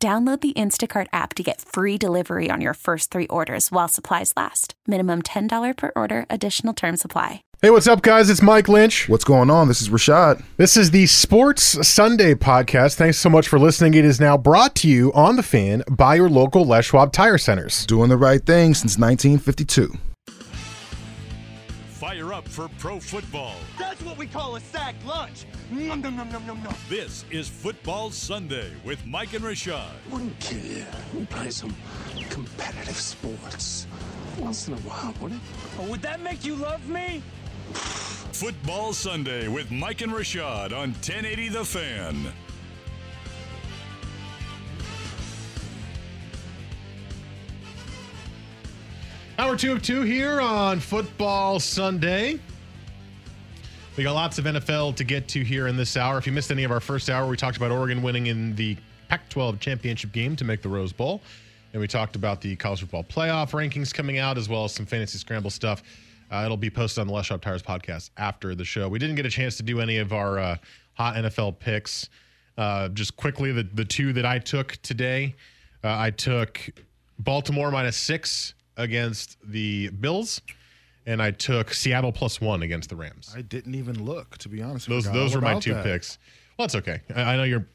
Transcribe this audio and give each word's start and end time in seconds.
Download 0.00 0.40
the 0.40 0.52
Instacart 0.52 1.08
app 1.12 1.34
to 1.34 1.42
get 1.42 1.60
free 1.60 1.98
delivery 1.98 2.50
on 2.50 2.60
your 2.60 2.74
first 2.74 3.10
three 3.10 3.26
orders 3.26 3.72
while 3.72 3.88
supplies 3.88 4.32
last. 4.36 4.74
Minimum 4.86 5.22
$10 5.22 5.76
per 5.76 5.90
order, 5.96 6.24
additional 6.30 6.72
term 6.72 6.96
supply. 6.96 7.42
Hey, 7.62 7.70
what's 7.70 7.88
up, 7.88 8.02
guys? 8.02 8.30
It's 8.30 8.40
Mike 8.40 8.68
Lynch. 8.68 9.08
What's 9.08 9.24
going 9.24 9.50
on? 9.50 9.66
This 9.66 9.82
is 9.82 9.88
Rashad. 9.88 10.44
This 10.56 10.76
is 10.76 10.92
the 10.92 11.06
Sports 11.06 11.84
Sunday 11.88 12.34
podcast. 12.34 12.94
Thanks 12.94 13.18
so 13.18 13.28
much 13.28 13.48
for 13.48 13.58
listening. 13.58 13.94
It 13.94 14.04
is 14.04 14.20
now 14.20 14.38
brought 14.38 14.76
to 14.76 14.88
you 14.88 15.12
on 15.14 15.34
the 15.34 15.42
fan 15.42 15.82
by 15.90 16.14
your 16.14 16.28
local 16.28 16.64
Les 16.64 16.84
Schwab 16.84 17.12
Tire 17.12 17.36
Centers. 17.36 17.84
Doing 17.86 18.08
the 18.08 18.16
right 18.16 18.46
thing 18.46 18.74
since 18.74 18.96
1952. 18.96 19.98
Fire 22.38 22.44
up 22.44 22.48
for 22.48 22.68
pro 22.78 23.00
football. 23.00 23.54
That's 23.78 24.00
what 24.02 24.16
we 24.16 24.26
call 24.26 24.56
a 24.56 24.60
sack 24.60 24.94
lunch. 25.06 25.44
Nom, 25.70 26.00
nom, 26.00 26.16
nom, 26.16 26.30
nom, 26.30 26.46
nom, 26.46 26.62
nom. 26.62 26.74
This 26.88 27.24
is 27.30 27.48
Football 27.48 28.10
Sunday 28.10 28.70
with 28.84 29.04
Mike 29.06 29.32
and 29.34 29.44
Rashad. 29.44 29.90
Wouldn't 30.10 30.38
kill 30.38 30.58
you. 30.58 30.84
We 31.14 31.26
play 31.26 31.50
some 31.50 31.74
competitive 32.30 32.96
sports 32.96 33.86
once 34.38 34.68
in 34.68 34.74
a 34.74 34.78
while, 34.78 35.14
wouldn't 35.20 35.40
it? 35.40 35.48
Oh, 35.80 35.90
would 35.90 36.02
that 36.02 36.20
make 36.20 36.44
you 36.44 36.54
love 36.54 36.88
me? 36.88 37.22
Football 38.32 38.92
Sunday 38.92 39.48
with 39.48 39.70
Mike 39.70 40.00
and 40.02 40.12
Rashad 40.12 40.72
on 40.72 40.90
1080 40.92 41.48
The 41.48 41.64
Fan. 41.64 42.32
Hour 49.38 49.56
two 49.56 49.70
of 49.70 49.82
two 49.82 50.02
here 50.02 50.40
on 50.40 50.80
Football 50.80 51.60
Sunday. 51.60 52.40
We 53.96 54.02
got 54.02 54.14
lots 54.14 54.36
of 54.40 54.46
NFL 54.46 54.96
to 54.96 55.04
get 55.04 55.28
to 55.28 55.44
here 55.44 55.68
in 55.68 55.76
this 55.76 55.96
hour. 55.96 56.18
If 56.18 56.26
you 56.26 56.32
missed 56.32 56.50
any 56.50 56.64
of 56.64 56.72
our 56.72 56.80
first 56.80 57.08
hour, 57.08 57.28
we 57.28 57.36
talked 57.36 57.56
about 57.56 57.70
Oregon 57.70 58.02
winning 58.02 58.26
in 58.26 58.56
the 58.56 58.76
Pac 59.08 59.28
12 59.28 59.60
championship 59.60 60.10
game 60.10 60.34
to 60.34 60.44
make 60.44 60.60
the 60.60 60.68
Rose 60.68 60.92
Bowl. 60.92 61.22
And 61.72 61.80
we 61.80 61.86
talked 61.86 62.16
about 62.16 62.40
the 62.40 62.56
college 62.56 62.80
football 62.80 63.04
playoff 63.04 63.50
rankings 63.52 63.94
coming 63.94 64.18
out, 64.18 64.38
as 64.38 64.48
well 64.48 64.64
as 64.64 64.72
some 64.72 64.86
fantasy 64.86 65.18
scramble 65.18 65.50
stuff. 65.50 65.84
Uh, 66.32 66.42
it'll 66.44 66.56
be 66.56 66.68
posted 66.68 67.02
on 67.02 67.06
the 67.06 67.12
Les 67.12 67.26
Schwab 67.26 67.40
Tires 67.40 67.62
podcast 67.62 68.10
after 68.16 68.56
the 68.56 68.64
show. 68.64 68.88
We 68.88 68.98
didn't 68.98 69.14
get 69.14 69.24
a 69.24 69.30
chance 69.30 69.56
to 69.58 69.62
do 69.62 69.80
any 69.80 69.98
of 69.98 70.12
our 70.12 70.40
uh, 70.40 70.56
hot 70.94 71.14
NFL 71.14 71.60
picks. 71.60 72.08
Uh, 72.56 72.88
just 72.88 73.16
quickly, 73.16 73.52
the, 73.52 73.62
the 73.62 73.84
two 73.84 74.12
that 74.14 74.26
I 74.26 74.40
took 74.40 74.72
today, 74.82 75.36
uh, 75.84 75.96
I 75.96 76.10
took 76.10 76.70
Baltimore 77.20 77.70
minus 77.70 77.96
six 77.96 78.54
against 78.78 79.36
the 79.44 79.90
Bills, 79.90 80.40
and 81.04 81.20
I 81.20 81.32
took 81.32 81.74
Seattle 81.74 82.12
plus 82.12 82.40
one 82.40 82.62
against 82.62 82.88
the 82.88 82.96
Rams. 82.96 83.34
I 83.36 83.42
didn't 83.42 83.74
even 83.74 84.04
look, 84.04 84.38
to 84.38 84.48
be 84.48 84.62
honest. 84.62 84.88
Those 84.88 85.04
Forgot 85.04 85.18
those 85.18 85.34
were 85.34 85.40
my 85.42 85.58
two 85.58 85.74
that. 85.74 85.84
picks. 85.84 86.18
Well, 86.56 86.66
that's 86.66 86.76
okay. 86.76 87.00
I, 87.14 87.34
I 87.34 87.36
know 87.36 87.42
you're. 87.42 87.66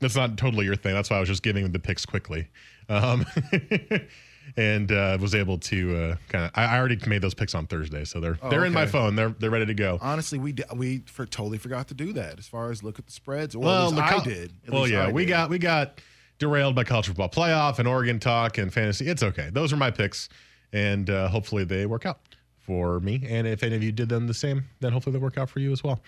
That's 0.00 0.14
not 0.14 0.36
totally 0.36 0.64
your 0.64 0.76
thing. 0.76 0.94
That's 0.94 1.10
why 1.10 1.16
I 1.16 1.20
was 1.20 1.28
just 1.28 1.42
giving 1.42 1.72
the 1.72 1.78
picks 1.80 2.06
quickly, 2.06 2.48
um, 2.88 3.26
and 4.56 4.92
uh, 4.92 5.18
was 5.20 5.34
able 5.34 5.58
to 5.58 5.96
uh, 5.96 6.16
kind 6.28 6.44
of. 6.44 6.50
I, 6.54 6.76
I 6.76 6.78
already 6.78 6.98
made 7.08 7.20
those 7.20 7.34
picks 7.34 7.54
on 7.54 7.66
Thursday, 7.66 8.04
so 8.04 8.20
they're 8.20 8.38
Oh, 8.40 8.48
they're 8.48 8.64
in 8.64 8.72
my 8.72 8.86
phone. 8.86 9.16
They're 9.16 9.34
they're 9.38 9.50
ready 9.50 9.66
to 9.66 9.74
go. 9.74 9.98
Honestly, 10.00 10.38
we 10.38 10.52
di- 10.52 10.64
we 10.74 10.98
for, 11.06 11.26
totally 11.26 11.58
forgot 11.58 11.88
to 11.88 11.94
do 11.94 12.12
that 12.12 12.38
as 12.38 12.46
far 12.46 12.70
as 12.70 12.84
look 12.84 12.98
at 13.00 13.06
the 13.06 13.12
spreads. 13.12 13.56
Or 13.56 13.60
well, 13.60 13.88
at 13.88 13.94
least 13.94 14.02
I 14.02 14.24
did. 14.24 14.52
At 14.66 14.72
well, 14.72 14.86
yeah, 14.86 15.10
we 15.10 15.24
got 15.24 15.50
we 15.50 15.58
got 15.58 16.00
derailed 16.38 16.74
by 16.74 16.84
college 16.84 17.06
football 17.06 17.28
playoff 17.28 17.78
and 17.78 17.88
Oregon 17.88 18.18
talk 18.18 18.58
and 18.58 18.72
fantasy. 18.72 19.06
It's 19.08 19.22
okay. 19.22 19.50
Those 19.52 19.72
are 19.72 19.76
my 19.76 19.90
picks, 19.90 20.28
and 20.72 21.10
uh, 21.10 21.28
hopefully 21.28 21.64
they 21.64 21.86
work 21.86 22.06
out 22.06 22.20
for 22.58 23.00
me. 23.00 23.24
And 23.28 23.46
if 23.46 23.62
any 23.62 23.74
of 23.76 23.82
you 23.82 23.92
did 23.92 24.08
them 24.08 24.26
the 24.26 24.34
same, 24.34 24.64
then 24.80 24.92
hopefully 24.92 25.12
they 25.14 25.22
work 25.22 25.38
out 25.38 25.50
for 25.50 25.60
you 25.60 25.72
as 25.72 25.82
well. 25.82 26.00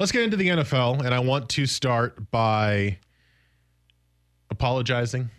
Let's 0.00 0.12
get 0.12 0.22
into 0.22 0.36
the 0.36 0.48
NFL, 0.48 1.04
and 1.04 1.14
I 1.14 1.20
want 1.20 1.48
to 1.50 1.66
start 1.66 2.30
by 2.30 2.98
apologizing, 4.50 5.30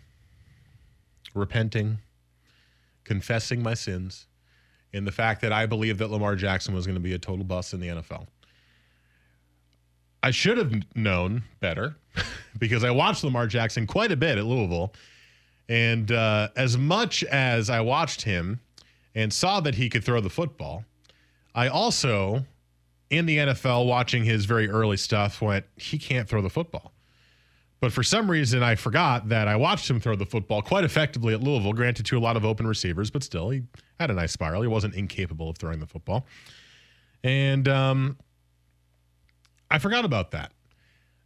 repenting, 1.34 1.98
confessing 3.04 3.62
my 3.62 3.74
sins 3.74 4.26
in 4.92 5.04
the 5.04 5.12
fact 5.12 5.42
that 5.42 5.52
I 5.52 5.66
believe 5.66 5.98
that 5.98 6.10
Lamar 6.10 6.36
Jackson 6.36 6.74
was 6.74 6.86
going 6.86 6.96
to 6.96 7.00
be 7.00 7.12
a 7.12 7.18
total 7.18 7.44
bust 7.44 7.74
in 7.74 7.80
the 7.80 7.88
NFL. 7.88 8.26
I 10.22 10.30
should 10.30 10.58
have 10.58 10.72
known 10.94 11.44
better 11.60 11.96
because 12.58 12.84
I 12.84 12.90
watched 12.90 13.24
Lamar 13.24 13.46
Jackson 13.46 13.86
quite 13.86 14.12
a 14.12 14.16
bit 14.16 14.38
at 14.38 14.44
Louisville. 14.44 14.92
And 15.68 16.10
uh, 16.12 16.48
as 16.56 16.78
much 16.78 17.24
as 17.24 17.70
I 17.70 17.80
watched 17.80 18.22
him 18.22 18.60
and 19.14 19.32
saw 19.32 19.60
that 19.60 19.74
he 19.74 19.88
could 19.88 20.04
throw 20.04 20.20
the 20.20 20.30
football, 20.30 20.84
I 21.54 21.68
also, 21.68 22.44
in 23.10 23.26
the 23.26 23.38
NFL, 23.38 23.86
watching 23.86 24.24
his 24.24 24.44
very 24.44 24.68
early 24.68 24.96
stuff, 24.96 25.40
went, 25.40 25.64
he 25.76 25.98
can't 25.98 26.28
throw 26.28 26.42
the 26.42 26.50
football. 26.50 26.92
But 27.80 27.92
for 27.92 28.02
some 28.02 28.30
reason, 28.30 28.62
I 28.62 28.74
forgot 28.74 29.28
that 29.28 29.48
I 29.48 29.56
watched 29.56 29.88
him 29.88 30.00
throw 30.00 30.16
the 30.16 30.26
football 30.26 30.62
quite 30.62 30.84
effectively 30.84 31.34
at 31.34 31.42
Louisville, 31.42 31.72
granted 31.72 32.06
to 32.06 32.18
a 32.18 32.20
lot 32.20 32.36
of 32.36 32.44
open 32.44 32.66
receivers, 32.66 33.10
but 33.10 33.22
still, 33.22 33.50
he 33.50 33.62
had 34.00 34.10
a 34.10 34.14
nice 34.14 34.32
spiral. 34.32 34.62
He 34.62 34.68
wasn't 34.68 34.94
incapable 34.94 35.50
of 35.50 35.58
throwing 35.58 35.80
the 35.80 35.86
football. 35.86 36.26
And 37.22 37.68
um, 37.68 38.16
I 39.70 39.78
forgot 39.78 40.04
about 40.04 40.30
that. 40.32 40.52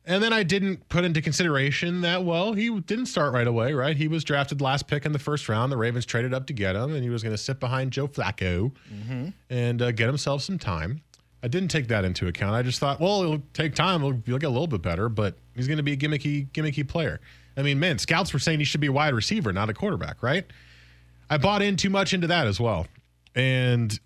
And 0.06 0.23
then 0.23 0.33
I 0.33 0.43
didn't 0.43 0.89
put 0.89 1.05
into 1.05 1.21
consideration 1.21 2.01
that, 2.01 2.25
well, 2.25 2.55
he 2.55 2.81
didn't 2.81 3.06
start 3.06 3.34
right 3.34 3.47
away, 3.47 3.75
right? 3.75 3.97
He 3.97 4.09
was 4.09 4.25
drafted 4.25 4.61
last 4.61 4.87
pick 4.87 5.05
in 5.05 5.12
the 5.12 5.19
first 5.19 5.49
round. 5.49 5.71
The 5.71 5.77
Ravens 5.77 6.06
traded 6.06 6.33
up 6.33 6.47
to 6.47 6.53
get 6.53 6.75
him, 6.75 6.95
and 6.95 7.05
he 7.05 7.11
was 7.11 7.23
going 7.23 7.34
to 7.34 7.39
sit 7.39 7.61
behind 7.61 7.93
Joe 7.93 8.09
Flacco 8.09 8.73
and 9.51 9.83
uh, 9.83 9.93
get 9.93 10.06
himself 10.06 10.43
some 10.43 10.59
time. 10.59 11.03
I 11.43 11.49
didn't 11.49 11.69
take 11.69 11.89
that 11.89 12.05
into 12.05 12.27
account. 12.27 12.55
I 12.55 12.62
just 12.62 12.81
thought, 12.81 12.99
well, 12.99 13.23
it'll 13.23 13.43
take 13.53 13.75
time. 13.75 14.01
He'll, 14.01 14.21
he'll 14.27 14.39
get 14.39 14.47
a 14.47 14.51
little 14.51 14.67
bit 14.67 14.83
better, 14.83 15.09
but 15.09 15.37
he's 15.55 15.67
going 15.67 15.77
to 15.77 15.83
be 15.83 15.93
a 15.93 15.97
gimmicky, 15.97 16.51
gimmicky 16.51 16.87
player. 16.87 17.21
I 17.57 17.62
mean, 17.62 17.78
man, 17.78 17.99
scouts 17.99 18.33
were 18.33 18.39
saying 18.39 18.59
he 18.59 18.65
should 18.65 18.81
be 18.81 18.87
a 18.87 18.93
wide 18.93 19.15
receiver, 19.15 19.53
not 19.53 19.69
a 19.69 19.75
quarterback, 19.75 20.22
right? 20.22 20.47
I 21.28 21.39
bought 21.39 21.62
in 21.62 21.77
too 21.77 21.91
much 21.91 22.12
into 22.12 22.27
that 22.27 22.47
as 22.47 22.59
well. 22.59 22.87
And 23.34 23.99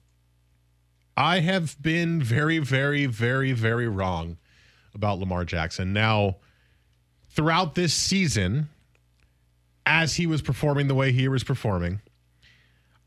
I 1.16 1.40
have 1.40 1.80
been 1.80 2.22
very, 2.22 2.58
very, 2.58 3.06
very, 3.06 3.52
very 3.52 3.88
wrong 3.88 4.36
about 4.94 5.18
Lamar 5.18 5.44
Jackson. 5.44 5.92
Now, 5.92 6.36
throughout 7.30 7.74
this 7.74 7.94
season, 7.94 8.68
as 9.86 10.14
he 10.14 10.26
was 10.26 10.42
performing 10.42 10.88
the 10.88 10.94
way 10.94 11.12
he 11.12 11.28
was 11.28 11.44
performing, 11.44 12.00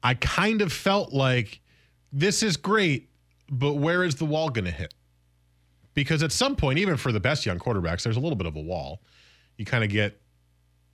I 0.03 0.13
kind 0.13 0.61
of 0.61 0.71
felt 0.71 1.11
like 1.11 1.61
this 2.11 2.43
is 2.43 2.55
great, 2.55 3.09
but 3.49 3.73
where 3.73 4.03
is 4.03 4.15
the 4.15 4.25
wall 4.25 4.49
going 4.49 4.65
to 4.65 4.71
hit? 4.71 4.93
Because 5.93 6.21
at 6.21 6.31
some 6.31 6.55
point, 6.55 6.77
even 6.79 6.95
for 6.95 7.11
the 7.11 7.19
best 7.19 7.45
young 7.45 7.59
quarterbacks, 7.59 8.03
there's 8.03 8.17
a 8.17 8.19
little 8.19 8.35
bit 8.35 8.47
of 8.47 8.55
a 8.55 8.61
wall. 8.61 9.01
You 9.57 9.65
kind 9.65 9.83
of 9.83 9.89
get, 9.89 10.21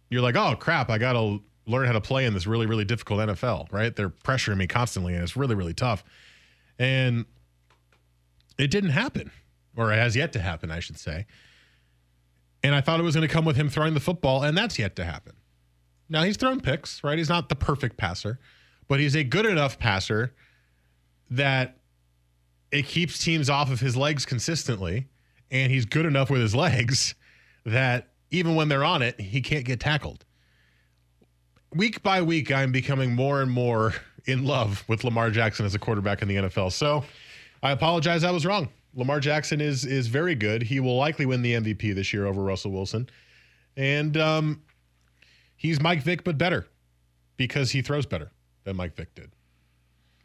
you're 0.09 0.21
like, 0.21 0.35
oh 0.35 0.55
crap, 0.55 0.89
I 0.89 0.97
got 0.97 1.13
to 1.13 1.41
learn 1.65 1.85
how 1.85 1.93
to 1.93 2.01
play 2.01 2.25
in 2.25 2.33
this 2.33 2.47
really, 2.47 2.65
really 2.65 2.85
difficult 2.85 3.19
NFL, 3.19 3.71
right? 3.71 3.95
They're 3.95 4.09
pressuring 4.09 4.57
me 4.57 4.67
constantly, 4.67 5.13
and 5.13 5.23
it's 5.23 5.35
really, 5.35 5.55
really 5.55 5.73
tough. 5.73 6.03
And 6.79 7.25
it 8.57 8.71
didn't 8.71 8.91
happen, 8.91 9.31
or 9.75 9.91
it 9.91 9.97
has 9.97 10.15
yet 10.15 10.33
to 10.33 10.39
happen, 10.39 10.71
I 10.71 10.79
should 10.79 10.97
say. 10.97 11.25
And 12.63 12.73
I 12.73 12.81
thought 12.81 12.99
it 12.99 13.03
was 13.03 13.15
going 13.15 13.27
to 13.27 13.33
come 13.33 13.45
with 13.45 13.55
him 13.55 13.69
throwing 13.69 13.93
the 13.93 13.99
football, 13.99 14.43
and 14.43 14.57
that's 14.57 14.79
yet 14.79 14.95
to 14.95 15.03
happen. 15.03 15.33
Now, 16.09 16.23
he's 16.23 16.37
thrown 16.37 16.61
picks, 16.61 17.03
right? 17.03 17.17
He's 17.17 17.29
not 17.29 17.49
the 17.49 17.55
perfect 17.55 17.97
passer, 17.97 18.39
but 18.87 18.99
he's 18.99 19.15
a 19.15 19.23
good 19.23 19.45
enough 19.45 19.79
passer 19.79 20.33
that 21.29 21.77
it 22.71 22.85
keeps 22.85 23.19
teams 23.19 23.49
off 23.49 23.71
of 23.71 23.79
his 23.79 23.95
legs 23.95 24.25
consistently. 24.25 25.07
And 25.51 25.71
he's 25.71 25.85
good 25.85 26.05
enough 26.05 26.29
with 26.29 26.41
his 26.41 26.55
legs 26.55 27.15
that 27.65 28.09
even 28.31 28.55
when 28.55 28.67
they're 28.67 28.83
on 28.83 29.01
it, 29.01 29.19
he 29.19 29.41
can't 29.41 29.65
get 29.65 29.79
tackled. 29.79 30.25
Week 31.73 32.03
by 32.03 32.21
week, 32.21 32.51
I'm 32.51 32.71
becoming 32.71 33.13
more 33.15 33.41
and 33.41 33.49
more 33.49 33.93
in 34.25 34.45
love 34.45 34.83
with 34.87 35.03
Lamar 35.03 35.29
Jackson 35.29 35.65
as 35.65 35.75
a 35.75 35.79
quarterback 35.79 36.21
in 36.21 36.27
the 36.27 36.35
NFL. 36.35 36.71
So 36.71 37.03
I 37.61 37.71
apologize, 37.71 38.23
I 38.23 38.31
was 38.31 38.45
wrong. 38.45 38.69
Lamar 38.95 39.19
Jackson 39.19 39.59
is 39.59 39.85
is 39.85 40.07
very 40.07 40.35
good. 40.35 40.61
He 40.61 40.79
will 40.79 40.97
likely 40.97 41.25
win 41.25 41.41
the 41.41 41.53
MVP 41.53 41.95
this 41.95 42.13
year 42.13 42.25
over 42.27 42.41
Russell 42.43 42.71
Wilson. 42.71 43.09
And 43.75 44.15
um, 44.17 44.61
he's 45.55 45.81
Mike 45.81 46.03
Vick, 46.03 46.23
but 46.23 46.37
better 46.37 46.67
because 47.37 47.71
he 47.71 47.81
throws 47.81 48.05
better 48.05 48.31
than 48.65 48.75
Mike 48.75 48.95
Vick 48.95 49.15
did. 49.15 49.31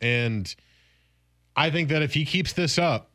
And 0.03 0.55
I 1.57 1.71
think 1.71 1.89
that 1.89 2.03
if 2.03 2.13
he 2.13 2.25
keeps 2.25 2.53
this 2.53 2.79
up 2.79 3.11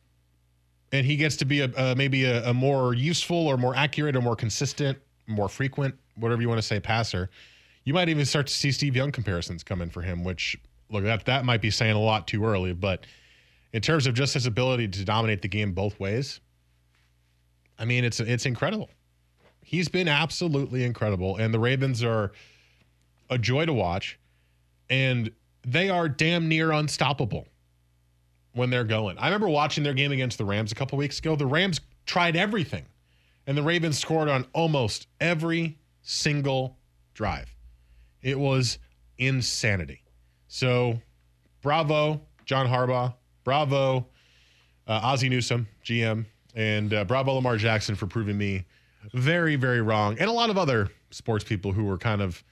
and 0.92 1.06
he 1.06 1.16
gets 1.16 1.36
to 1.36 1.44
be 1.44 1.60
a, 1.60 1.66
uh, 1.76 1.94
maybe 1.96 2.24
a, 2.24 2.50
a 2.50 2.54
more 2.54 2.94
useful 2.94 3.46
or 3.46 3.56
more 3.56 3.76
accurate 3.76 4.16
or 4.16 4.20
more 4.20 4.36
consistent, 4.36 4.98
more 5.26 5.48
frequent, 5.48 5.94
whatever 6.16 6.42
you 6.42 6.48
want 6.48 6.58
to 6.58 6.66
say, 6.66 6.80
passer, 6.80 7.30
You 7.84 7.94
might 7.94 8.08
even 8.08 8.24
start 8.24 8.48
to 8.48 8.52
see 8.52 8.72
Steve 8.72 8.96
Young 8.96 9.12
comparisons 9.12 9.62
come 9.62 9.80
in 9.80 9.90
for 9.90 10.02
him, 10.02 10.24
which 10.24 10.56
look 10.90 11.04
that 11.04 11.24
that 11.26 11.44
might 11.44 11.60
be 11.60 11.70
saying 11.70 11.96
a 11.96 12.00
lot 12.00 12.26
too 12.26 12.44
early, 12.44 12.72
but 12.72 13.06
in 13.72 13.82
terms 13.82 14.06
of 14.06 14.14
just 14.14 14.34
his 14.34 14.46
ability 14.46 14.88
to 14.88 15.04
dominate 15.04 15.42
the 15.42 15.48
game 15.48 15.72
both 15.72 15.98
ways, 15.98 16.40
I 17.78 17.84
mean 17.84 18.04
it's 18.04 18.20
it's 18.20 18.46
incredible. 18.46 18.90
He's 19.62 19.88
been 19.88 20.08
absolutely 20.08 20.84
incredible, 20.84 21.36
and 21.36 21.52
the 21.52 21.58
Ravens 21.58 22.02
are 22.04 22.32
a 23.30 23.38
joy 23.38 23.66
to 23.66 23.72
watch, 23.72 24.18
and 24.90 25.30
they 25.66 25.88
are 25.88 26.08
damn 26.08 26.48
near 26.48 26.70
unstoppable 26.72 27.46
when 28.52 28.70
they're 28.70 28.84
going. 28.84 29.18
I 29.18 29.26
remember 29.26 29.48
watching 29.48 29.82
their 29.82 29.94
game 29.94 30.12
against 30.12 30.38
the 30.38 30.44
Rams 30.44 30.70
a 30.70 30.74
couple 30.74 30.98
weeks 30.98 31.18
ago. 31.18 31.34
The 31.34 31.46
Rams 31.46 31.80
tried 32.06 32.36
everything, 32.36 32.84
and 33.46 33.56
the 33.56 33.62
Ravens 33.62 33.98
scored 33.98 34.28
on 34.28 34.46
almost 34.52 35.08
every 35.20 35.78
single 36.02 36.76
drive. 37.14 37.52
It 38.22 38.38
was 38.38 38.78
insanity. 39.18 40.03
So, 40.54 41.00
bravo, 41.62 42.20
John 42.44 42.68
Harbaugh. 42.68 43.12
Bravo, 43.42 44.06
uh, 44.86 45.00
Ozzie 45.02 45.28
Newsome, 45.28 45.66
GM, 45.84 46.26
and 46.54 46.94
uh, 46.94 47.04
bravo, 47.04 47.32
Lamar 47.32 47.56
Jackson, 47.56 47.96
for 47.96 48.06
proving 48.06 48.38
me 48.38 48.64
very, 49.12 49.56
very 49.56 49.82
wrong, 49.82 50.16
and 50.20 50.30
a 50.30 50.32
lot 50.32 50.50
of 50.50 50.56
other 50.56 50.92
sports 51.10 51.42
people 51.42 51.72
who 51.72 51.82
were 51.82 51.98
kind 51.98 52.22
of 52.22 52.44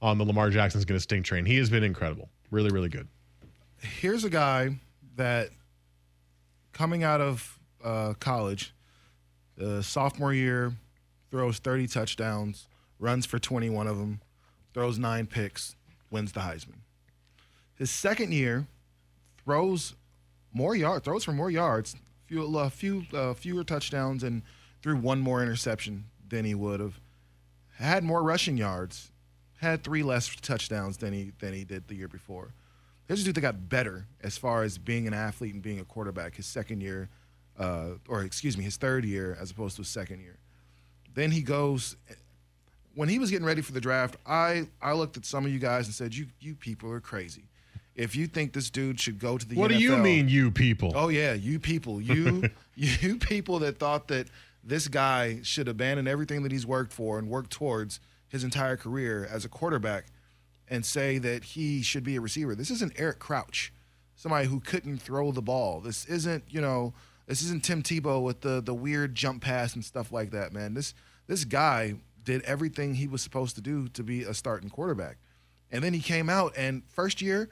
on 0.00 0.16
the 0.16 0.24
Lamar 0.24 0.48
Jackson's 0.48 0.86
going 0.86 0.96
to 0.96 1.02
stink 1.02 1.26
train. 1.26 1.44
He 1.44 1.58
has 1.58 1.68
been 1.68 1.84
incredible, 1.84 2.30
really, 2.50 2.70
really 2.70 2.88
good. 2.88 3.06
Here's 3.82 4.24
a 4.24 4.30
guy 4.30 4.78
that 5.16 5.50
coming 6.72 7.04
out 7.04 7.20
of 7.20 7.58
uh, 7.84 8.14
college, 8.18 8.74
uh, 9.62 9.82
sophomore 9.82 10.32
year, 10.32 10.72
throws 11.30 11.58
30 11.58 11.86
touchdowns, 11.86 12.66
runs 12.98 13.26
for 13.26 13.38
21 13.38 13.88
of 13.88 13.98
them, 13.98 14.22
throws 14.72 14.98
nine 14.98 15.26
picks, 15.26 15.76
wins 16.10 16.32
the 16.32 16.40
Heisman. 16.40 16.78
His 17.82 17.90
second 17.90 18.32
year, 18.32 18.68
throws 19.44 19.96
more 20.52 20.76
yards, 20.76 21.04
throws 21.04 21.24
for 21.24 21.32
more 21.32 21.50
yards, 21.50 21.96
few, 22.26 22.56
uh, 22.56 22.68
few 22.68 23.04
uh, 23.12 23.34
fewer 23.34 23.64
touchdowns, 23.64 24.22
and 24.22 24.42
threw 24.82 24.96
one 24.96 25.18
more 25.18 25.42
interception 25.42 26.04
than 26.28 26.44
he 26.44 26.54
would 26.54 26.78
have. 26.78 27.00
Had 27.78 28.04
more 28.04 28.22
rushing 28.22 28.56
yards, 28.56 29.10
had 29.56 29.82
three 29.82 30.04
less 30.04 30.32
touchdowns 30.36 30.98
than 30.98 31.12
he 31.12 31.32
than 31.40 31.54
he 31.54 31.64
did 31.64 31.88
the 31.88 31.96
year 31.96 32.06
before. 32.06 32.54
A 33.08 33.16
dude 33.16 33.34
that 33.34 33.40
got 33.40 33.68
better 33.68 34.06
as 34.22 34.38
far 34.38 34.62
as 34.62 34.78
being 34.78 35.08
an 35.08 35.12
athlete 35.12 35.52
and 35.52 35.60
being 35.60 35.80
a 35.80 35.84
quarterback 35.84 36.36
his 36.36 36.46
second 36.46 36.82
year, 36.82 37.08
uh, 37.58 37.94
or 38.06 38.22
excuse 38.22 38.56
me, 38.56 38.62
his 38.62 38.76
third 38.76 39.04
year 39.04 39.36
as 39.40 39.50
opposed 39.50 39.74
to 39.74 39.82
his 39.82 39.88
second 39.88 40.20
year. 40.20 40.36
Then 41.14 41.32
he 41.32 41.42
goes. 41.42 41.96
When 42.94 43.08
he 43.08 43.18
was 43.18 43.30
getting 43.30 43.46
ready 43.46 43.62
for 43.62 43.72
the 43.72 43.80
draft, 43.80 44.18
I, 44.24 44.68
I 44.80 44.92
looked 44.92 45.16
at 45.16 45.24
some 45.24 45.46
of 45.46 45.50
you 45.50 45.58
guys 45.58 45.86
and 45.86 45.94
said, 45.94 46.14
"You 46.14 46.26
you 46.40 46.54
people 46.54 46.92
are 46.92 47.00
crazy. 47.00 47.44
If 47.94 48.16
you 48.16 48.26
think 48.26 48.52
this 48.52 48.70
dude 48.70 48.98
should 48.98 49.18
go 49.18 49.36
to 49.36 49.46
the 49.46 49.56
What 49.56 49.70
NFL, 49.70 49.78
do 49.78 49.82
you 49.82 49.96
mean, 49.98 50.28
you 50.28 50.50
people? 50.50 50.92
Oh 50.94 51.08
yeah, 51.08 51.34
you 51.34 51.58
people, 51.58 52.00
you 52.00 52.48
you 52.74 53.16
people 53.16 53.58
that 53.60 53.78
thought 53.78 54.08
that 54.08 54.28
this 54.64 54.88
guy 54.88 55.40
should 55.42 55.68
abandon 55.68 56.08
everything 56.08 56.42
that 56.44 56.52
he's 56.52 56.66
worked 56.66 56.92
for 56.92 57.18
and 57.18 57.28
work 57.28 57.48
towards 57.50 58.00
his 58.28 58.44
entire 58.44 58.76
career 58.76 59.28
as 59.30 59.44
a 59.44 59.48
quarterback 59.48 60.06
and 60.68 60.86
say 60.86 61.18
that 61.18 61.44
he 61.44 61.82
should 61.82 62.04
be 62.04 62.16
a 62.16 62.20
receiver. 62.20 62.54
This 62.54 62.70
isn't 62.70 62.92
Eric 62.96 63.18
Crouch, 63.18 63.72
somebody 64.16 64.46
who 64.48 64.60
couldn't 64.60 64.98
throw 64.98 65.30
the 65.32 65.42
ball. 65.42 65.80
This 65.80 66.06
isn't, 66.06 66.44
you 66.48 66.60
know, 66.60 66.94
this 67.26 67.42
isn't 67.42 67.62
Tim 67.62 67.82
Tebow 67.82 68.22
with 68.22 68.40
the 68.40 68.62
the 68.62 68.74
weird 68.74 69.14
jump 69.14 69.42
pass 69.42 69.74
and 69.74 69.84
stuff 69.84 70.12
like 70.12 70.30
that, 70.30 70.52
man. 70.52 70.74
This 70.74 70.94
this 71.26 71.44
guy 71.44 71.96
did 72.24 72.42
everything 72.42 72.94
he 72.94 73.06
was 73.06 73.20
supposed 73.20 73.56
to 73.56 73.60
do 73.60 73.88
to 73.88 74.02
be 74.02 74.22
a 74.22 74.32
starting 74.32 74.70
quarterback. 74.70 75.18
And 75.70 75.82
then 75.82 75.94
he 75.94 76.00
came 76.00 76.28
out 76.28 76.52
and 76.56 76.82
first 76.88 77.20
year, 77.22 77.48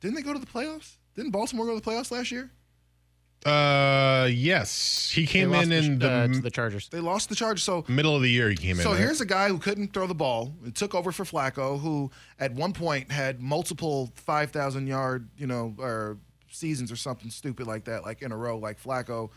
didn't 0.00 0.14
they 0.14 0.22
go 0.22 0.32
to 0.32 0.38
the 0.38 0.46
playoffs? 0.46 0.96
Didn't 1.14 1.32
Baltimore 1.32 1.66
go 1.66 1.78
to 1.78 1.80
the 1.80 1.90
playoffs 1.90 2.10
last 2.10 2.30
year? 2.30 2.50
Uh, 3.46 4.28
yes, 4.30 5.10
he 5.10 5.24
came 5.24 5.50
lost 5.50 5.66
in 5.66 5.72
in 5.72 5.98
the, 6.00 6.10
uh, 6.10 6.28
the 6.42 6.50
Chargers. 6.50 6.88
They 6.88 7.00
lost 7.00 7.28
the 7.28 7.36
Chargers. 7.36 7.62
So 7.62 7.84
middle 7.88 8.16
of 8.16 8.22
the 8.22 8.30
year. 8.30 8.50
He 8.50 8.56
came 8.56 8.76
in. 8.76 8.82
So 8.82 8.90
right? 8.90 8.98
here's 8.98 9.20
a 9.20 9.26
guy 9.26 9.48
who 9.48 9.58
couldn't 9.58 9.92
throw 9.92 10.08
the 10.08 10.14
ball 10.14 10.54
and 10.64 10.74
took 10.74 10.94
over 10.94 11.12
for 11.12 11.24
Flacco, 11.24 11.78
who 11.80 12.10
at 12.40 12.52
one 12.52 12.72
point 12.72 13.12
had 13.12 13.40
multiple 13.40 14.12
5,000 14.16 14.86
yard, 14.86 15.28
you 15.36 15.46
know, 15.46 15.74
or 15.78 16.18
seasons 16.50 16.90
or 16.90 16.96
something 16.96 17.30
stupid 17.30 17.66
like 17.66 17.84
that, 17.84 18.04
like 18.04 18.22
in 18.22 18.32
a 18.32 18.36
row. 18.36 18.58
Like 18.58 18.82
Flacco, 18.82 19.30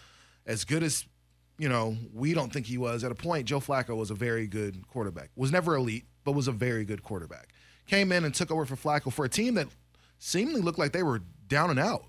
as 0.48 0.66
good 0.66 0.82
as, 0.82 1.06
you 1.60 1.70
know, 1.70 1.96
we 2.12 2.34
don't 2.34 2.52
think 2.52 2.66
he 2.66 2.80
was. 2.80 3.04
At 3.04 3.12
a 3.12 3.16
point, 3.16 3.46
Joe 3.46 3.60
Flacco 3.60 3.96
was 3.96 4.10
a 4.10 4.16
very 4.16 4.48
good 4.48 4.88
quarterback. 4.88 5.30
Was 5.36 5.52
never 5.52 5.76
elite, 5.76 6.06
but 6.24 6.32
was 6.32 6.48
a 6.48 6.52
very 6.52 6.86
good 6.86 7.04
quarterback. 7.04 7.50
Came 7.86 8.12
in 8.12 8.26
and 8.26 8.34
took 8.34 8.50
over 8.50 8.66
for 8.66 8.76
Flacco 8.76 9.14
for 9.14 9.26
a 9.26 9.30
team 9.30 9.54
that 9.56 9.68
seemingly 10.22 10.62
looked 10.62 10.78
like 10.78 10.92
they 10.92 11.04
were 11.04 11.22
down 11.48 11.72
and 11.72 11.80
out. 11.80 12.06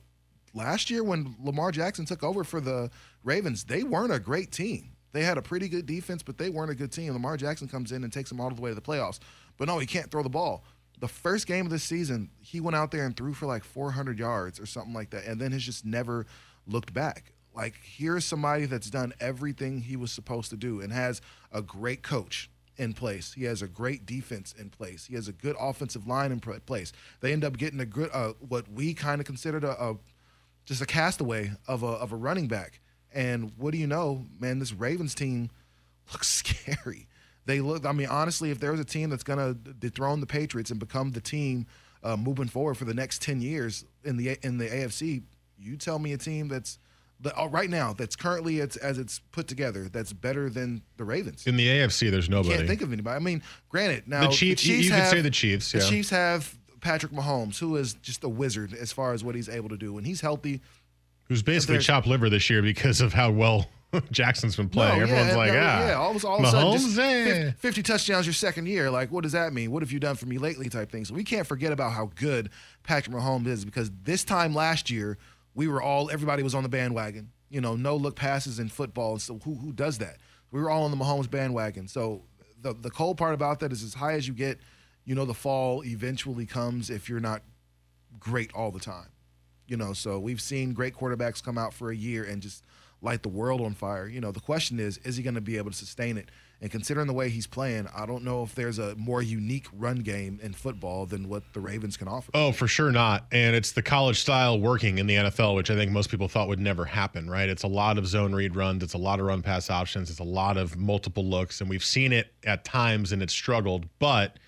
Last 0.54 0.90
year, 0.90 1.02
when 1.02 1.34
Lamar 1.42 1.72
Jackson 1.72 2.04
took 2.04 2.22
over 2.22 2.44
for 2.44 2.60
the 2.60 2.90
Ravens, 3.24 3.64
they 3.64 3.82
weren't 3.82 4.12
a 4.12 4.18
great 4.18 4.52
team. 4.52 4.92
They 5.12 5.24
had 5.24 5.38
a 5.38 5.42
pretty 5.42 5.66
good 5.68 5.86
defense, 5.86 6.22
but 6.22 6.36
they 6.36 6.50
weren't 6.50 6.70
a 6.70 6.74
good 6.74 6.92
team. 6.92 7.14
Lamar 7.14 7.38
Jackson 7.38 7.68
comes 7.68 7.90
in 7.90 8.04
and 8.04 8.12
takes 8.12 8.28
them 8.28 8.38
all 8.38 8.50
the 8.50 8.60
way 8.60 8.70
to 8.70 8.74
the 8.74 8.82
playoffs. 8.82 9.18
But 9.56 9.68
no, 9.68 9.78
he 9.78 9.86
can't 9.86 10.10
throw 10.10 10.22
the 10.22 10.28
ball. 10.28 10.64
The 11.00 11.08
first 11.08 11.46
game 11.46 11.64
of 11.64 11.72
the 11.72 11.78
season, 11.78 12.30
he 12.38 12.60
went 12.60 12.76
out 12.76 12.90
there 12.90 13.06
and 13.06 13.16
threw 13.16 13.32
for 13.32 13.46
like 13.46 13.64
400 13.64 14.18
yards 14.18 14.60
or 14.60 14.66
something 14.66 14.92
like 14.92 15.10
that, 15.10 15.24
and 15.24 15.40
then 15.40 15.52
has 15.52 15.62
just 15.62 15.86
never 15.86 16.26
looked 16.66 16.92
back. 16.92 17.32
Like, 17.54 17.74
here's 17.82 18.26
somebody 18.26 18.66
that's 18.66 18.90
done 18.90 19.14
everything 19.20 19.80
he 19.80 19.96
was 19.96 20.12
supposed 20.12 20.50
to 20.50 20.56
do 20.56 20.82
and 20.82 20.92
has 20.92 21.22
a 21.50 21.62
great 21.62 22.02
coach 22.02 22.50
in 22.76 22.92
place. 22.92 23.34
He 23.34 23.44
has 23.44 23.62
a 23.62 23.68
great 23.68 24.06
defense 24.06 24.54
in 24.58 24.70
place. 24.70 25.06
He 25.06 25.14
has 25.14 25.28
a 25.28 25.32
good 25.32 25.56
offensive 25.58 26.06
line 26.06 26.32
in 26.32 26.40
place. 26.40 26.92
They 27.20 27.32
end 27.32 27.44
up 27.44 27.56
getting 27.58 27.80
a 27.80 27.86
good, 27.86 28.10
uh, 28.12 28.32
what 28.48 28.70
we 28.70 28.94
kind 28.94 29.20
of 29.20 29.26
considered 29.26 29.64
a, 29.64 29.82
a 29.82 29.96
just 30.64 30.80
a 30.80 30.86
castaway 30.86 31.52
of 31.66 31.82
a 31.82 31.86
of 31.86 32.12
a 32.12 32.16
running 32.16 32.48
back. 32.48 32.80
And 33.12 33.52
what 33.56 33.72
do 33.72 33.78
you 33.78 33.86
know, 33.86 34.24
man? 34.38 34.58
This 34.58 34.72
Ravens 34.72 35.14
team 35.14 35.50
looks 36.12 36.28
scary. 36.28 37.08
They 37.44 37.60
look. 37.60 37.84
I 37.84 37.92
mean, 37.92 38.08
honestly, 38.08 38.50
if 38.50 38.60
there's 38.60 38.80
a 38.80 38.84
team 38.84 39.10
that's 39.10 39.24
gonna 39.24 39.54
dethrone 39.54 40.20
the 40.20 40.26
Patriots 40.26 40.70
and 40.70 40.78
become 40.78 41.10
the 41.10 41.20
team 41.20 41.66
uh, 42.02 42.16
moving 42.16 42.48
forward 42.48 42.76
for 42.76 42.84
the 42.84 42.94
next 42.94 43.22
ten 43.22 43.40
years 43.40 43.84
in 44.04 44.16
the 44.16 44.38
in 44.42 44.58
the 44.58 44.68
AFC, 44.68 45.22
you 45.58 45.76
tell 45.76 45.98
me 45.98 46.12
a 46.12 46.18
team 46.18 46.48
that's 46.48 46.78
the, 47.22 47.36
uh, 47.40 47.46
right 47.46 47.70
now 47.70 47.92
that's 47.92 48.16
currently 48.16 48.58
it's, 48.58 48.76
as 48.76 48.98
it's 48.98 49.20
put 49.30 49.46
together 49.48 49.88
that's 49.88 50.12
better 50.12 50.50
than 50.50 50.82
the 50.96 51.04
Ravens. 51.04 51.46
in 51.46 51.56
the 51.56 51.66
AFC. 51.68 52.10
There's 52.10 52.28
nobody. 52.28 52.56
Can't 52.56 52.68
think 52.68 52.82
of 52.82 52.92
anybody. 52.92 53.16
I 53.16 53.20
mean, 53.20 53.42
granted, 53.68 54.08
now 54.08 54.22
The 54.22 54.28
Chiefs- 54.28 54.66
you- 54.66 54.76
you 54.76 54.90
could 54.90 55.06
say 55.06 55.20
the 55.20 55.30
Chiefs, 55.30 55.72
The. 55.72 55.80
Chiefs 55.80 56.10
have 56.10 56.54
Patrick 56.80 57.12
Mahomes, 57.12 57.58
who 57.58 57.76
is 57.76 57.94
just 57.94 58.24
a 58.24 58.28
wizard 58.28 58.74
as 58.74 58.92
far 58.92 59.12
as 59.12 59.22
what 59.22 59.34
he's 59.36 59.48
able 59.48 59.68
to 59.68 59.76
do. 59.76 59.92
When 59.92 60.04
he's 60.04 60.20
healthy, 60.20 60.60
Who's 61.28 61.42
basically 61.42 61.78
chopped 61.78 62.06
liver 62.06 62.28
this 62.28 62.50
year 62.50 62.60
because 62.60 63.00
of 63.00 63.12
how 63.14 63.30
well 63.30 63.68
Jackson's 64.10 64.56
been 64.56 64.68
playing. 64.68 64.98
No, 64.98 65.02
Everyone's 65.04 65.30
yeah, 65.30 65.36
like, 65.36 65.52
no, 65.52 65.58
ah, 65.60 65.86
yeah, 65.86 65.92
all 65.94 66.04
all 66.26 66.38
of 66.38 66.44
a 66.44 66.50
sudden, 66.50 66.72
just 66.72 66.96
Mahomes, 66.96 66.98
eh. 66.98 67.44
50, 67.52 67.56
50 67.58 67.82
touchdowns 67.82 68.26
your 68.26 68.32
second 68.32 68.66
year. 68.66 68.90
Like, 68.90 69.12
what 69.12 69.22
does 69.22 69.32
that 69.32 69.52
mean? 69.52 69.70
What 69.70 69.82
have 69.82 69.92
you 69.92 70.00
done 70.00 70.16
for 70.16 70.26
me 70.26 70.38
lately? 70.38 70.68
Type 70.68 70.90
thing. 70.90 71.04
So 71.04 71.14
we 71.14 71.24
can't 71.24 71.46
forget 71.46 71.72
about 71.72 71.92
how 71.92 72.10
good 72.16 72.50
Patrick 72.82 73.14
Mahomes 73.14 73.46
is 73.46 73.64
because 73.64 73.90
this 74.02 74.24
time 74.24 74.54
last 74.54 74.90
year, 74.90 75.18
we 75.54 75.68
were 75.68 75.82
all 75.82 76.10
everybody 76.10 76.42
was 76.42 76.54
on 76.54 76.62
the 76.62 76.68
bandwagon. 76.68 77.30
You 77.48 77.60
know, 77.60 77.76
no 77.76 77.96
look 77.96 78.16
passes 78.16 78.58
in 78.58 78.68
football. 78.68 79.12
and 79.12 79.22
So 79.22 79.38
who 79.44 79.54
who 79.54 79.72
does 79.72 79.98
that? 79.98 80.18
We 80.50 80.60
were 80.60 80.70
all 80.70 80.84
on 80.84 80.90
the 80.90 80.96
Mahomes 80.96 81.30
bandwagon. 81.30 81.88
So 81.88 82.22
the 82.60 82.74
the 82.74 82.90
cold 82.90 83.18
part 83.18 83.34
about 83.34 83.60
that 83.60 83.72
is 83.72 83.82
as 83.82 83.94
high 83.94 84.14
as 84.14 84.26
you 84.26 84.34
get, 84.34 84.58
you 85.04 85.14
know, 85.14 85.24
the 85.24 85.34
fall 85.34 85.84
eventually 85.84 86.46
comes 86.46 86.90
if 86.90 87.08
you're 87.08 87.20
not 87.20 87.42
great 88.18 88.52
all 88.54 88.70
the 88.70 88.80
time. 88.80 89.08
You 89.66 89.76
know, 89.76 89.92
so 89.92 90.18
we've 90.18 90.40
seen 90.40 90.72
great 90.72 90.94
quarterbacks 90.94 91.42
come 91.42 91.56
out 91.56 91.72
for 91.72 91.90
a 91.90 91.96
year 91.96 92.24
and 92.24 92.42
just 92.42 92.64
light 93.00 93.22
the 93.22 93.28
world 93.28 93.60
on 93.60 93.74
fire. 93.74 94.06
You 94.06 94.20
know, 94.20 94.32
the 94.32 94.40
question 94.40 94.78
is, 94.78 94.98
is 94.98 95.16
he 95.16 95.22
going 95.22 95.34
to 95.34 95.40
be 95.40 95.56
able 95.56 95.70
to 95.70 95.76
sustain 95.76 96.16
it? 96.18 96.30
And 96.62 96.70
considering 96.70 97.08
the 97.08 97.12
way 97.12 97.28
he's 97.28 97.48
playing, 97.48 97.88
I 97.92 98.06
don't 98.06 98.22
know 98.22 98.44
if 98.44 98.54
there's 98.54 98.78
a 98.78 98.94
more 98.94 99.20
unique 99.20 99.66
run 99.72 99.96
game 99.96 100.38
in 100.40 100.52
football 100.52 101.06
than 101.06 101.28
what 101.28 101.42
the 101.54 101.60
Ravens 101.60 101.96
can 101.96 102.06
offer. 102.06 102.30
Oh, 102.34 102.52
for 102.52 102.68
sure 102.68 102.92
not. 102.92 103.26
And 103.32 103.56
it's 103.56 103.72
the 103.72 103.82
college 103.82 104.20
style 104.20 104.60
working 104.60 104.98
in 104.98 105.08
the 105.08 105.16
NFL, 105.16 105.56
which 105.56 105.72
I 105.72 105.74
think 105.74 105.90
most 105.90 106.08
people 106.08 106.28
thought 106.28 106.46
would 106.46 106.60
never 106.60 106.84
happen, 106.84 107.28
right? 107.28 107.48
It's 107.48 107.64
a 107.64 107.68
lot 107.68 107.98
of 107.98 108.06
zone 108.06 108.32
read 108.32 108.54
runs, 108.54 108.84
it's 108.84 108.94
a 108.94 108.98
lot 108.98 109.18
of 109.18 109.26
run 109.26 109.42
pass 109.42 109.70
options, 109.70 110.08
it's 110.08 110.20
a 110.20 110.24
lot 110.24 110.56
of 110.56 110.76
multiple 110.76 111.24
looks, 111.24 111.60
and 111.60 111.68
we've 111.68 111.84
seen 111.84 112.12
it 112.12 112.32
at 112.44 112.64
times 112.64 113.10
and 113.10 113.24
it's 113.24 113.34
struggled. 113.34 113.86
But 113.98 114.38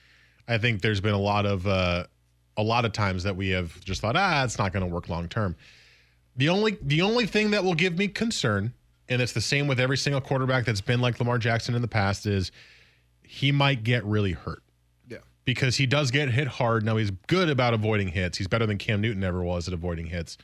I 0.46 0.56
think 0.58 0.82
there's 0.82 1.00
been 1.00 1.14
a 1.14 1.20
lot 1.20 1.46
of 1.46 1.66
uh, 1.66 2.04
a 2.56 2.62
lot 2.62 2.84
of 2.84 2.92
times 2.92 3.24
that 3.24 3.34
we 3.34 3.48
have 3.48 3.80
just 3.80 4.00
thought, 4.00 4.14
ah, 4.14 4.44
it's 4.44 4.56
not 4.56 4.72
going 4.72 4.86
to 4.86 4.92
work 4.92 5.08
long 5.08 5.28
term. 5.28 5.56
The 6.36 6.48
only 6.48 6.78
the 6.80 7.02
only 7.02 7.26
thing 7.26 7.50
that 7.50 7.64
will 7.64 7.74
give 7.74 7.98
me 7.98 8.06
concern, 8.06 8.72
and 9.08 9.20
it's 9.22 9.32
the 9.32 9.40
same 9.40 9.66
with 9.66 9.78
every 9.80 9.96
single 9.96 10.20
quarterback 10.20 10.64
that's 10.64 10.80
been 10.80 11.00
like 11.00 11.18
Lamar 11.18 11.38
Jackson 11.38 11.74
in 11.74 11.82
the 11.82 11.88
past, 11.88 12.26
is 12.26 12.50
he 13.22 13.52
might 13.52 13.84
get 13.84 14.04
really 14.04 14.32
hurt 14.32 14.62
Yeah. 15.08 15.18
because 15.44 15.76
he 15.76 15.86
does 15.86 16.10
get 16.10 16.30
hit 16.30 16.46
hard. 16.48 16.84
Now 16.84 16.96
he's 16.96 17.10
good 17.26 17.48
about 17.48 17.74
avoiding 17.74 18.08
hits. 18.08 18.38
He's 18.38 18.48
better 18.48 18.66
than 18.66 18.78
Cam 18.78 19.00
Newton 19.00 19.22
ever 19.24 19.42
was 19.42 19.66
at 19.68 19.74
avoiding 19.74 20.06
hits. 20.06 20.36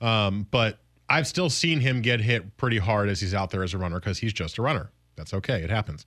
Um, 0.00 0.46
but 0.50 0.78
I've 1.08 1.26
still 1.26 1.50
seen 1.50 1.80
him 1.80 2.00
get 2.02 2.20
hit 2.20 2.56
pretty 2.56 2.78
hard 2.78 3.08
as 3.08 3.20
he's 3.20 3.34
out 3.34 3.50
there 3.50 3.62
as 3.62 3.74
a 3.74 3.78
runner 3.78 3.98
because 4.00 4.18
he's 4.18 4.32
just 4.32 4.58
a 4.58 4.62
runner. 4.62 4.90
That's 5.16 5.34
okay. 5.34 5.62
It 5.62 5.70
happens. 5.70 6.06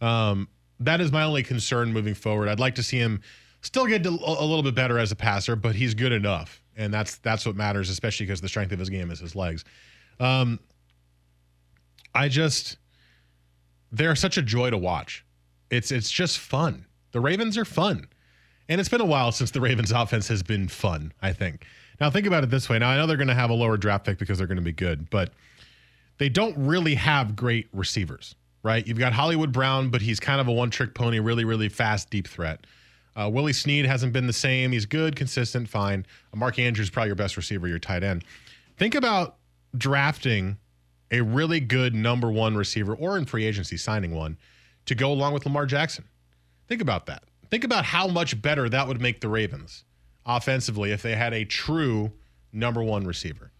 Um, 0.00 0.48
that 0.80 1.00
is 1.00 1.10
my 1.10 1.24
only 1.24 1.42
concern 1.42 1.92
moving 1.92 2.14
forward. 2.14 2.48
I'd 2.48 2.60
like 2.60 2.76
to 2.76 2.82
see 2.82 2.98
him 2.98 3.20
still 3.62 3.86
get 3.86 4.06
a 4.06 4.10
little 4.10 4.62
bit 4.62 4.74
better 4.76 4.98
as 4.98 5.10
a 5.10 5.16
passer, 5.16 5.56
but 5.56 5.74
he's 5.74 5.92
good 5.92 6.12
enough, 6.12 6.62
and 6.76 6.94
that's 6.94 7.18
that's 7.18 7.44
what 7.44 7.56
matters, 7.56 7.90
especially 7.90 8.26
because 8.26 8.40
the 8.40 8.48
strength 8.48 8.70
of 8.70 8.78
his 8.78 8.88
game 8.88 9.10
is 9.10 9.18
his 9.18 9.34
legs. 9.34 9.64
Um, 10.20 10.60
I 12.14 12.28
just 12.28 12.76
they're 13.92 14.16
such 14.16 14.36
a 14.36 14.42
joy 14.42 14.70
to 14.70 14.78
watch. 14.78 15.24
It's 15.70 15.90
it's 15.90 16.10
just 16.10 16.38
fun. 16.38 16.86
The 17.12 17.20
Ravens 17.20 17.56
are 17.56 17.64
fun. 17.64 18.08
And 18.68 18.80
it's 18.80 18.90
been 18.90 19.00
a 19.00 19.06
while 19.06 19.32
since 19.32 19.50
the 19.50 19.60
Ravens 19.60 19.92
offense 19.94 20.28
has 20.28 20.42
been 20.42 20.68
fun, 20.68 21.12
I 21.22 21.32
think. 21.32 21.66
Now 22.00 22.10
think 22.10 22.26
about 22.26 22.44
it 22.44 22.50
this 22.50 22.68
way. 22.68 22.78
Now 22.78 22.90
I 22.90 22.96
know 22.96 23.06
they're 23.06 23.16
going 23.16 23.28
to 23.28 23.34
have 23.34 23.50
a 23.50 23.54
lower 23.54 23.76
draft 23.76 24.04
pick 24.04 24.18
because 24.18 24.38
they're 24.38 24.46
going 24.46 24.56
to 24.56 24.62
be 24.62 24.72
good, 24.72 25.10
but 25.10 25.32
they 26.18 26.28
don't 26.28 26.56
really 26.56 26.94
have 26.94 27.34
great 27.34 27.68
receivers, 27.72 28.34
right? 28.62 28.86
You've 28.86 28.98
got 28.98 29.12
Hollywood 29.12 29.52
Brown, 29.52 29.88
but 29.88 30.02
he's 30.02 30.20
kind 30.20 30.40
of 30.40 30.48
a 30.48 30.52
one-trick 30.52 30.94
pony, 30.94 31.18
really 31.18 31.44
really 31.44 31.68
fast 31.68 32.10
deep 32.10 32.28
threat. 32.28 32.66
Uh, 33.16 33.28
Willie 33.28 33.52
Snead 33.52 33.84
hasn't 33.84 34.12
been 34.12 34.28
the 34.28 34.32
same. 34.32 34.70
He's 34.70 34.86
good, 34.86 35.16
consistent, 35.16 35.68
fine. 35.68 36.06
Mark 36.36 36.58
Andrews 36.58 36.88
probably 36.88 37.08
your 37.08 37.16
best 37.16 37.36
receiver, 37.36 37.66
your 37.66 37.80
tight 37.80 38.04
end. 38.04 38.22
Think 38.76 38.94
about 38.94 39.38
drafting 39.76 40.56
a 41.10 41.20
really 41.20 41.60
good 41.60 41.94
number 41.94 42.30
one 42.30 42.56
receiver 42.56 42.94
or 42.94 43.16
in 43.16 43.24
free 43.24 43.44
agency 43.44 43.76
signing 43.76 44.14
one 44.14 44.36
to 44.86 44.94
go 44.94 45.10
along 45.10 45.32
with 45.32 45.44
Lamar 45.44 45.66
Jackson. 45.66 46.04
Think 46.66 46.82
about 46.82 47.06
that. 47.06 47.22
Think 47.50 47.64
about 47.64 47.84
how 47.84 48.08
much 48.08 48.40
better 48.40 48.68
that 48.68 48.86
would 48.88 49.00
make 49.00 49.20
the 49.20 49.28
Ravens 49.28 49.84
offensively 50.26 50.92
if 50.92 51.02
they 51.02 51.16
had 51.16 51.32
a 51.32 51.44
true 51.44 52.12
number 52.52 52.82
one 52.82 53.06
receiver. 53.06 53.52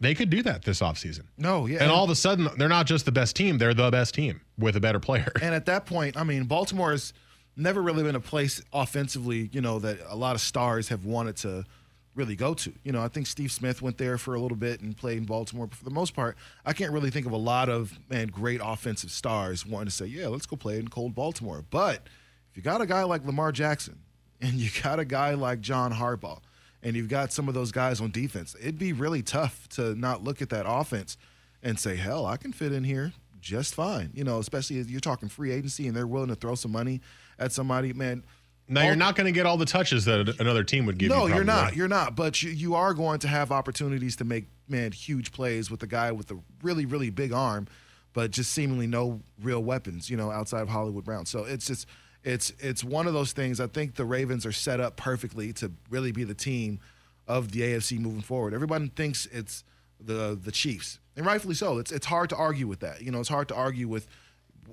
They 0.00 0.14
could 0.14 0.28
do 0.28 0.42
that 0.42 0.64
this 0.64 0.80
offseason. 0.80 1.24
No, 1.38 1.66
yeah. 1.66 1.82
And 1.82 1.90
all 1.90 2.04
of 2.04 2.10
a 2.10 2.14
sudden, 2.14 2.48
they're 2.58 2.68
not 2.68 2.86
just 2.86 3.06
the 3.06 3.12
best 3.12 3.36
team, 3.36 3.56
they're 3.58 3.72
the 3.72 3.90
best 3.90 4.14
team 4.14 4.42
with 4.58 4.76
a 4.76 4.80
better 4.80 5.00
player. 5.00 5.32
And 5.40 5.54
at 5.54 5.66
that 5.66 5.86
point, 5.86 6.16
I 6.16 6.24
mean, 6.24 6.44
Baltimore 6.44 6.90
has 6.90 7.14
never 7.56 7.80
really 7.80 8.02
been 8.02 8.16
a 8.16 8.20
place 8.20 8.60
offensively, 8.72 9.48
you 9.52 9.60
know, 9.60 9.78
that 9.78 9.98
a 10.08 10.16
lot 10.16 10.34
of 10.34 10.40
stars 10.40 10.88
have 10.88 11.04
wanted 11.04 11.36
to 11.38 11.64
really 12.14 12.36
go 12.36 12.54
to. 12.54 12.72
You 12.82 12.92
know, 12.92 13.02
I 13.02 13.08
think 13.08 13.26
Steve 13.26 13.50
Smith 13.50 13.82
went 13.82 13.98
there 13.98 14.18
for 14.18 14.34
a 14.34 14.40
little 14.40 14.56
bit 14.56 14.80
and 14.80 14.96
played 14.96 15.18
in 15.18 15.24
Baltimore, 15.24 15.66
but 15.66 15.76
for 15.76 15.84
the 15.84 15.90
most 15.90 16.14
part, 16.14 16.36
I 16.64 16.72
can't 16.72 16.92
really 16.92 17.10
think 17.10 17.26
of 17.26 17.32
a 17.32 17.36
lot 17.36 17.68
of 17.68 17.98
man 18.08 18.28
great 18.28 18.60
offensive 18.62 19.10
stars 19.10 19.66
wanting 19.66 19.86
to 19.86 19.92
say, 19.92 20.06
"Yeah, 20.06 20.28
let's 20.28 20.46
go 20.46 20.56
play 20.56 20.78
in 20.78 20.88
cold 20.88 21.14
Baltimore." 21.14 21.64
But 21.68 22.06
if 22.50 22.56
you 22.56 22.62
got 22.62 22.80
a 22.80 22.86
guy 22.86 23.02
like 23.02 23.24
Lamar 23.24 23.52
Jackson 23.52 24.00
and 24.40 24.54
you 24.54 24.70
got 24.82 24.98
a 24.98 25.04
guy 25.04 25.34
like 25.34 25.60
John 25.60 25.92
Harbaugh 25.92 26.40
and 26.82 26.96
you've 26.96 27.08
got 27.08 27.32
some 27.32 27.48
of 27.48 27.54
those 27.54 27.72
guys 27.72 28.00
on 28.00 28.10
defense, 28.10 28.54
it'd 28.60 28.78
be 28.78 28.92
really 28.92 29.22
tough 29.22 29.68
to 29.70 29.94
not 29.94 30.22
look 30.22 30.42
at 30.42 30.50
that 30.50 30.66
offense 30.68 31.16
and 31.62 31.78
say, 31.78 31.96
"Hell, 31.96 32.26
I 32.26 32.36
can 32.36 32.52
fit 32.52 32.72
in 32.72 32.84
here 32.84 33.12
just 33.40 33.74
fine." 33.74 34.10
You 34.14 34.24
know, 34.24 34.38
especially 34.38 34.78
if 34.78 34.90
you're 34.90 35.00
talking 35.00 35.28
free 35.28 35.50
agency 35.52 35.88
and 35.88 35.96
they're 35.96 36.06
willing 36.06 36.28
to 36.28 36.36
throw 36.36 36.54
some 36.54 36.72
money 36.72 37.00
at 37.38 37.52
somebody, 37.52 37.92
man. 37.92 38.24
Now, 38.66 38.84
you're 38.86 38.96
not 38.96 39.14
going 39.14 39.26
to 39.26 39.32
get 39.32 39.44
all 39.44 39.56
the 39.56 39.66
touches 39.66 40.06
that 40.06 40.40
another 40.40 40.64
team 40.64 40.86
would 40.86 40.98
give 40.98 41.10
you. 41.10 41.14
No, 41.14 41.26
you're 41.26 41.44
not. 41.44 41.76
You're 41.76 41.88
not. 41.88 42.16
But 42.16 42.42
you, 42.42 42.50
you 42.50 42.74
are 42.74 42.94
going 42.94 43.18
to 43.20 43.28
have 43.28 43.52
opportunities 43.52 44.16
to 44.16 44.24
make 44.24 44.46
man 44.68 44.92
huge 44.92 45.32
plays 45.32 45.70
with 45.70 45.82
a 45.82 45.86
guy 45.86 46.12
with 46.12 46.30
a 46.30 46.38
really 46.62 46.86
really 46.86 47.10
big 47.10 47.32
arm, 47.32 47.68
but 48.14 48.30
just 48.30 48.52
seemingly 48.52 48.86
no 48.86 49.20
real 49.42 49.62
weapons. 49.62 50.08
You 50.08 50.16
know, 50.16 50.30
outside 50.30 50.62
of 50.62 50.68
Hollywood 50.68 51.04
Brown. 51.04 51.26
So 51.26 51.44
it's 51.44 51.66
just 51.66 51.86
it's 52.22 52.52
it's 52.58 52.82
one 52.82 53.06
of 53.06 53.12
those 53.12 53.32
things. 53.32 53.60
I 53.60 53.66
think 53.66 53.96
the 53.96 54.06
Ravens 54.06 54.46
are 54.46 54.52
set 54.52 54.80
up 54.80 54.96
perfectly 54.96 55.52
to 55.54 55.70
really 55.90 56.12
be 56.12 56.24
the 56.24 56.34
team 56.34 56.80
of 57.28 57.52
the 57.52 57.60
AFC 57.60 57.98
moving 57.98 58.22
forward. 58.22 58.54
Everybody 58.54 58.88
thinks 58.88 59.26
it's 59.26 59.62
the 60.00 60.38
the 60.42 60.52
Chiefs, 60.52 60.98
and 61.16 61.26
rightfully 61.26 61.54
so. 61.54 61.78
It's 61.78 61.92
it's 61.92 62.06
hard 62.06 62.30
to 62.30 62.36
argue 62.36 62.66
with 62.66 62.80
that. 62.80 63.02
You 63.02 63.10
know, 63.10 63.20
it's 63.20 63.28
hard 63.28 63.48
to 63.48 63.54
argue 63.54 63.88
with 63.88 64.06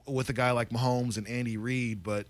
with 0.08 0.30
a 0.30 0.34
guy 0.34 0.52
like 0.52 0.70
Mahomes 0.70 1.18
and 1.18 1.28
Andy 1.28 1.58
Reid, 1.58 2.04
but 2.04 2.26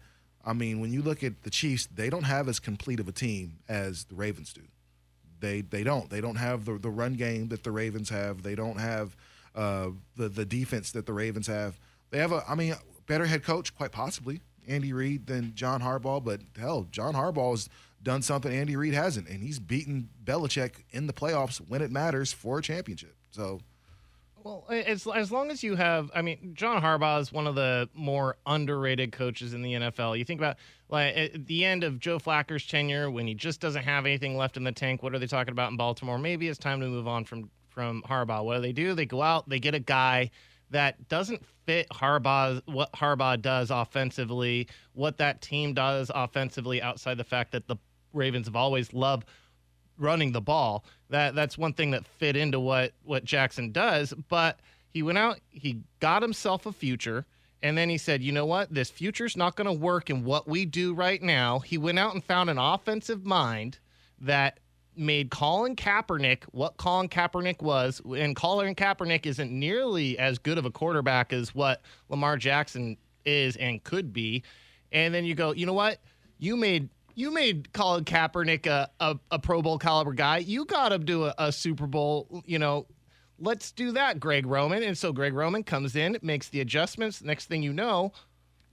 I 0.46 0.54
mean, 0.54 0.80
when 0.80 0.92
you 0.92 1.02
look 1.02 1.24
at 1.24 1.44
the 1.44 1.50
Chiefs, 1.50 1.88
they 1.94 2.10
don't 2.10 2.24
have 2.24 2.48
as 2.48 2.60
complete 2.60 3.00
of 3.00 3.08
a 3.08 3.12
team 3.12 3.60
as 3.70 4.06
the 4.06 4.16
Ravens 4.16 4.54
do. 4.54 4.62
They 5.40 5.62
they 5.62 5.84
don't. 5.84 6.10
They 6.10 6.22
don't 6.22 6.36
have 6.36 6.66
the 6.66 6.78
the 6.78 6.90
run 6.90 7.14
game 7.14 7.50
that 7.50 7.64
the 7.64 7.72
Ravens 7.72 8.10
have. 8.10 8.44
They 8.44 8.56
don't 8.56 8.80
have 8.80 9.16
uh, 9.56 9.90
the 10.16 10.30
the 10.30 10.46
defense 10.46 10.92
that 10.92 11.06
the 11.06 11.14
Ravens 11.14 11.48
have. 11.48 11.80
They 12.12 12.20
have 12.20 12.32
a 12.32 12.44
I 12.48 12.56
mean, 12.56 12.76
better 13.08 13.26
head 13.26 13.44
coach, 13.44 13.76
quite 13.76 13.92
possibly, 13.92 14.42
Andy 14.68 14.94
Reid 14.94 15.28
than 15.28 15.54
John 15.56 15.82
Harbaugh. 15.82 16.24
But 16.24 16.42
hell, 16.58 16.88
John 16.92 17.14
Harbaugh 17.14 17.52
has 17.52 17.70
done 18.04 18.22
something 18.22 18.52
Andy 18.52 18.76
Reid 18.76 18.94
hasn't, 18.94 19.28
and 19.28 19.44
he's 19.44 19.60
beaten 19.60 20.10
Belichick 20.24 20.84
in 20.92 21.08
the 21.08 21.14
playoffs 21.14 21.58
when 21.58 21.82
it 21.82 21.92
matters 21.92 22.34
for 22.34 22.60
a 22.60 22.62
championship. 22.62 23.16
So 23.32 23.62
Well, 24.44 24.66
as 24.70 25.08
as 25.08 25.32
long 25.32 25.52
as 25.52 25.64
you 25.64 25.76
have, 25.76 26.10
I 26.16 26.22
mean, 26.22 26.54
John 26.54 26.82
Harbaugh 26.82 27.22
is 27.22 27.32
one 27.32 27.48
of 27.48 27.56
the 27.56 27.90
more 27.94 28.38
underrated 28.46 29.12
coaches 29.12 29.54
in 29.54 29.62
the 29.62 29.74
NFL. 29.74 30.18
You 30.18 30.26
think 30.26 30.40
about 30.40 30.58
like 30.90 31.16
at 31.16 31.46
the 31.46 31.66
end 31.66 31.84
of 31.84 32.00
Joe 32.00 32.18
Flacco's 32.18 32.66
tenure, 32.66 33.12
when 33.12 33.28
he 33.28 33.34
just 33.34 33.60
doesn't 33.60 33.84
have 33.84 34.06
anything 34.06 34.38
left 34.38 34.58
in 34.58 34.64
the 34.64 34.72
tank. 34.72 35.04
What 35.04 35.14
are 35.14 35.20
they 35.20 35.28
talking 35.28 35.52
about 35.52 35.72
in 35.72 35.78
Baltimore? 35.78 36.18
Maybe 36.18 36.48
it's 36.48 36.58
time 36.58 36.80
to 36.82 36.88
move 36.88 37.08
on 37.08 37.24
from 37.24 37.50
from 37.70 38.02
Harbaugh. 38.04 38.44
What 38.44 38.56
do 38.56 38.62
they 38.62 38.74
do? 38.74 38.94
They 38.94 39.06
go 39.06 39.22
out, 39.22 39.48
they 39.48 39.60
get 39.60 39.76
a 39.76 39.80
guy 39.80 40.32
that 40.72 41.08
doesn't 41.10 41.44
fit 41.66 41.88
Harbaugh 41.90 42.62
what 42.66 42.92
Harbaugh 42.94 43.42
does 43.42 43.72
offensively, 43.72 44.68
what 44.94 45.18
that 45.18 45.42
team 45.42 45.74
does 45.74 46.12
offensively, 46.14 46.82
outside 46.82 47.18
the 47.18 47.24
fact 47.24 47.52
that 47.52 47.68
the 47.68 47.76
Ravens 48.14 48.48
have 48.48 48.56
always 48.56 48.94
loved 48.94 49.28
running 50.01 50.31
the 50.31 50.41
ball. 50.41 50.84
That 51.10 51.36
that's 51.36 51.58
one 51.58 51.74
thing 51.74 51.91
that 51.91 52.05
fit 52.05 52.36
into 52.36 52.60
what 52.60 52.93
what 53.03 53.24
Jackson 53.24 53.72
does. 53.72 54.13
But 54.29 54.60
he 54.89 55.03
went 55.03 55.17
out, 55.17 55.39
he 55.50 55.79
got 56.00 56.22
himself 56.22 56.65
a 56.65 56.72
future, 56.72 57.25
and 57.62 57.77
then 57.77 57.89
he 57.89 57.98
said, 57.98 58.22
"You 58.22 58.31
know 58.31 58.46
what? 58.46 58.74
This 58.74 58.89
future's 58.89 59.38
not 59.38 59.55
going 59.55 59.67
to 59.67 59.74
work 59.74 60.10
in 60.10 60.24
what 60.24 60.48
we 60.48 60.65
do 60.65 60.93
right 60.93 61.22
now." 61.22 61.60
He 61.60 61.77
went 61.77 62.00
out 62.00 62.13
and 62.13 62.24
found 62.24 62.50
an 62.50 62.58
offensive 62.58 63.25
mind 63.25 63.79
that 64.20 64.60
made 64.96 65.31
Colin 65.31 65.75
Kaepernick 65.75 66.43
what 66.51 66.77
Colin 66.77 67.08
Kaepernick 67.08 67.62
was, 67.62 68.01
and 68.05 68.36
Colin 68.36 68.75
Kaepernick 68.75 69.25
isn't 69.25 69.51
nearly 69.51 70.17
as 70.20 70.38
good 70.38 70.58
of 70.58 70.65
a 70.65 70.72
quarterback 70.72 71.31
as 71.31 71.55
what 71.55 71.81
Lamar 72.10 72.38
Jackson 72.38 72.98
is 73.25 73.55
and 73.58 73.84
could 73.84 74.12
be. 74.12 74.43
And 74.91 75.13
then 75.13 75.24
you 75.25 75.36
go, 75.36 75.53
you 75.53 75.65
know 75.65 75.74
what? 75.74 76.00
You 76.39 76.58
made 76.58 76.89
you 77.15 77.32
made 77.32 77.72
Colin 77.74 78.06
Kaepernick 78.06 78.68
a, 78.68 78.89
a, 79.00 79.18
a 79.32 79.39
Pro 79.39 79.62
Bowl 79.62 79.77
caliber 79.77 80.13
guy. 80.13 80.38
You 80.38 80.65
got 80.65 80.91
him 80.91 81.06
to 81.06 81.25
a, 81.27 81.36
a 81.38 81.51
Super 81.51 81.88
Bowl, 81.88 82.44
you 82.46 82.60
know. 82.60 82.88
Let's 83.44 83.72
do 83.72 83.91
that, 83.94 84.20
Greg 84.20 84.46
Roman. 84.46 84.84
And 84.84 84.96
so 84.96 85.12
Greg 85.12 85.34
Roman 85.34 85.63
comes 85.63 85.96
in, 85.96 86.15
makes 86.22 86.50
the 86.50 86.62
adjustments. 86.62 87.24
Next 87.24 87.48
thing 87.48 87.63
you 87.63 87.74
know, 87.74 88.12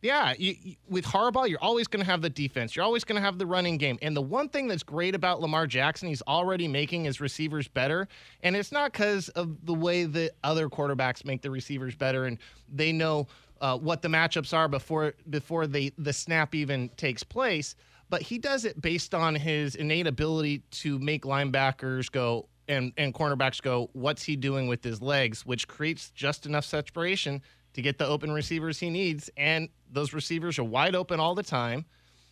yeah, 0.00 0.34
you, 0.38 0.54
you, 0.62 0.76
with 0.88 1.04
Harbaugh, 1.04 1.48
you're 1.48 1.62
always 1.62 1.88
going 1.88 2.04
to 2.04 2.10
have 2.10 2.22
the 2.22 2.30
defense. 2.30 2.76
You're 2.76 2.84
always 2.84 3.02
going 3.02 3.16
to 3.16 3.22
have 3.22 3.38
the 3.38 3.46
running 3.46 3.78
game. 3.78 3.98
And 4.00 4.16
the 4.16 4.22
one 4.22 4.48
thing 4.48 4.68
that's 4.68 4.84
great 4.84 5.14
about 5.14 5.40
Lamar 5.40 5.66
Jackson, 5.66 6.08
he's 6.08 6.22
already 6.22 6.68
making 6.68 7.04
his 7.04 7.20
receivers 7.20 7.66
better. 7.66 8.06
And 8.42 8.54
it's 8.54 8.70
not 8.70 8.92
because 8.92 9.28
of 9.30 9.64
the 9.66 9.74
way 9.74 10.04
that 10.04 10.32
other 10.44 10.68
quarterbacks 10.68 11.24
make 11.24 11.42
the 11.42 11.50
receivers 11.50 11.96
better 11.96 12.26
and 12.26 12.38
they 12.72 12.92
know 12.92 13.26
uh, 13.60 13.76
what 13.76 14.02
the 14.02 14.08
matchups 14.08 14.54
are 14.54 14.68
before 14.68 15.14
before 15.30 15.66
they 15.66 15.90
the 15.98 16.12
snap 16.12 16.54
even 16.54 16.88
takes 16.90 17.24
place. 17.24 17.74
But 18.10 18.22
he 18.22 18.38
does 18.38 18.64
it 18.64 18.80
based 18.80 19.14
on 19.14 19.34
his 19.34 19.74
innate 19.74 20.06
ability 20.06 20.62
to 20.70 20.98
make 20.98 21.24
linebackers 21.24 22.10
go 22.10 22.48
and 22.68 22.92
and 22.96 23.14
cornerbacks 23.14 23.60
go, 23.62 23.90
what's 23.92 24.22
he 24.22 24.36
doing 24.36 24.68
with 24.68 24.84
his 24.84 25.00
legs, 25.00 25.44
which 25.44 25.66
creates 25.66 26.10
just 26.10 26.46
enough 26.46 26.64
separation 26.64 27.42
to 27.74 27.82
get 27.82 27.98
the 27.98 28.06
open 28.06 28.32
receivers 28.32 28.78
he 28.78 28.90
needs, 28.90 29.30
and 29.36 29.68
those 29.90 30.12
receivers 30.12 30.58
are 30.58 30.64
wide 30.64 30.94
open 30.94 31.20
all 31.20 31.34
the 31.34 31.42
time. 31.42 31.84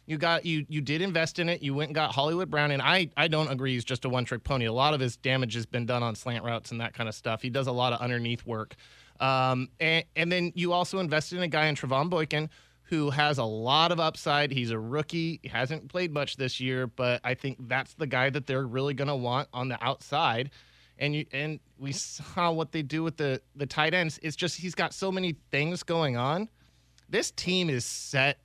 You 0.06 0.18
got 0.18 0.46
you 0.46 0.64
you 0.68 0.80
did 0.80 1.02
invest 1.02 1.38
in 1.38 1.48
it. 1.48 1.62
You 1.62 1.74
went 1.74 1.88
and 1.88 1.94
got 1.94 2.14
Hollywood 2.14 2.50
Brown, 2.50 2.70
and 2.70 2.80
I 2.80 3.10
I 3.16 3.28
don't 3.28 3.48
agree 3.48 3.74
he's 3.74 3.84
just 3.84 4.04
a 4.04 4.08
one 4.08 4.24
trick 4.24 4.44
pony. 4.44 4.66
A 4.66 4.72
lot 4.72 4.94
of 4.94 5.00
his 5.00 5.16
damage 5.16 5.54
has 5.54 5.66
been 5.66 5.86
done 5.86 6.02
on 6.02 6.14
slant 6.14 6.44
routes 6.44 6.70
and 6.70 6.80
that 6.80 6.94
kind 6.94 7.08
of 7.08 7.14
stuff. 7.14 7.42
He 7.42 7.50
does 7.50 7.66
a 7.66 7.72
lot 7.72 7.92
of 7.92 8.00
underneath 8.00 8.46
work. 8.46 8.76
Um, 9.18 9.70
and, 9.80 10.04
and 10.14 10.30
then 10.30 10.52
you 10.54 10.72
also 10.72 10.98
invested 10.98 11.38
in 11.38 11.42
a 11.42 11.48
guy 11.48 11.66
in 11.66 11.74
Travon 11.74 12.10
Boykin 12.10 12.50
who 12.86 13.10
has 13.10 13.38
a 13.38 13.44
lot 13.44 13.90
of 13.90 13.98
upside. 13.98 14.52
He's 14.52 14.70
a 14.70 14.78
rookie. 14.78 15.40
He 15.42 15.48
hasn't 15.48 15.88
played 15.88 16.12
much 16.12 16.36
this 16.36 16.60
year, 16.60 16.86
but 16.86 17.20
I 17.24 17.34
think 17.34 17.68
that's 17.68 17.94
the 17.94 18.06
guy 18.06 18.30
that 18.30 18.46
they're 18.46 18.66
really 18.66 18.94
going 18.94 19.08
to 19.08 19.16
want 19.16 19.48
on 19.52 19.68
the 19.68 19.82
outside. 19.84 20.50
And 20.98 21.14
you 21.14 21.26
and 21.32 21.60
we 21.78 21.92
saw 21.92 22.52
what 22.52 22.72
they 22.72 22.82
do 22.82 23.02
with 23.02 23.16
the 23.16 23.42
the 23.54 23.66
tight 23.66 23.92
ends. 23.92 24.18
It's 24.22 24.36
just 24.36 24.56
he's 24.56 24.74
got 24.74 24.94
so 24.94 25.12
many 25.12 25.36
things 25.50 25.82
going 25.82 26.16
on. 26.16 26.48
This 27.08 27.30
team 27.32 27.68
is 27.68 27.84
set 27.84 28.38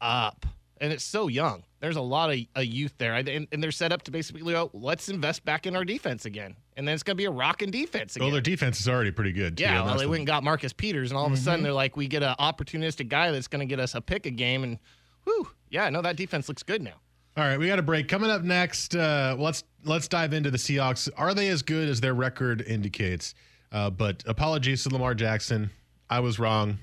up, 0.00 0.46
and 0.80 0.92
it's 0.92 1.04
so 1.04 1.28
young. 1.28 1.64
There's 1.80 1.96
a 1.96 2.00
lot 2.00 2.30
of 2.30 2.38
a 2.56 2.62
youth 2.62 2.94
there, 2.98 3.14
and, 3.14 3.46
and 3.52 3.62
they're 3.62 3.70
set 3.70 3.92
up 3.92 4.02
to 4.02 4.10
basically 4.10 4.52
go, 4.52 4.70
let's 4.72 5.08
invest 5.08 5.44
back 5.44 5.66
in 5.66 5.76
our 5.76 5.84
defense 5.84 6.24
again, 6.24 6.56
and 6.78 6.86
then 6.86 6.94
it's 6.94 7.02
going 7.02 7.16
to 7.16 7.18
be 7.20 7.24
a 7.24 7.30
rocking 7.30 7.72
defense 7.72 8.14
again. 8.14 8.26
Well, 8.26 8.32
their 8.32 8.40
defense 8.40 8.80
is 8.80 8.88
already 8.88 9.10
pretty 9.10 9.32
good. 9.32 9.56
Too, 9.58 9.64
Yeah, 9.64 9.78
and 9.78 9.86
well, 9.86 9.98
they 9.98 10.06
went 10.06 10.20
and 10.20 10.26
got 10.28 10.44
Marcus 10.44 10.72
Peters, 10.72 11.10
and 11.10 11.18
all 11.18 11.26
of 11.26 11.32
a 11.32 11.36
sudden 11.36 11.64
they're 11.64 11.72
like, 11.72 11.96
we 11.96 12.06
get 12.06 12.22
an 12.22 12.36
opportunistic 12.38 13.08
guy 13.08 13.32
that's 13.32 13.48
going 13.48 13.60
to 13.60 13.66
get 13.66 13.80
us 13.80 13.96
a 13.96 14.00
pick 14.00 14.26
a 14.26 14.30
game, 14.30 14.62
and 14.62 14.78
whew, 15.24 15.50
yeah, 15.70 15.90
no, 15.90 16.00
that 16.00 16.16
defense 16.16 16.48
looks 16.48 16.62
good 16.62 16.80
now. 16.80 16.94
All 17.36 17.44
right, 17.44 17.58
we 17.58 17.66
got 17.66 17.80
a 17.80 17.82
break 17.82 18.08
coming 18.08 18.30
up 18.30 18.42
next. 18.42 18.94
Uh, 18.94 19.36
let's 19.38 19.64
let's 19.84 20.08
dive 20.08 20.32
into 20.32 20.50
the 20.50 20.58
Seahawks. 20.58 21.08
Are 21.16 21.34
they 21.34 21.48
as 21.48 21.62
good 21.62 21.88
as 21.88 22.00
their 22.00 22.14
record 22.14 22.62
indicates? 22.62 23.34
Uh, 23.70 23.90
but 23.90 24.22
apologies 24.26 24.84
to 24.84 24.88
Lamar 24.88 25.14
Jackson. 25.14 25.70
I 26.08 26.20
was 26.20 26.38
wrong. 26.38 26.78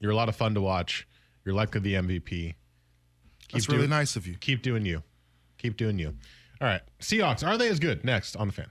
You're 0.00 0.10
a 0.10 0.16
lot 0.16 0.28
of 0.28 0.36
fun 0.36 0.54
to 0.54 0.60
watch. 0.60 1.06
You're 1.44 1.54
likely 1.54 1.80
the 1.80 1.94
MVP. 1.94 2.20
Keep 2.20 2.54
That's 3.52 3.68
really 3.68 3.80
doing- 3.80 3.90
nice 3.90 4.16
of 4.16 4.26
you. 4.26 4.36
Keep 4.40 4.62
doing 4.62 4.84
you. 4.84 5.02
Keep 5.58 5.76
doing 5.76 5.98
you. 5.98 6.14
All 6.60 6.68
right. 6.68 6.82
Seahawks, 7.00 7.46
are 7.46 7.56
they 7.56 7.68
as 7.68 7.78
good? 7.78 8.04
Next 8.04 8.36
on 8.36 8.48
the 8.48 8.52
fan. 8.52 8.66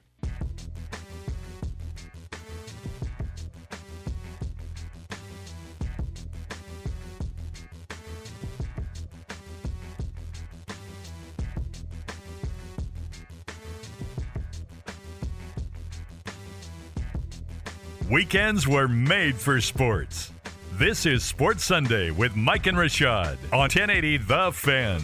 Weekends 18.14 18.68
were 18.68 18.88
made 18.88 19.36
for 19.36 19.60
sports. 19.60 20.32
This 20.74 21.08
is 21.08 21.24
Sports 21.24 21.66
Sunday 21.66 22.12
with 22.12 22.36
Mike 22.36 22.68
and 22.68 22.78
Rashad 22.78 23.38
on 23.52 23.62
1080 23.62 24.18
The 24.18 24.52
Fan. 24.54 25.02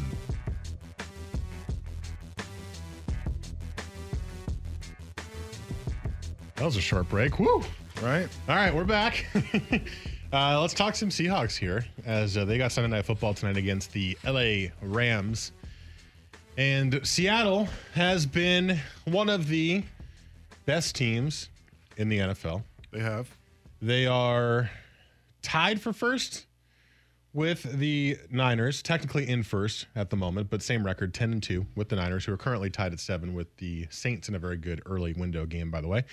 That 6.53 6.63
was 6.63 6.75
a 6.75 6.81
short 6.81 7.09
break. 7.09 7.39
Woo! 7.39 7.63
Right? 8.03 8.27
All 8.47 8.55
right, 8.55 8.75
we're 8.75 8.83
back. 8.83 9.25
uh, 10.31 10.61
let's 10.61 10.75
talk 10.75 10.95
some 10.95 11.09
Seahawks 11.09 11.57
here 11.57 11.87
as 12.05 12.37
uh, 12.37 12.45
they 12.45 12.59
got 12.59 12.71
Sunday 12.71 12.95
Night 12.95 13.05
Football 13.05 13.33
tonight 13.33 13.57
against 13.57 13.91
the 13.91 14.19
LA 14.23 14.69
Rams. 14.83 15.51
And 16.57 16.99
Seattle 17.01 17.69
has 17.95 18.27
been 18.27 18.79
one 19.05 19.29
of 19.29 19.47
the 19.47 19.81
best 20.67 20.93
teams 20.93 21.49
in 21.97 22.07
the 22.07 22.19
NFL. 22.19 22.61
They 22.91 22.99
have. 22.99 23.29
They 23.81 24.07
are 24.07 24.69
tied 25.41 25.81
for 25.81 25.93
first 25.93 26.45
with 27.33 27.63
the 27.63 28.17
Niners, 28.31 28.81
technically 28.81 29.27
in 29.29 29.43
first 29.43 29.85
at 29.95 30.09
the 30.09 30.17
moment, 30.17 30.49
but 30.49 30.63
same 30.63 30.83
record, 30.83 31.13
10 31.13 31.31
and 31.31 31.43
2 31.43 31.65
with 31.75 31.89
the 31.89 31.95
Niners, 31.95 32.25
who 32.25 32.33
are 32.33 32.37
currently 32.37 32.69
tied 32.69 32.91
at 32.91 32.99
7 32.99 33.33
with 33.33 33.55
the 33.57 33.87
Saints 33.91 34.29
in 34.29 34.35
a 34.35 34.39
very 34.39 34.57
good 34.57 34.81
early 34.85 35.13
window 35.13 35.45
game, 35.45 35.69
by 35.69 35.81
the 35.81 35.87
way. 35.87 36.03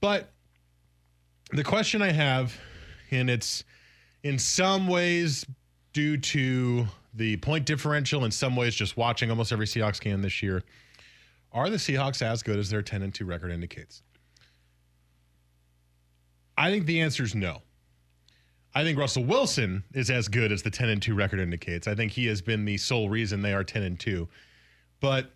But 0.00 0.30
the 1.50 1.64
question 1.64 2.00
I 2.00 2.12
have, 2.12 2.56
and 3.10 3.28
it's 3.28 3.64
in 4.22 4.38
some 4.38 4.86
ways 4.86 5.44
due 5.92 6.16
to 6.16 6.86
the 7.14 7.36
point 7.38 7.66
differential, 7.66 8.24
in 8.24 8.30
some 8.30 8.54
ways 8.54 8.74
just 8.74 8.96
watching 8.96 9.30
almost 9.30 9.52
every 9.52 9.66
Seahawks 9.66 10.00
game 10.00 10.22
this 10.22 10.42
year, 10.42 10.62
are 11.52 11.68
the 11.68 11.76
Seahawks 11.76 12.22
as 12.22 12.42
good 12.42 12.58
as 12.58 12.70
their 12.70 12.82
10 12.82 13.02
and 13.02 13.12
2 13.12 13.24
record 13.24 13.50
indicates? 13.50 14.02
I 16.56 16.70
think 16.70 16.86
the 16.86 17.00
answer 17.00 17.22
is 17.22 17.34
no. 17.34 17.62
I 18.74 18.82
think 18.82 18.98
Russell 18.98 19.24
Wilson 19.24 19.84
is 19.92 20.10
as 20.10 20.28
good 20.28 20.50
as 20.50 20.62
the 20.62 20.70
10 20.70 20.88
and 20.88 21.02
2 21.02 21.14
record 21.14 21.38
indicates. 21.38 21.86
I 21.86 21.94
think 21.94 22.12
he 22.12 22.26
has 22.26 22.42
been 22.42 22.64
the 22.64 22.76
sole 22.76 23.08
reason 23.08 23.42
they 23.42 23.54
are 23.54 23.62
10 23.62 23.82
and 23.82 23.98
2. 23.98 24.28
But 25.00 25.30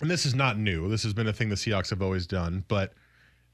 and 0.00 0.10
this 0.10 0.24
is 0.24 0.34
not 0.34 0.58
new. 0.58 0.88
This 0.88 1.02
has 1.02 1.12
been 1.12 1.28
a 1.28 1.32
thing 1.32 1.50
the 1.50 1.54
Seahawks 1.54 1.90
have 1.90 2.00
always 2.00 2.26
done, 2.26 2.64
but 2.68 2.94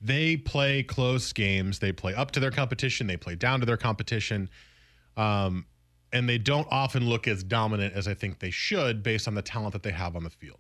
they 0.00 0.37
play 0.37 0.83
close 0.83 1.33
games. 1.33 1.80
They 1.80 1.92
play 1.92 2.14
up 2.14 2.30
to 2.33 2.40
their 2.40 2.50
competition, 2.50 3.06
they 3.06 3.16
play 3.16 3.35
down 3.35 3.61
to 3.61 3.66
their 3.66 3.76
competition. 3.76 4.49
Um, 5.16 5.66
and 6.12 6.28
they 6.28 6.38
don't 6.38 6.68
often 6.71 7.09
look 7.09 7.26
as 7.26 7.42
dominant 7.42 7.95
as 7.95 8.06
I 8.06 8.14
think 8.14 8.38
they 8.38 8.50
should 8.50 9.02
based 9.02 9.26
on 9.26 9.35
the 9.35 9.42
talent 9.42 9.73
that 9.73 9.83
they 9.83 9.90
have 9.90 10.14
on 10.14 10.23
the 10.23 10.30
field. 10.30 10.59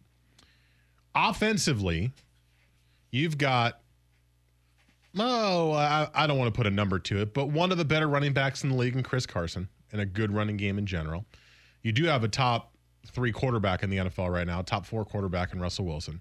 Offensively, 1.14 2.12
you've 3.10 3.38
got 3.38 3.80
Oh, 5.18 5.72
I, 5.72 6.08
I 6.14 6.26
don't 6.26 6.38
want 6.38 6.52
to 6.52 6.56
put 6.56 6.66
a 6.66 6.70
number 6.70 6.98
to 6.98 7.22
it, 7.22 7.32
but 7.32 7.48
one 7.48 7.72
of 7.72 7.78
the 7.78 7.84
better 7.84 8.08
running 8.08 8.32
backs 8.32 8.64
in 8.64 8.70
the 8.70 8.76
league 8.76 8.94
in 8.94 9.02
Chris 9.02 9.24
Carson 9.24 9.68
and 9.92 10.00
a 10.00 10.06
good 10.06 10.32
running 10.32 10.56
game 10.56 10.78
in 10.78 10.86
general. 10.86 11.24
You 11.82 11.92
do 11.92 12.04
have 12.04 12.24
a 12.24 12.28
top 12.28 12.72
three 13.06 13.32
quarterback 13.32 13.82
in 13.82 13.90
the 13.90 13.98
NFL 13.98 14.30
right 14.30 14.46
now, 14.46 14.60
top 14.62 14.84
four 14.84 15.04
quarterback 15.04 15.52
in 15.52 15.60
Russell 15.60 15.86
Wilson. 15.86 16.20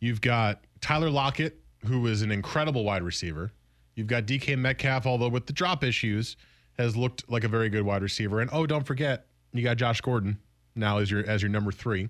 You've 0.00 0.20
got 0.20 0.64
Tyler 0.80 1.10
Lockett, 1.10 1.60
who 1.86 2.06
is 2.06 2.22
an 2.22 2.30
incredible 2.30 2.84
wide 2.84 3.02
receiver. 3.02 3.52
You've 3.94 4.06
got 4.06 4.26
DK 4.26 4.58
Metcalf, 4.58 5.06
although 5.06 5.28
with 5.28 5.46
the 5.46 5.52
drop 5.52 5.82
issues, 5.82 6.36
has 6.78 6.96
looked 6.96 7.28
like 7.30 7.44
a 7.44 7.48
very 7.48 7.68
good 7.68 7.82
wide 7.82 8.02
receiver. 8.02 8.40
And 8.40 8.50
oh, 8.52 8.66
don't 8.66 8.86
forget, 8.86 9.26
you 9.52 9.62
got 9.62 9.76
Josh 9.76 10.00
Gordon 10.00 10.38
now 10.74 10.98
as 10.98 11.10
your 11.10 11.24
as 11.26 11.42
your 11.42 11.48
number 11.48 11.72
three. 11.72 12.08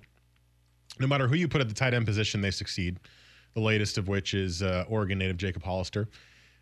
No 0.98 1.06
matter 1.06 1.28
who 1.28 1.36
you 1.36 1.48
put 1.48 1.60
at 1.60 1.68
the 1.68 1.74
tight 1.74 1.94
end 1.94 2.04
position, 2.04 2.40
they 2.40 2.50
succeed 2.50 2.98
the 3.58 3.64
latest 3.64 3.98
of 3.98 4.06
which 4.06 4.34
is 4.34 4.62
uh, 4.62 4.84
Oregon 4.88 5.18
native 5.18 5.36
Jacob 5.36 5.64
Hollister, 5.64 6.08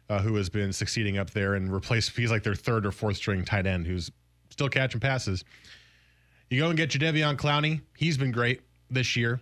uh, 0.08 0.20
who 0.20 0.34
has 0.36 0.48
been 0.48 0.72
succeeding 0.72 1.18
up 1.18 1.30
there 1.30 1.54
and 1.54 1.72
replaced, 1.72 2.16
he's 2.16 2.30
like 2.30 2.42
their 2.42 2.54
third 2.54 2.86
or 2.86 2.90
fourth 2.90 3.16
string 3.16 3.44
tight 3.44 3.66
end 3.66 3.86
who's 3.86 4.10
still 4.48 4.68
catching 4.68 5.00
passes. 5.00 5.44
You 6.48 6.60
go 6.60 6.68
and 6.68 6.76
get 6.76 6.90
Jadeveon 6.90 7.36
Clowney. 7.36 7.82
He's 7.96 8.16
been 8.16 8.32
great 8.32 8.62
this 8.90 9.14
year. 9.16 9.40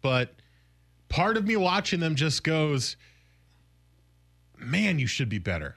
But 0.00 0.34
part 1.08 1.36
of 1.36 1.44
me 1.44 1.56
watching 1.56 1.98
them 1.98 2.14
just 2.14 2.44
goes, 2.44 2.96
man, 4.58 4.98
you 4.98 5.06
should 5.06 5.28
be 5.28 5.38
better. 5.38 5.76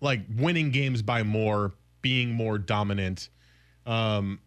Like 0.00 0.22
winning 0.36 0.70
games 0.70 1.02
by 1.02 1.22
more, 1.22 1.72
being 2.00 2.32
more 2.32 2.58
dominant. 2.58 3.28
Um, 3.86 4.40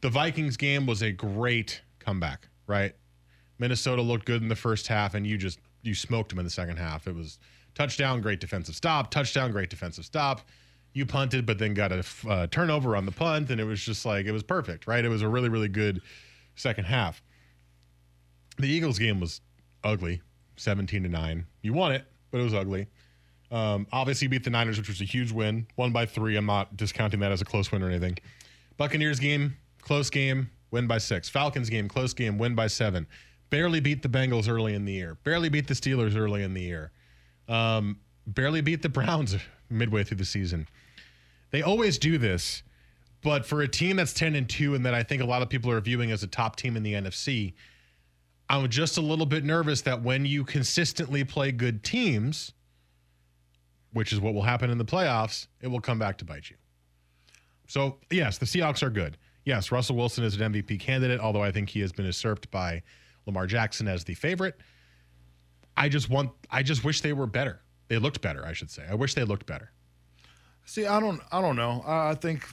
the 0.00 0.08
Vikings 0.08 0.56
game 0.56 0.86
was 0.86 1.02
a 1.02 1.12
great 1.12 1.82
comeback, 1.98 2.48
right? 2.66 2.94
Minnesota 3.64 4.02
looked 4.02 4.26
good 4.26 4.42
in 4.42 4.48
the 4.48 4.54
first 4.54 4.88
half, 4.88 5.14
and 5.14 5.26
you 5.26 5.38
just 5.38 5.58
you 5.80 5.94
smoked 5.94 6.28
them 6.28 6.38
in 6.38 6.44
the 6.44 6.50
second 6.50 6.76
half. 6.76 7.06
It 7.06 7.14
was 7.14 7.38
touchdown, 7.74 8.20
great 8.20 8.38
defensive 8.38 8.76
stop, 8.76 9.10
touchdown, 9.10 9.52
great 9.52 9.70
defensive 9.70 10.04
stop. 10.04 10.42
You 10.92 11.06
punted, 11.06 11.46
but 11.46 11.58
then 11.58 11.72
got 11.72 11.90
a 11.90 12.04
uh, 12.28 12.46
turnover 12.48 12.94
on 12.94 13.06
the 13.06 13.10
punt, 13.10 13.48
and 13.48 13.58
it 13.58 13.64
was 13.64 13.82
just 13.82 14.04
like 14.04 14.26
it 14.26 14.32
was 14.32 14.42
perfect, 14.42 14.86
right? 14.86 15.02
It 15.02 15.08
was 15.08 15.22
a 15.22 15.28
really, 15.28 15.48
really 15.48 15.68
good 15.68 16.02
second 16.56 16.84
half. 16.84 17.22
The 18.58 18.68
Eagles 18.68 18.98
game 18.98 19.18
was 19.18 19.40
ugly, 19.82 20.20
seventeen 20.56 21.02
to 21.04 21.08
nine. 21.08 21.46
You 21.62 21.72
won 21.72 21.92
it, 21.92 22.04
but 22.30 22.42
it 22.42 22.44
was 22.44 22.52
ugly. 22.52 22.86
Um, 23.50 23.86
obviously, 23.92 24.28
beat 24.28 24.44
the 24.44 24.50
Niners, 24.50 24.76
which 24.76 24.88
was 24.88 25.00
a 25.00 25.04
huge 25.04 25.32
win, 25.32 25.66
one 25.76 25.90
by 25.90 26.04
three. 26.04 26.36
I'm 26.36 26.44
not 26.44 26.76
discounting 26.76 27.20
that 27.20 27.32
as 27.32 27.40
a 27.40 27.46
close 27.46 27.72
win 27.72 27.82
or 27.82 27.88
anything. 27.88 28.18
Buccaneers 28.76 29.18
game, 29.18 29.56
close 29.80 30.10
game, 30.10 30.50
win 30.70 30.86
by 30.86 30.98
six. 30.98 31.30
Falcons 31.30 31.70
game, 31.70 31.88
close 31.88 32.12
game, 32.12 32.36
win 32.36 32.54
by 32.54 32.66
seven 32.66 33.06
barely 33.54 33.78
beat 33.78 34.02
the 34.02 34.08
Bengals 34.08 34.48
early 34.48 34.74
in 34.74 34.84
the 34.84 34.92
year, 34.92 35.16
barely 35.22 35.48
beat 35.48 35.68
the 35.68 35.74
Steelers 35.74 36.16
early 36.16 36.42
in 36.42 36.54
the 36.54 36.60
year, 36.60 36.90
um, 37.48 38.00
barely 38.26 38.60
beat 38.60 38.82
the 38.82 38.88
Browns 38.88 39.36
midway 39.70 40.02
through 40.02 40.16
the 40.16 40.24
season. 40.24 40.66
They 41.52 41.62
always 41.62 41.96
do 41.96 42.18
this, 42.18 42.64
but 43.22 43.46
for 43.46 43.62
a 43.62 43.68
team 43.68 43.94
that's 43.94 44.12
10 44.12 44.34
and 44.34 44.48
2 44.48 44.74
and 44.74 44.84
that 44.84 44.92
I 44.92 45.04
think 45.04 45.22
a 45.22 45.24
lot 45.24 45.40
of 45.40 45.48
people 45.48 45.70
are 45.70 45.80
viewing 45.80 46.10
as 46.10 46.24
a 46.24 46.26
top 46.26 46.56
team 46.56 46.76
in 46.76 46.82
the 46.82 46.94
NFC, 46.94 47.54
I'm 48.50 48.68
just 48.68 48.98
a 48.98 49.00
little 49.00 49.24
bit 49.24 49.44
nervous 49.44 49.82
that 49.82 50.02
when 50.02 50.26
you 50.26 50.42
consistently 50.42 51.22
play 51.22 51.52
good 51.52 51.84
teams, 51.84 52.54
which 53.92 54.12
is 54.12 54.20
what 54.20 54.34
will 54.34 54.42
happen 54.42 54.68
in 54.68 54.78
the 54.78 54.84
playoffs, 54.84 55.46
it 55.60 55.68
will 55.68 55.80
come 55.80 56.00
back 56.00 56.18
to 56.18 56.24
bite 56.24 56.50
you. 56.50 56.56
So, 57.68 57.98
yes, 58.10 58.36
the 58.36 58.46
Seahawks 58.46 58.82
are 58.82 58.90
good. 58.90 59.16
Yes, 59.44 59.70
Russell 59.70 59.94
Wilson 59.94 60.24
is 60.24 60.40
an 60.40 60.52
MVP 60.52 60.80
candidate, 60.80 61.20
although 61.20 61.44
I 61.44 61.52
think 61.52 61.68
he 61.68 61.78
has 61.82 61.92
been 61.92 62.06
usurped 62.06 62.50
by 62.50 62.82
Lamar 63.26 63.46
Jackson 63.46 63.88
as 63.88 64.04
the 64.04 64.14
favorite. 64.14 64.56
I 65.76 65.88
just 65.88 66.08
want 66.08 66.30
I 66.50 66.62
just 66.62 66.84
wish 66.84 67.00
they 67.00 67.12
were 67.12 67.26
better. 67.26 67.60
They 67.88 67.98
looked 67.98 68.20
better, 68.20 68.44
I 68.44 68.52
should 68.52 68.70
say. 68.70 68.84
I 68.88 68.94
wish 68.94 69.14
they 69.14 69.24
looked 69.24 69.46
better. 69.46 69.70
See, 70.64 70.86
I 70.86 70.98
don't, 71.00 71.20
I 71.30 71.40
don't 71.42 71.56
know. 71.56 71.82
I 71.86 72.14
think, 72.14 72.46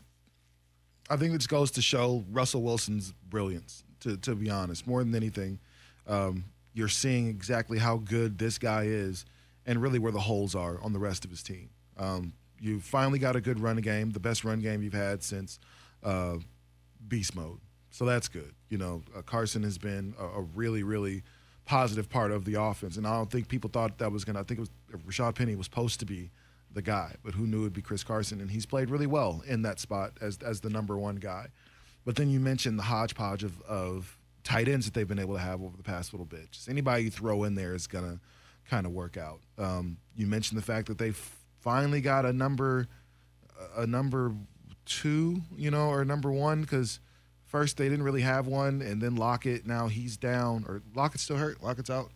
I 1.10 1.15
think 1.15 1.34
this 1.34 1.47
goes 1.47 1.71
to 1.71 1.81
show 1.81 2.25
Russell 2.29 2.62
Wilson's 2.62 3.13
brilliance. 3.29 3.84
To 4.01 4.17
to 4.17 4.36
be 4.36 4.49
honest, 4.49 4.88
more 4.88 5.03
than 5.03 5.13
anything, 5.13 5.60
um, 6.07 6.45
you're 6.73 6.88
seeing 6.88 7.27
exactly 7.27 7.77
how 7.77 7.97
good 7.97 8.39
this 8.39 8.57
guy 8.57 8.86
is, 8.86 9.25
and 9.65 9.79
really 9.79 9.99
where 9.99 10.12
the 10.12 10.19
holes 10.19 10.55
are 10.55 10.81
on 10.81 10.91
the 10.91 10.99
rest 10.99 11.23
of 11.23 11.29
his 11.29 11.43
team. 11.43 11.69
Um, 11.97 12.34
you 12.60 12.79
finally 12.79 13.19
got 13.19 13.36
a 13.36 13.41
good 13.41 13.60
run 13.60 13.77
game, 13.77 14.10
the 14.10 14.19
best 14.19 14.43
run 14.43 14.60
game 14.60 14.81
you've 14.81 14.93
had 14.93 15.21
since 15.21 15.60
uh, 16.03 16.38
beast 17.07 17.36
mode. 17.36 17.60
So 17.91 18.06
that's 18.06 18.27
good. 18.27 18.54
You 18.69 18.77
know, 18.77 19.04
uh, 19.15 19.21
Carson 19.21 19.63
has 19.63 19.77
been 19.77 20.15
a, 20.17 20.23
a, 20.23 20.41
really, 20.56 20.82
really 20.82 21.23
positive 21.65 22.10
part 22.10 22.32
of 22.32 22.45
the 22.45 22.56
offense, 22.56 22.97
and 22.97 23.06
I 23.06 23.15
don't 23.15 23.30
think 23.30 23.47
people 23.47 23.69
thought 23.69 23.97
that 23.99 24.12
was 24.12 24.25
going 24.25 24.36
to. 24.36 24.39
I 24.39 24.43
think 24.43 24.60
it 24.60 24.67
was 24.91 25.01
Rashaad 25.04 25.36
Penny 25.36 25.56
was 25.56 25.65
supposed 25.65 25.99
to 25.99 26.06
be 26.06 26.32
the 26.73 26.82
guy, 26.82 27.15
but 27.23 27.34
who 27.34 27.45
knew 27.45 27.62
it'd 27.62 27.73
be 27.73 27.82
Chris 27.82 28.04
Carson, 28.04 28.39
and 28.39 28.49
he's 28.49 28.65
played 28.65 28.89
really 28.89 29.08
well 29.08 29.43
in 29.45 29.62
that 29.63 29.80
spot 29.80 30.13
as 30.21 30.38
as 30.39 30.62
the 30.62 30.69
number 30.69 30.97
one 30.97 31.17
guy. 31.17 31.47
But 32.06 32.15
then 32.15 32.30
you 32.30 32.39
mentioned 32.39 32.80
the 32.80 32.84
hodgepodge 32.84 33.43
of, 33.43 33.62
of 33.62 34.17
tight 34.43 34.67
ends 34.67 34.86
that 34.86 34.93
they've 34.93 35.08
been 35.08 35.19
able 35.19 35.36
to 35.36 35.41
have 35.41 35.62
over 35.62 35.77
the 35.77 35.84
past 35.84 36.13
little 36.13 36.25
bit. 36.25 36.51
Just 36.51 36.67
anybody 36.67 37.04
you 37.04 37.12
throw 37.12 37.43
in 37.43 37.56
there 37.56 37.75
is 37.75 37.88
going 37.88 38.06
to 38.06 38.19
kind 38.69 38.86
of 38.86 38.91
work 38.91 39.17
out. 39.17 39.39
Um, 39.58 39.97
you 40.15 40.25
mentioned 40.25 40.58
the 40.58 40.63
fact 40.65 40.88
that 40.88 40.97
they 40.97 41.12
finally 41.60 42.01
got 42.01 42.25
a 42.25 42.34
number, 42.34 42.88
a 43.77 43.86
number 43.86 44.34
two, 44.86 45.41
you 45.56 45.69
know, 45.69 45.89
or 45.89 46.04
number 46.04 46.32
one 46.32 46.62
because 46.62 46.99
first 47.52 47.78
they 47.78 47.90
didn't 47.90 48.04
really 48.04 48.22
have 48.22 48.48
one, 48.48 48.82
and 48.82 49.02
then 49.02 49.16
Lockett 49.16 49.68
now 49.68 49.88
he's 49.88 50.18
down 50.18 50.66
or 50.68 50.82
Lockett's 50.96 51.24
still 51.24 51.38
hurt. 51.38 51.62
Lockett's 51.62 51.90
out. 51.90 52.10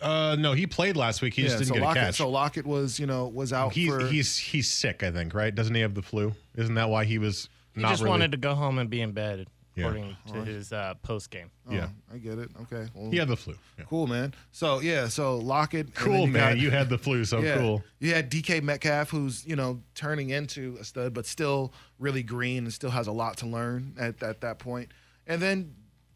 Uh, 0.00 0.36
no, 0.38 0.52
he 0.52 0.66
played 0.66 0.96
last 0.96 1.22
week. 1.22 1.34
He 1.34 1.42
just 1.42 1.56
didn't 1.58 1.68
so 1.68 1.74
get 1.74 1.82
Lockett, 1.82 2.02
a 2.02 2.06
catch. 2.06 2.14
So 2.16 2.28
Lockett 2.28 2.66
was, 2.66 3.00
you 3.00 3.06
know, 3.06 3.26
was 3.26 3.52
out 3.52 3.72
he's 3.72 3.88
for. 3.88 4.06
he's 4.06 4.36
he's 4.36 4.68
sick. 4.70 5.02
I 5.02 5.10
think 5.10 5.34
right. 5.34 5.52
Doesn't 5.54 5.74
he 5.74 5.80
have 5.80 5.94
the 5.94 6.02
flu? 6.02 6.34
Isn't 6.56 6.74
that 6.74 6.88
why 6.88 7.04
he 7.04 7.18
was 7.18 7.48
He 7.74 7.80
not 7.82 7.90
just 7.90 8.02
really? 8.02 8.10
wanted 8.10 8.32
to 8.32 8.38
go 8.38 8.54
home 8.54 8.78
and 8.78 8.88
be 8.88 9.00
in 9.00 9.10
bed, 9.12 9.48
Yeah. 9.78 9.86
according 9.86 10.16
to 10.32 10.44
his 10.44 10.72
uh, 10.72 10.94
post 11.02 11.30
game. 11.30 11.50
oh, 11.68 11.72
yeah. 11.74 11.88
I 12.12 12.18
get 12.18 12.38
it. 12.38 12.50
Okay. 12.62 12.88
Well, 12.94 13.10
He 13.10 13.16
had 13.16 13.28
the 13.28 13.36
flu. 13.36 13.54
Yeah. 13.78 13.84
Cool, 13.88 14.06
man. 14.06 14.34
So 14.52 14.80
yeah, 14.80 15.08
so 15.08 15.36
Lockett. 15.36 15.86
and 15.86 15.94
Cool, 15.94 16.20
you 16.26 16.32
man. 16.32 16.54
got- 16.54 16.58
you 16.58 16.70
had 16.70 16.88
the 16.88 16.98
flu, 16.98 17.24
so 17.24 17.40
yeah. 17.40 17.56
cool. 17.58 17.82
You 18.00 18.12
had 18.14 18.30
DK 18.30 18.62
Metcalf, 18.62 19.10
who's 19.10 19.46
you 19.46 19.56
know 19.56 19.80
turning 19.94 20.30
into 20.30 20.76
a 20.80 20.84
stud, 20.84 21.14
but 21.14 21.26
still 21.26 21.72
really 21.98 22.22
green 22.22 22.64
and 22.64 22.72
still 22.72 22.90
has 22.90 23.06
a 23.06 23.12
lot 23.12 23.36
to 23.38 23.46
learn 23.46 23.94
at, 23.98 24.22
at 24.22 24.40
that 24.42 24.58
point. 24.58 24.90
And 25.26 25.40
then 25.42 25.74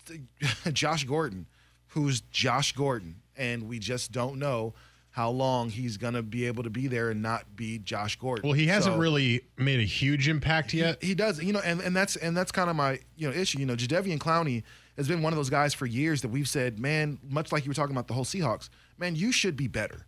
Josh 0.73 1.05
Gordon, 1.05 1.47
who's 1.89 2.21
Josh 2.23 2.73
Gordon, 2.73 3.17
and 3.37 3.69
we 3.69 3.79
just 3.79 4.13
don't 4.13 4.39
know 4.39 4.75
how 5.13 5.29
long 5.31 5.69
he's 5.71 5.97
gonna 5.99 6.23
be 6.23 6.47
able 6.47 6.63
to 6.63 6.71
be 6.71 6.87
there 6.89 7.11
and 7.11 7.21
not 7.23 7.55
be 7.55 7.79
Josh 7.79 8.17
Gordon. 8.17 8.45
Well, 8.49 8.55
he 8.59 8.67
hasn't 8.67 8.95
So- 8.95 8.99
really 8.99 9.43
made 9.59 9.79
a 9.79 9.85
huge 9.85 10.27
impact 10.27 10.73
yet. 10.75 11.03
he 11.03 11.15
does, 11.15 11.43
you 11.43 11.53
know, 11.53 11.61
and, 11.61 11.81
and 11.81 11.95
that's 11.95 12.17
and 12.17 12.35
that's 12.37 12.51
kind 12.51 12.71
of 12.71 12.77
my 12.77 12.99
you 13.17 13.29
know 13.29 13.35
issue. 13.35 13.59
You 13.59 13.67
know, 13.67 13.77
Jadeveon 13.77 14.19
Clowney 14.19 14.63
has 14.97 15.09
been 15.09 15.23
one 15.23 15.33
of 15.33 15.37
those 15.37 15.51
guys 15.51 15.73
for 15.75 15.87
years 15.87 16.21
that 16.23 16.29
we've 16.29 16.49
said, 16.49 16.79
man, 16.79 17.19
much 17.29 17.53
like 17.53 17.65
you 17.65 17.71
were 17.71 17.75
talking 17.75 17.95
about 17.95 18.09
the 18.09 18.15
whole 18.15 18.25
Seahawks, 18.25 18.69
man, 18.99 19.15
you 19.17 19.33
should 19.33 19.57
be 19.57 19.67
better. 19.69 20.07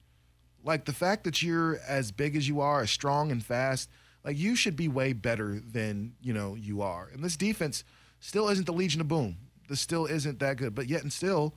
Like 0.63 0.85
the 0.87 0.93
fact 0.93 1.25
that 1.25 1.43
you're 1.43 1.79
as 1.87 2.11
big 2.11 2.35
as 2.37 2.49
you 2.49 2.61
are, 2.61 2.81
as 2.81 2.91
strong 2.91 3.31
and 3.31 3.45
fast, 3.45 3.91
like 4.25 4.39
you 4.39 4.57
should 4.57 4.77
be 4.77 4.89
way 4.89 5.13
better 5.13 5.61
than 5.61 6.15
you 6.23 6.33
know 6.33 6.55
you 6.55 6.81
are. 6.81 7.11
And 7.13 7.23
this 7.23 7.37
defense 7.37 7.85
still 8.21 8.49
isn't 8.49 8.65
the 8.65 8.73
Legion 8.73 9.03
of 9.03 9.09
Boom. 9.09 9.37
This 9.69 9.81
still 9.83 10.07
isn't 10.07 10.39
that 10.39 10.57
good, 10.57 10.75
but 10.75 10.87
yet 10.89 11.03
and 11.03 11.13
still, 11.13 11.55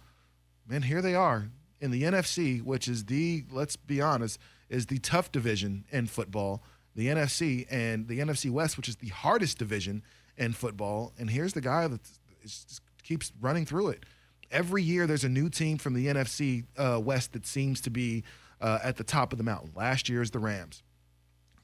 man, 0.67 0.81
here 0.81 1.01
they 1.01 1.15
are 1.15 1.49
in 1.80 1.92
the 1.92 2.04
NFC, 2.04 2.62
which 2.62 2.88
is 2.88 3.06
the 3.06 3.44
let's 3.52 3.76
be 3.76 4.02
honest, 4.02 4.40
is 4.70 4.88
the 4.88 5.00
tough 5.00 5.32
division 5.32 5.86
in 5.92 6.08
football. 6.08 6.63
The 6.96 7.08
NFC 7.08 7.68
and 7.70 8.08
the 8.08 8.20
NFC 8.20 8.50
West, 8.50 8.76
which 8.78 8.90
is 8.90 8.96
the 8.96 9.10
hardest 9.10 9.60
division 9.60 10.02
in 10.36 10.54
football. 10.54 11.13
And 11.20 11.30
here's 11.30 11.54
the 11.54 11.62
guy 11.62 11.88
that 11.88 12.02
keeps 13.04 13.32
running 13.40 13.66
through 13.66 13.90
it. 13.90 14.04
Every 14.50 14.82
year, 14.82 15.06
there's 15.06 15.24
a 15.24 15.30
new 15.30 15.50
team 15.50 15.78
from 15.78 15.94
the 15.94 16.08
NFC 16.08 16.66
uh, 16.78 17.00
West 17.04 17.34
that 17.34 17.46
seems 17.46 17.82
to 17.82 17.90
be 17.90 18.24
uh, 18.62 18.80
at 18.84 18.98
the 18.98 19.04
top 19.04 19.32
of 19.32 19.38
the 19.38 19.44
mountain. 19.44 19.72
Last 19.76 20.10
year 20.10 20.22
is 20.22 20.32
the 20.32 20.40
Rams. 20.40 20.84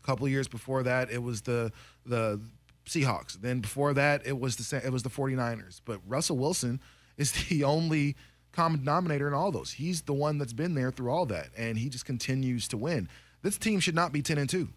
A 0.01 0.05
couple 0.05 0.27
years 0.27 0.47
before 0.47 0.83
that, 0.83 1.09
it 1.09 1.23
was 1.23 1.41
the 1.41 1.71
the 2.05 2.39
Seahawks. 2.85 3.39
Then 3.39 3.61
before 3.61 3.93
that, 3.93 4.25
it 4.25 4.37
was 4.37 4.57
the 4.57 4.85
it 4.85 4.91
was 4.91 5.03
the 5.03 5.09
49ers. 5.09 5.81
But 5.85 5.99
Russell 6.05 6.37
Wilson 6.37 6.81
is 7.17 7.31
the 7.49 7.63
only 7.63 8.15
common 8.53 8.79
denominator 8.79 9.27
in 9.27 9.33
all 9.33 9.51
those. 9.51 9.71
He's 9.73 10.03
the 10.03 10.13
one 10.13 10.37
that's 10.37 10.53
been 10.53 10.75
there 10.75 10.91
through 10.91 11.11
all 11.11 11.25
that, 11.27 11.49
and 11.57 11.77
he 11.77 11.89
just 11.89 12.05
continues 12.05 12.67
to 12.69 12.77
win. 12.77 13.09
This 13.41 13.57
team 13.57 13.79
should 13.79 13.95
not 13.95 14.13
be 14.13 14.21
10 14.21 14.37
and 14.37 14.49
2. 14.49 14.69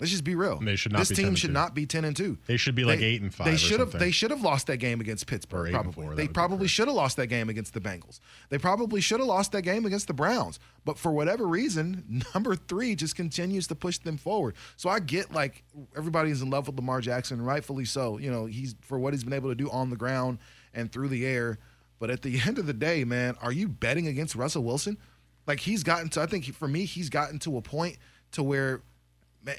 Let's 0.00 0.12
just 0.12 0.22
be 0.22 0.36
real. 0.36 0.60
They 0.60 0.76
should 0.76 0.92
not 0.92 1.00
This 1.00 1.08
team 1.08 1.16
10 1.16 1.26
and 1.28 1.38
should 1.38 1.48
2. 1.48 1.52
not 1.54 1.74
be 1.74 1.84
10 1.84 2.04
and 2.04 2.16
2. 2.16 2.38
They 2.46 2.56
should 2.56 2.76
be 2.76 2.84
like 2.84 3.00
eight 3.00 3.20
and 3.20 3.34
five 3.34 3.46
They 3.48 3.56
should 3.56 3.80
have 3.80 3.90
they 3.90 4.12
should 4.12 4.30
have 4.30 4.42
lost 4.42 4.68
that 4.68 4.76
game 4.76 5.00
against 5.00 5.26
Pittsburgh 5.26 5.72
probably. 5.72 5.92
four, 6.06 6.14
they 6.14 6.28
probably 6.28 6.68
should 6.68 6.86
have 6.86 6.94
lost 6.94 7.16
that 7.16 7.26
game 7.26 7.48
against 7.48 7.74
the 7.74 7.80
Bengals. 7.80 8.20
They 8.48 8.58
probably 8.58 9.00
should 9.00 9.18
have 9.18 9.26
lost 9.26 9.50
that 9.52 9.62
game 9.62 9.84
against 9.86 10.06
the 10.06 10.14
Browns. 10.14 10.60
But 10.84 10.98
for 10.98 11.10
whatever 11.10 11.48
reason, 11.48 12.22
number 12.34 12.54
3 12.54 12.94
just 12.94 13.16
continues 13.16 13.66
to 13.68 13.74
push 13.74 13.98
them 13.98 14.18
forward. 14.18 14.54
So 14.76 14.88
I 14.88 15.00
get 15.00 15.32
like 15.32 15.64
everybody's 15.96 16.42
in 16.42 16.50
love 16.50 16.68
with 16.68 16.76
Lamar 16.76 17.00
Jackson, 17.00 17.42
rightfully 17.42 17.84
so. 17.84 18.18
You 18.18 18.30
know, 18.30 18.46
he's 18.46 18.76
for 18.82 19.00
what 19.00 19.14
he's 19.14 19.24
been 19.24 19.32
able 19.32 19.48
to 19.48 19.56
do 19.56 19.68
on 19.70 19.90
the 19.90 19.96
ground 19.96 20.38
and 20.72 20.92
through 20.92 21.08
the 21.08 21.26
air. 21.26 21.58
But 21.98 22.10
at 22.10 22.22
the 22.22 22.40
end 22.46 22.58
of 22.58 22.66
the 22.66 22.72
day, 22.72 23.04
man, 23.04 23.36
are 23.40 23.52
you 23.52 23.68
betting 23.68 24.06
against 24.06 24.34
Russell 24.34 24.64
Wilson? 24.64 24.98
Like 25.46 25.60
he's 25.60 25.82
gotten 25.82 26.08
to 26.10 26.20
I 26.20 26.26
think 26.26 26.44
for 26.54 26.68
me 26.68 26.84
he's 26.84 27.08
gotten 27.08 27.38
to 27.40 27.56
a 27.56 27.62
point 27.62 27.96
to 28.32 28.42
where 28.42 28.82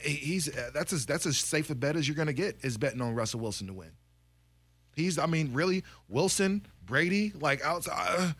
he's 0.03 0.45
that's 0.73 0.93
as 0.93 1.05
that's 1.05 1.25
as 1.25 1.37
safe 1.37 1.69
a 1.69 1.75
bet 1.75 1.95
as 1.95 2.07
you're 2.07 2.25
to 2.25 2.33
get 2.33 2.57
is 2.61 2.77
betting 2.77 3.01
on 3.01 3.15
Russell 3.15 3.39
Wilson 3.39 3.67
to 3.67 3.73
win. 3.73 3.91
He's 4.95 5.17
I 5.17 5.25
mean 5.25 5.53
really 5.53 5.83
Wilson, 6.07 6.65
Brady, 6.85 7.33
like 7.39 7.63
outside. 7.63 8.15
Uh, 8.17 8.31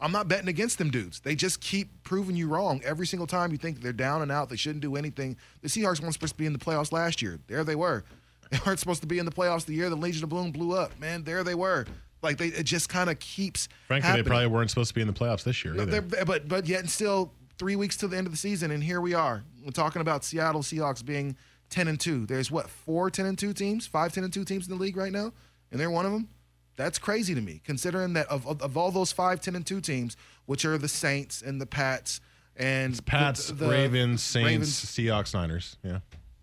I'm 0.00 0.12
not 0.12 0.28
betting 0.28 0.48
against 0.48 0.78
them 0.78 0.90
dudes. 0.90 1.20
They 1.20 1.34
just 1.34 1.60
keep 1.60 2.04
proving 2.04 2.36
you 2.36 2.48
wrong 2.48 2.80
every 2.84 3.06
single 3.06 3.26
time 3.26 3.50
you 3.50 3.58
think 3.58 3.80
they're 3.80 3.92
down 3.92 4.22
and 4.22 4.30
out. 4.30 4.48
They 4.48 4.56
shouldn't 4.56 4.82
do 4.82 4.94
anything. 4.94 5.36
The 5.60 5.68
Seahawks 5.68 6.00
weren't 6.00 6.14
supposed 6.14 6.34
to 6.34 6.38
be 6.38 6.46
in 6.46 6.52
the 6.52 6.58
playoffs 6.58 6.92
last 6.92 7.20
year. 7.20 7.40
There 7.46 7.64
they 7.64 7.76
were. 7.76 8.04
They 8.50 8.58
weren't 8.64 8.80
supposed 8.80 9.02
to 9.02 9.06
be 9.06 9.18
in 9.18 9.26
the 9.26 9.30
playoffs 9.30 9.66
the 9.66 9.74
year 9.74 9.90
the 9.90 9.96
Legion 9.96 10.24
of 10.24 10.30
Boom 10.30 10.52
blew 10.52 10.74
up. 10.74 10.98
Man, 10.98 11.22
there 11.22 11.44
they 11.44 11.54
were. 11.54 11.84
Like 12.22 12.38
they, 12.38 12.48
it 12.48 12.64
just 12.64 12.88
kind 12.88 13.10
of 13.10 13.18
keeps. 13.18 13.68
Frankly, 13.86 14.06
happening. 14.06 14.24
they 14.24 14.28
probably 14.28 14.46
weren't 14.48 14.70
supposed 14.70 14.88
to 14.88 14.94
be 14.94 15.00
in 15.00 15.06
the 15.06 15.12
playoffs 15.12 15.44
this 15.44 15.64
year. 15.64 15.74
But, 15.74 15.88
either. 15.88 16.24
but 16.24 16.48
but 16.48 16.66
yet 16.66 16.80
and 16.80 16.90
still 16.90 17.32
three 17.58 17.76
weeks 17.76 17.96
to 17.98 18.08
the 18.08 18.16
end 18.16 18.26
of 18.26 18.32
the 18.32 18.38
season, 18.38 18.70
and 18.70 18.82
here 18.82 19.00
we 19.00 19.14
are. 19.14 19.42
We're 19.64 19.70
talking 19.70 20.00
about 20.00 20.24
Seattle 20.24 20.62
Seahawks 20.62 21.04
being 21.04 21.36
ten 21.70 21.88
and 21.88 21.98
two. 21.98 22.26
There's 22.26 22.50
what 22.50 22.68
four 22.68 23.10
10 23.10 23.26
and 23.26 23.38
two 23.38 23.52
teams, 23.52 23.86
five 23.86 24.12
10 24.12 24.24
and 24.24 24.32
two 24.32 24.44
teams 24.44 24.66
in 24.68 24.76
the 24.76 24.82
league 24.82 24.96
right 24.96 25.12
now, 25.12 25.32
and 25.70 25.80
they're 25.80 25.90
one 25.90 26.06
of 26.06 26.12
them. 26.12 26.28
That's 26.76 26.98
crazy 26.98 27.34
to 27.34 27.40
me, 27.40 27.60
considering 27.64 28.12
that 28.12 28.28
of, 28.28 28.46
of, 28.46 28.62
of 28.62 28.76
all 28.76 28.92
those 28.92 29.10
five 29.10 29.40
10 29.40 29.56
and 29.56 29.66
two 29.66 29.80
teams, 29.80 30.16
which 30.46 30.64
are 30.64 30.78
the 30.78 30.88
Saints 30.88 31.42
and 31.42 31.60
the 31.60 31.66
Pats 31.66 32.20
and 32.56 32.94
the- 32.94 33.02
Pats, 33.02 33.48
the, 33.48 33.68
Ravens, 33.68 34.22
Saints, 34.22 34.46
Ravens, 34.46 34.84
Seahawks, 34.84 35.34
Niners. 35.34 35.76
Yeah. 35.82 35.98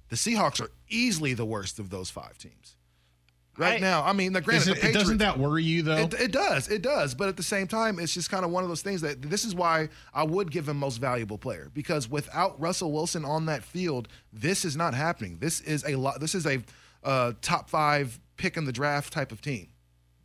the 0.10 0.18
Seahawks 0.18 0.62
are 0.62 0.72
easily 0.90 1.34
the 1.34 1.46
worst 1.46 1.80
of 1.80 1.90
those 1.90 2.10
five 2.10 2.38
teams. 2.38 2.76
Right 3.58 3.76
I- 3.76 3.80
now, 3.80 4.04
I 4.04 4.13
mean, 4.13 4.34
the 4.34 4.41
granted, 4.41 4.62
Isn't- 4.62 4.74
the 4.76 4.82
Patriots, 4.82 5.04
doesn't 5.04 5.18
that 5.20 5.39
worry 5.39 5.63
you 5.63 5.82
though? 5.82 5.98
It, 5.98 6.13
it 6.15 6.32
does. 6.32 6.70
It 6.70 6.82
does. 6.82 7.15
But 7.15 7.30
at 7.30 7.38
the 7.38 7.44
same 7.44 7.68
time, 7.68 8.00
it's 8.00 8.13
just 8.13 8.30
kind 8.30 8.44
of 8.44 8.52
one 8.52 8.63
of 8.63 8.70
those 8.70 8.82
things 8.82 9.02
that 9.02 9.22
this 9.22 9.46
is 9.46 9.56
why 9.56 9.89
I 10.13 10.24
would 10.24 10.52
give 10.52 10.68
him 10.68 10.78
most 10.78 10.98
valuable 10.98 11.38
player 11.38 11.72
because 11.74 12.10
without 12.10 12.60
Russell 12.60 12.91
Wilson 12.91 13.24
on 13.24 13.46
that 13.46 13.63
field, 13.63 14.08
this 14.34 14.65
is 14.65 14.76
not 14.76 14.94
happening. 14.94 15.38
This 15.39 15.62
is 15.62 15.86
a 15.86 15.96
lot. 15.96 16.20
This 16.20 16.36
is 16.36 16.46
a 16.46 16.62
uh, 17.04 17.34
top 17.41 17.70
five 17.70 18.20
pick 18.38 18.58
in 18.58 18.65
the 18.65 18.74
draft 18.74 19.13
type 19.13 19.32
of 19.32 19.41
team. 19.41 19.70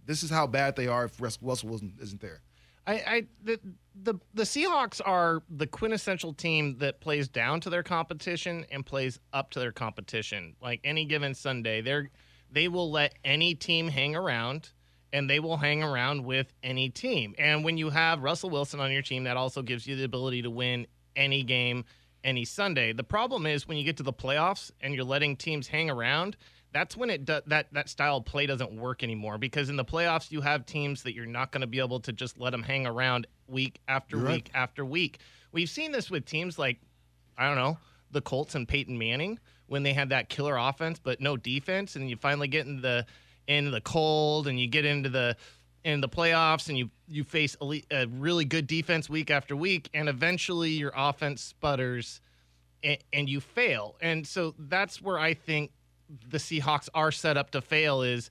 This 0.07 0.23
is 0.23 0.31
how 0.31 0.47
bad 0.47 0.75
they 0.75 0.89
are 0.89 1.05
if 1.05 1.21
Russell 1.21 1.49
Wilson 1.69 1.95
isn't 2.01 2.21
there. 2.21 2.41
I, 2.87 2.93
I 2.95 3.27
the, 3.45 3.61
the 4.03 4.15
the 4.35 4.43
Seahawks 4.43 5.01
are 5.05 5.43
the 5.49 5.67
quintessential 5.67 6.33
team 6.33 6.79
that 6.79 7.01
plays 7.01 7.29
down 7.29 7.61
to 7.61 7.71
their 7.71 7.83
competition 7.83 8.67
and 8.73 8.85
plays 8.85 9.21
up 9.33 9.51
to 9.51 9.61
their 9.61 9.71
competition. 9.73 10.57
Like 10.61 10.81
any 10.83 11.05
given 11.05 11.35
Sunday, 11.35 11.81
they're 11.81 12.11
they 12.53 12.69
will 12.69 12.91
let 12.91 13.15
any 13.25 13.55
team 13.55 13.89
hang 13.89 14.15
around 14.17 14.71
and 15.13 15.29
they 15.29 15.41
will 15.41 15.57
hang 15.57 15.83
around 15.83 16.25
with 16.25 16.53
any 16.63 16.89
team. 16.89 17.35
And 17.39 17.65
when 17.65 17.77
you 17.77 17.91
have 17.91 18.23
Russell 18.23 18.51
Wilson 18.51 18.81
on 18.81 18.93
your 18.93 19.03
team, 19.03 19.25
that 19.25 19.37
also 19.37 19.63
gives 19.63 19.87
you 19.87 19.97
the 19.97 20.05
ability 20.05 20.43
to 20.43 20.51
win 20.51 20.87
any 21.17 21.43
game 21.43 21.85
any 22.23 22.45
Sunday. 22.45 22.93
The 22.93 23.05
problem 23.05 23.47
is 23.47 23.67
when 23.67 23.77
you 23.77 23.85
get 23.85 23.97
to 23.97 24.03
the 24.03 24.13
playoffs 24.13 24.71
and 24.81 24.95
you're 24.95 25.05
letting 25.05 25.37
teams 25.37 25.67
hang 25.67 25.91
around, 25.91 26.37
that's 26.73 26.97
when 26.97 27.11
it 27.11 27.25
do, 27.25 27.41
that 27.47 27.73
that 27.73 27.89
style 27.89 28.19
of 28.19 28.25
play 28.25 28.47
doesn't 28.47 28.73
work 28.77 29.03
anymore 29.03 29.39
because 29.39 29.69
in 29.69 29.77
the 29.77 29.85
playoffs 29.85 30.31
you 30.31 30.41
have 30.41 30.67
teams 30.67 31.03
that 31.03 31.15
you're 31.15 31.27
not 31.27 31.51
going 31.51 31.63
to 31.63 31.67
be 31.67 31.81
able 31.81 32.01
to 32.01 32.13
just 32.13 32.39
let 32.39 32.51
them 32.51 32.63
hang 32.63 32.87
around 32.87 33.27
week 33.49 33.81
after 33.89 34.17
You're 34.17 34.27
week 34.27 34.51
right. 34.55 34.63
after 34.63 34.85
week. 34.85 35.19
We've 35.53 35.71
seen 35.71 35.91
this 35.91 36.11
with 36.11 36.27
teams 36.27 36.59
like 36.59 36.79
I 37.37 37.49
don't 37.49 37.57
know, 37.57 37.79
the 38.11 38.21
Colts 38.21 38.55
and 38.55 38.69
Peyton 38.69 38.97
Manning 38.99 39.39
when 39.71 39.85
they 39.85 39.93
had 39.93 40.09
that 40.09 40.29
killer 40.29 40.57
offense 40.57 40.99
but 41.03 41.21
no 41.21 41.37
defense 41.37 41.95
and 41.95 42.11
you 42.11 42.17
finally 42.17 42.49
get 42.49 42.67
into 42.67 42.83
the 42.83 43.07
into 43.47 43.71
the 43.71 43.81
cold 43.81 44.49
and 44.49 44.59
you 44.59 44.67
get 44.67 44.85
into 44.85 45.09
the 45.09 45.37
in 45.85 46.01
the 46.01 46.09
playoffs 46.09 46.69
and 46.69 46.77
you 46.77 46.91
you 47.09 47.25
face 47.25 47.57
elite, 47.61 47.87
a 47.91 48.07
really 48.07 48.45
good 48.45 48.67
defense 48.67 49.09
week 49.09 49.31
after 49.31 49.55
week 49.55 49.89
and 49.95 50.09
eventually 50.09 50.71
your 50.71 50.93
offense 50.95 51.41
sputters 51.41 52.21
and, 52.83 52.99
and 53.13 53.29
you 53.29 53.41
fail. 53.41 53.97
And 54.01 54.27
so 54.27 54.55
that's 54.59 55.01
where 55.01 55.19
I 55.19 55.35
think 55.35 55.71
the 56.29 56.39
Seahawks 56.39 56.89
are 56.95 57.13
set 57.13 57.37
up 57.37 57.51
to 57.53 57.61
fail 57.61 58.03
is 58.03 58.31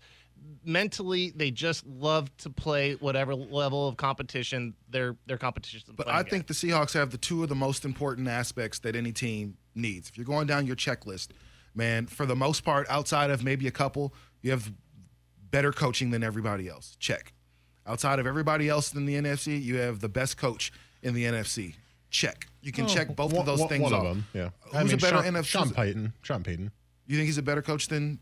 mentally 0.63 1.31
they 1.35 1.51
just 1.51 1.85
love 1.85 2.35
to 2.37 2.49
play 2.49 2.93
whatever 2.95 3.35
level 3.35 3.87
of 3.87 3.97
competition 3.97 4.73
their 4.89 5.15
their 5.25 5.37
competition 5.37 5.81
is 5.85 5.93
But 5.95 6.07
I 6.07 6.19
at. 6.19 6.29
think 6.29 6.47
the 6.47 6.53
Seahawks 6.53 6.93
have 6.93 7.11
the 7.11 7.17
two 7.17 7.43
of 7.43 7.49
the 7.49 7.55
most 7.55 7.83
important 7.83 8.27
aspects 8.27 8.79
that 8.79 8.95
any 8.95 9.11
team 9.11 9.57
needs. 9.81 10.09
If 10.09 10.17
you're 10.17 10.25
going 10.25 10.47
down 10.47 10.67
your 10.67 10.75
checklist, 10.75 11.29
man, 11.75 12.07
for 12.07 12.25
the 12.25 12.35
most 12.35 12.63
part, 12.63 12.87
outside 12.89 13.29
of 13.31 13.43
maybe 13.43 13.67
a 13.67 13.71
couple, 13.71 14.13
you 14.41 14.51
have 14.51 14.71
better 15.51 15.71
coaching 15.71 16.11
than 16.11 16.23
everybody 16.23 16.67
else. 16.67 16.95
Check. 16.99 17.33
Outside 17.87 18.19
of 18.19 18.27
everybody 18.27 18.69
else 18.69 18.93
in 18.93 19.05
the 19.05 19.15
NFC, 19.15 19.61
you 19.61 19.77
have 19.77 19.99
the 19.99 20.09
best 20.09 20.37
coach 20.37 20.71
in 21.01 21.13
the 21.13 21.23
NFC. 21.25 21.75
Check. 22.11 22.47
You 22.61 22.71
can 22.71 22.85
oh, 22.85 22.87
check 22.87 23.15
both 23.15 23.31
One- 23.33 23.41
of 23.41 23.45
those 23.45 23.59
one- 23.59 23.69
things 23.69 23.83
one 23.83 23.93
off. 23.93 24.05
of 24.05 24.07
them. 24.09 24.25
Yeah. 24.33 24.49
Who's 24.81 24.93
a 24.93 24.97
better 24.97 25.23
Sean, 25.23 25.33
NFC? 25.33 25.45
Sean 25.45 25.69
Payton. 25.71 26.13
Sean 26.21 26.43
Payton. 26.43 26.71
You 27.07 27.17
think 27.17 27.25
he's 27.25 27.37
a 27.37 27.43
better 27.43 27.61
coach 27.61 27.87
than? 27.87 28.19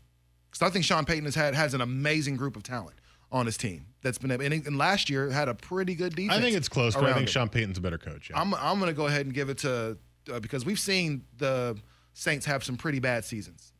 Because 0.50 0.66
I 0.66 0.70
think 0.70 0.84
Sean 0.84 1.04
Payton 1.04 1.24
has 1.24 1.34
had 1.34 1.54
has 1.54 1.74
an 1.74 1.80
amazing 1.82 2.36
group 2.36 2.56
of 2.56 2.62
talent 2.62 2.96
on 3.30 3.44
his 3.44 3.58
team 3.58 3.84
that's 4.00 4.16
been 4.16 4.30
and, 4.30 4.42
and 4.66 4.78
last 4.78 5.10
year 5.10 5.30
had 5.30 5.48
a 5.48 5.54
pretty 5.54 5.94
good 5.94 6.16
defense. 6.16 6.38
I 6.38 6.40
think 6.40 6.56
it's 6.56 6.68
close, 6.68 6.94
but 6.94 7.04
I 7.04 7.08
think 7.08 7.20
him. 7.20 7.26
Sean 7.26 7.48
Payton's 7.50 7.76
a 7.76 7.80
better 7.82 7.98
coach. 7.98 8.30
Yeah. 8.30 8.40
I'm 8.40 8.54
I'm 8.54 8.78
gonna 8.78 8.94
go 8.94 9.06
ahead 9.06 9.26
and 9.26 9.34
give 9.34 9.50
it 9.50 9.58
to 9.58 9.98
uh, 10.30 10.40
because 10.40 10.64
we've 10.64 10.78
seen 10.78 11.24
the 11.36 11.76
Saints 12.12 12.46
have 12.46 12.64
some 12.64 12.76
pretty 12.76 12.98
bad 12.98 13.24
seasons, 13.24 13.72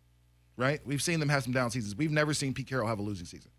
right? 0.56 0.80
We've 0.86 1.02
seen 1.02 1.20
them 1.20 1.28
have 1.28 1.42
some 1.42 1.52
down 1.52 1.70
seasons. 1.70 1.96
We've 1.96 2.10
never 2.12 2.32
seen 2.34 2.54
Pete 2.54 2.68
Carroll 2.68 2.86
have 2.88 2.98
a 2.98 3.02
losing 3.02 3.26
season, 3.26 3.50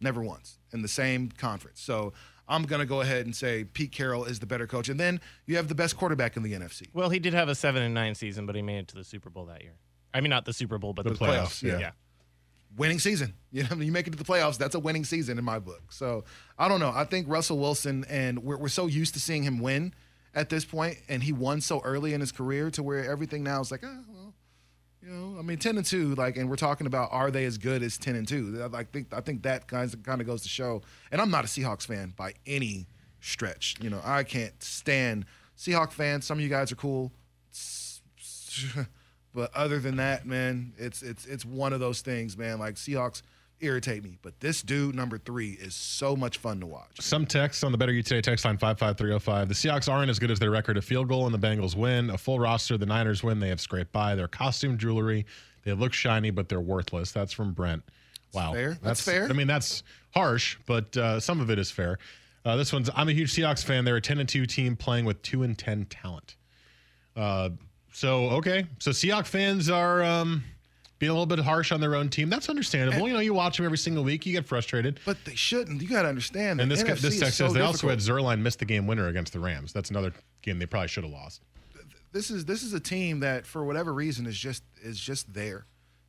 never 0.00 0.22
once 0.22 0.58
in 0.72 0.82
the 0.82 0.88
same 0.88 1.30
conference. 1.30 1.80
So 1.80 2.12
I'm 2.48 2.62
gonna 2.64 2.86
go 2.86 3.00
ahead 3.02 3.26
and 3.26 3.34
say 3.36 3.64
Pete 3.64 3.92
Carroll 3.92 4.24
is 4.24 4.38
the 4.40 4.46
better 4.46 4.66
coach, 4.66 4.88
and 4.88 4.98
then 4.98 5.20
you 5.46 5.56
have 5.56 5.68
the 5.68 5.74
best 5.74 5.96
quarterback 5.96 6.36
in 6.36 6.42
the 6.42 6.52
NFC. 6.52 6.88
Well, 6.92 7.10
he 7.10 7.18
did 7.18 7.34
have 7.34 7.48
a 7.48 7.54
seven 7.54 7.82
and 7.82 7.94
nine 7.94 8.14
season, 8.14 8.46
but 8.46 8.54
he 8.56 8.62
made 8.62 8.78
it 8.78 8.88
to 8.88 8.94
the 8.96 9.04
Super 9.04 9.30
Bowl 9.30 9.46
that 9.46 9.62
year. 9.62 9.74
I 10.14 10.20
mean, 10.20 10.30
not 10.30 10.44
the 10.44 10.52
Super 10.52 10.78
Bowl, 10.78 10.92
but 10.92 11.04
The 11.04 11.10
the, 11.10 11.16
playoffs, 11.18 11.62
yeah. 11.62 11.78
Yeah. 11.78 11.90
winning 12.76 12.98
season. 12.98 13.34
You 13.54 13.64
know, 13.64 13.76
you 13.76 13.92
make 13.92 14.06
it 14.06 14.12
to 14.12 14.16
the 14.16 14.24
playoffs, 14.24 14.56
that's 14.56 14.74
a 14.74 14.80
winning 14.80 15.04
season 15.04 15.38
in 15.38 15.44
my 15.44 15.58
book. 15.58 15.92
So 15.92 16.24
I 16.58 16.68
don't 16.68 16.80
know. 16.80 16.90
I 16.90 17.04
think 17.04 17.28
Russell 17.28 17.58
Wilson, 17.58 18.06
and 18.08 18.38
we're, 18.42 18.56
we're 18.56 18.68
so 18.68 18.86
used 18.86 19.12
to 19.12 19.20
seeing 19.20 19.42
him 19.42 19.58
win 19.60 19.92
at 20.34 20.48
this 20.48 20.64
point, 20.64 20.98
and 21.08 21.22
he 21.22 21.32
won 21.32 21.60
so 21.60 21.80
early 21.80 22.14
in 22.14 22.20
his 22.20 22.32
career 22.32 22.70
to 22.72 22.82
where 22.82 23.10
everything 23.10 23.42
now 23.42 23.60
is 23.60 23.70
like, 23.70 23.82
ah, 23.84 24.00
well, 24.08 24.34
you 25.02 25.08
know, 25.08 25.38
I 25.38 25.42
mean, 25.42 25.58
ten 25.58 25.76
and 25.76 25.86
two, 25.86 26.14
like, 26.14 26.36
and 26.36 26.48
we're 26.48 26.56
talking 26.56 26.86
about 26.86 27.10
are 27.12 27.30
they 27.30 27.44
as 27.44 27.58
good 27.58 27.82
as 27.82 27.98
ten 27.98 28.14
and 28.14 28.26
two? 28.26 28.68
I 28.72 28.84
think 28.84 29.12
I 29.12 29.20
think 29.20 29.42
that 29.42 29.66
kind 29.66 29.92
of 29.92 30.02
kind 30.02 30.20
of 30.20 30.26
goes 30.26 30.42
to 30.42 30.48
show. 30.48 30.82
And 31.10 31.20
I'm 31.20 31.30
not 31.30 31.44
a 31.44 31.48
Seahawks 31.48 31.86
fan 31.86 32.14
by 32.16 32.34
any 32.46 32.86
stretch. 33.20 33.76
You 33.80 33.90
know, 33.90 34.00
I 34.04 34.22
can't 34.22 34.60
stand 34.62 35.26
Seahawk 35.58 35.92
fans. 35.92 36.24
Some 36.24 36.38
of 36.38 36.42
you 36.42 36.50
guys 36.50 36.72
are 36.72 36.76
cool. 36.76 37.12
But 39.34 39.54
other 39.54 39.78
than 39.78 39.96
that, 39.96 40.26
man, 40.26 40.74
it's 40.76 41.02
it's 41.02 41.24
it's 41.24 41.44
one 41.44 41.72
of 41.72 41.80
those 41.80 42.02
things, 42.02 42.36
man. 42.36 42.58
Like 42.58 42.74
Seahawks 42.74 43.22
irritate 43.62 44.04
me, 44.04 44.18
but 44.22 44.38
this 44.40 44.62
dude 44.62 44.94
number 44.94 45.18
three 45.18 45.52
is 45.52 45.74
so 45.74 46.14
much 46.16 46.38
fun 46.38 46.60
to 46.60 46.66
watch. 46.66 47.00
Some 47.00 47.24
texts 47.24 47.64
on 47.64 47.72
the 47.72 47.78
Better 47.78 47.92
You 47.92 48.02
Today 48.02 48.20
text 48.20 48.44
line 48.44 48.58
55305. 48.58 49.48
The 49.48 49.54
Seahawks 49.54 49.90
aren't 49.90 50.10
as 50.10 50.18
good 50.18 50.30
as 50.30 50.38
their 50.38 50.50
record. 50.50 50.76
A 50.76 50.82
field 50.82 51.08
goal 51.08 51.26
and 51.26 51.34
the 51.34 51.38
Bengals 51.38 51.76
win. 51.76 52.10
A 52.10 52.18
full 52.18 52.38
roster, 52.38 52.76
the 52.76 52.86
Niners 52.86 53.22
win. 53.22 53.38
They 53.38 53.48
have 53.48 53.60
scraped 53.60 53.92
by. 53.92 54.14
Their 54.14 54.28
costume 54.28 54.76
jewelry, 54.76 55.26
they 55.64 55.72
look 55.72 55.92
shiny, 55.92 56.30
but 56.30 56.48
they're 56.48 56.60
worthless. 56.60 57.12
That's 57.12 57.32
from 57.32 57.52
Brent. 57.52 57.82
Wow. 58.34 58.52
fair. 58.52 58.78
That's 58.82 59.00
fair. 59.00 59.28
I 59.28 59.32
mean, 59.32 59.46
that's 59.46 59.82
harsh, 60.14 60.56
but 60.66 60.96
uh, 60.96 61.20
some 61.20 61.40
of 61.40 61.50
it 61.50 61.58
is 61.58 61.70
fair. 61.70 61.98
Uh, 62.44 62.56
this 62.56 62.72
one's 62.72 62.90
I'm 62.94 63.08
a 63.08 63.12
huge 63.12 63.32
Seahawks 63.32 63.62
fan. 63.64 63.84
They're 63.84 63.96
a 63.96 64.00
10 64.00 64.18
and 64.18 64.28
2 64.28 64.46
team 64.46 64.76
playing 64.76 65.04
with 65.04 65.22
2 65.22 65.42
and 65.42 65.56
10 65.56 65.86
talent. 65.86 66.36
Uh, 67.14 67.50
so, 67.92 68.30
okay. 68.30 68.66
So, 68.78 68.90
Seahawks 68.90 69.26
fans 69.26 69.68
are 69.70 70.02
um, 70.02 70.42
being 71.02 71.10
a 71.10 71.14
little 71.14 71.26
bit 71.26 71.40
harsh 71.40 71.72
on 71.72 71.80
their 71.80 71.96
own 71.96 72.08
team. 72.08 72.30
That's 72.30 72.48
understandable. 72.48 73.08
you 73.08 73.12
know, 73.12 73.18
you 73.18 73.34
watch 73.34 73.56
them 73.56 73.66
every 73.66 73.76
single 73.76 74.04
week, 74.04 74.24
you 74.24 74.32
get 74.32 74.46
frustrated. 74.46 75.00
But 75.04 75.16
they 75.24 75.34
shouldn't. 75.34 75.82
You 75.82 75.88
got 75.88 76.02
to 76.02 76.08
understand. 76.08 76.60
And 76.60 76.70
this 76.70 76.84
NFC 76.84 77.00
this 77.00 77.14
is 77.14 77.20
text 77.20 77.38
so 77.38 77.46
says 77.46 77.54
they 77.54 77.60
also 77.60 77.88
had 77.88 77.98
difficult. 77.98 78.22
Zuerlein 78.22 78.38
miss 78.38 78.54
the 78.54 78.66
game 78.66 78.86
winner 78.86 79.08
against 79.08 79.32
the 79.32 79.40
Rams. 79.40 79.72
That's 79.72 79.90
another 79.90 80.12
game 80.42 80.60
they 80.60 80.66
probably 80.66 80.86
should 80.86 81.02
have 81.02 81.12
lost. 81.12 81.42
This 82.12 82.30
is 82.30 82.44
this 82.44 82.62
is 82.62 82.72
a 82.72 82.78
team 82.78 83.18
that, 83.18 83.46
for 83.46 83.64
whatever 83.64 83.92
reason, 83.92 84.26
is 84.26 84.38
just 84.38 84.62
is 84.80 85.00
just 85.00 85.34
there. 85.34 85.66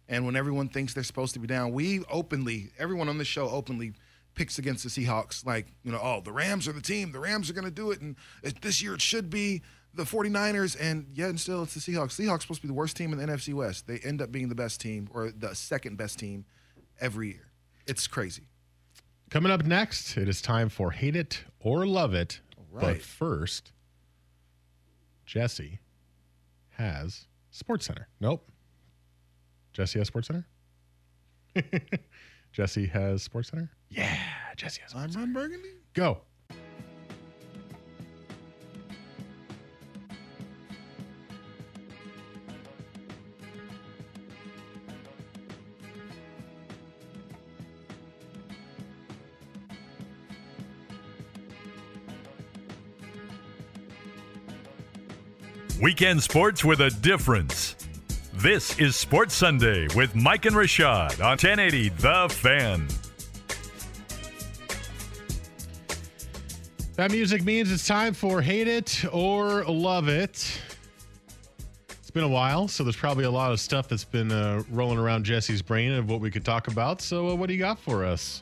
And 0.07 0.27
when 0.27 0.35
everyone 0.35 0.69
thinks 0.69 0.93
they're 0.93 1.03
supposed 1.03 1.33
to 1.33 1.39
be 1.39 1.47
down, 1.47 1.71
we 1.71 2.03
openly, 2.11 2.69
everyone 2.77 3.09
on 3.09 3.17
the 3.17 3.25
show 3.25 3.49
openly 3.49 3.93
picks 4.35 4.59
against 4.59 4.83
the 4.83 4.89
Seahawks. 4.91 5.43
Like, 5.43 5.73
you 5.83 5.91
know, 5.91 5.99
oh, 6.03 6.21
the 6.21 6.31
Rams 6.31 6.67
are 6.67 6.73
the 6.73 6.81
team. 6.81 7.13
The 7.13 7.19
Rams 7.19 7.49
are 7.49 7.53
going 7.53 7.65
to 7.65 7.71
do 7.71 7.89
it. 7.89 7.99
And 7.99 8.15
this 8.61 8.79
year 8.79 8.93
it 8.93 9.01
should 9.01 9.31
be 9.31 9.63
the 9.93 10.03
49ers. 10.03 10.75
And 10.79 11.07
yet 11.13 11.29
and 11.29 11.39
still 11.39 11.63
it's 11.63 11.73
the 11.73 11.79
Seahawks. 11.79 12.19
Seahawks 12.19 12.41
supposed 12.41 12.61
to 12.61 12.67
be 12.67 12.67
the 12.67 12.73
worst 12.73 12.97
team 12.97 13.13
in 13.13 13.19
the 13.19 13.25
NFC 13.25 13.53
West. 13.53 13.87
They 13.87 13.99
end 13.99 14.21
up 14.21 14.31
being 14.31 14.49
the 14.49 14.55
best 14.55 14.81
team 14.81 15.09
or 15.13 15.31
the 15.31 15.53
second 15.55 15.97
best 15.97 16.19
team 16.19 16.45
every 16.99 17.29
year. 17.29 17.51
It's 17.85 18.07
crazy. 18.07 18.43
Coming 19.29 19.51
up 19.51 19.65
next, 19.65 20.15
it 20.17 20.29
is 20.29 20.41
time 20.41 20.69
for 20.69 20.91
Hate 20.91 21.15
It 21.15 21.43
or 21.59 21.85
Love 21.85 22.13
It. 22.13 22.39
But 22.71 23.01
first, 23.01 23.71
Jesse 25.25 25.79
has 26.71 27.25
Sports 27.51 27.85
Center. 27.85 28.07
Nope. 28.19 28.49
Jesse 29.73 29.99
has 29.99 30.07
Sports 30.07 30.27
Center? 30.27 30.47
Jesse 32.51 32.87
has 32.87 33.23
Sports 33.23 33.49
Center? 33.49 33.71
Yeah, 33.89 34.17
Jesse 34.55 34.81
has. 34.81 34.93
I'm 34.95 35.11
Ron 35.11 35.33
Burgundy. 35.33 35.69
Go. 35.93 36.21
Weekend 55.83 56.23
sports 56.23 56.63
with 56.63 56.79
a 56.79 56.89
difference. 56.89 57.75
This 58.35 58.79
is 58.79 58.95
Sports 58.95 59.35
Sunday 59.35 59.85
with 59.97 60.15
Mike 60.15 60.45
and 60.45 60.55
Rashad 60.55 61.19
on 61.19 61.31
1080 61.31 61.89
The 61.89 62.29
Fan. 62.31 62.87
That 66.95 67.11
music 67.11 67.43
means 67.43 67.69
it's 67.69 67.85
time 67.85 68.13
for 68.13 68.41
Hate 68.41 68.69
It 68.69 69.03
or 69.11 69.65
Love 69.65 70.07
It. 70.07 70.61
It's 71.89 72.11
been 72.13 72.23
a 72.23 72.29
while, 72.29 72.69
so 72.69 72.85
there's 72.85 72.95
probably 72.95 73.25
a 73.25 73.31
lot 73.31 73.51
of 73.51 73.59
stuff 73.59 73.89
that's 73.89 74.05
been 74.05 74.31
uh, 74.31 74.63
rolling 74.71 74.99
around 74.99 75.25
Jesse's 75.25 75.61
brain 75.61 75.91
of 75.91 76.09
what 76.09 76.21
we 76.21 76.31
could 76.31 76.45
talk 76.45 76.69
about. 76.69 77.01
So, 77.01 77.27
uh, 77.27 77.35
what 77.35 77.47
do 77.47 77.53
you 77.55 77.59
got 77.59 77.77
for 77.77 78.05
us 78.05 78.41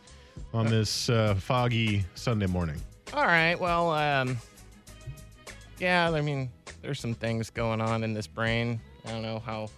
on 0.53 0.67
this 0.67 1.09
uh, 1.09 1.33
foggy 1.33 2.05
Sunday 2.13 2.45
morning? 2.45 2.79
All 3.15 3.25
right. 3.25 3.55
Well, 3.59 3.89
um, 3.89 4.37
yeah. 5.79 6.11
I 6.11 6.21
mean, 6.21 6.51
there's 6.81 6.99
some 6.99 7.13
things 7.13 7.49
going 7.49 7.81
on 7.81 8.03
in 8.03 8.13
this 8.13 8.27
brain. 8.27 8.79
I 9.05 9.11
don't 9.11 9.21
know 9.21 9.39
how 9.39 9.69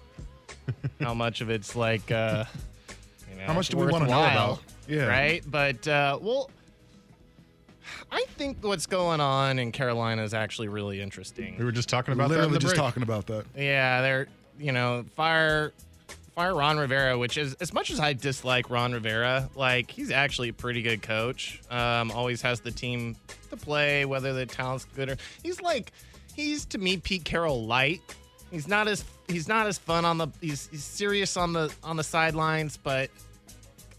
how 1.01 1.13
much 1.13 1.41
of 1.41 1.49
it's 1.49 1.75
like. 1.75 2.11
Uh, 2.11 2.45
you 3.31 3.39
know, 3.39 3.45
How 3.45 3.53
much 3.53 3.69
do 3.69 3.77
we 3.77 3.87
wanna 3.87 4.05
know 4.07 4.23
about? 4.23 4.59
Yeah. 4.87 5.05
Right. 5.05 5.43
But 5.45 5.87
uh, 5.87 6.19
well, 6.21 6.49
I 8.11 8.25
think 8.37 8.57
what's 8.61 8.85
going 8.85 9.21
on 9.21 9.59
in 9.59 9.71
Carolina 9.71 10.23
is 10.23 10.33
actually 10.33 10.67
really 10.67 11.01
interesting. 11.01 11.55
We 11.57 11.65
were 11.65 11.71
just 11.71 11.89
talking 11.89 12.13
about 12.13 12.29
Literally 12.29 12.53
the 12.53 12.59
just 12.59 12.75
break. 12.75 12.81
talking 12.83 13.03
about 13.03 13.25
that. 13.27 13.45
Yeah, 13.57 14.01
they're 14.01 14.27
you 14.59 14.71
know 14.71 15.03
fire 15.15 15.73
fire 16.35 16.53
Ron 16.55 16.77
Rivera, 16.77 17.17
which 17.17 17.37
is 17.37 17.53
as 17.55 17.73
much 17.73 17.91
as 17.91 17.99
I 17.99 18.13
dislike 18.13 18.69
Ron 18.69 18.93
Rivera, 18.93 19.49
like 19.55 19.89
he's 19.89 20.11
actually 20.11 20.49
a 20.49 20.53
pretty 20.53 20.81
good 20.81 21.01
coach. 21.01 21.61
Um, 21.69 22.11
always 22.11 22.41
has 22.43 22.59
the 22.59 22.71
team 22.71 23.15
to 23.49 23.57
play, 23.57 24.05
whether 24.05 24.33
the 24.33 24.45
talent's 24.45 24.85
good 24.95 25.09
or 25.09 25.17
he's 25.41 25.61
like 25.61 25.91
he's 26.35 26.65
to 26.65 26.77
me 26.77 26.97
Pete 26.97 27.23
Carroll 27.23 27.65
light. 27.65 28.01
He's 28.51 28.67
not 28.67 28.87
as 28.87 29.03
he's 29.27 29.47
not 29.47 29.67
as 29.67 29.77
fun 29.77 30.05
on 30.05 30.17
the 30.17 30.27
he's, 30.41 30.67
he's 30.67 30.83
serious 30.83 31.37
on 31.37 31.53
the 31.53 31.73
on 31.83 31.95
the 31.95 32.03
sidelines, 32.03 32.77
but 32.77 33.09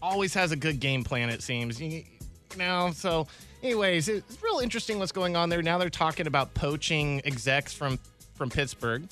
always 0.01 0.33
has 0.33 0.51
a 0.51 0.55
good 0.55 0.79
game 0.79 1.03
plan. 1.03 1.29
It 1.29 1.41
seems 1.41 1.81
you, 1.81 1.89
you 1.89 2.57
know 2.57 2.91
so. 2.93 3.27
Anyways, 3.63 4.09
it's 4.09 4.37
real 4.43 4.59
interesting 4.59 4.99
what's 4.99 5.11
going 5.11 5.35
on 5.35 5.49
there. 5.49 5.63
Now 5.63 5.79
they're 5.79 5.89
talking 5.89 6.27
about 6.27 6.53
poaching 6.53 7.21
execs 7.25 7.73
from 7.73 7.99
from 8.35 8.49
Pittsburgh. 8.49 9.07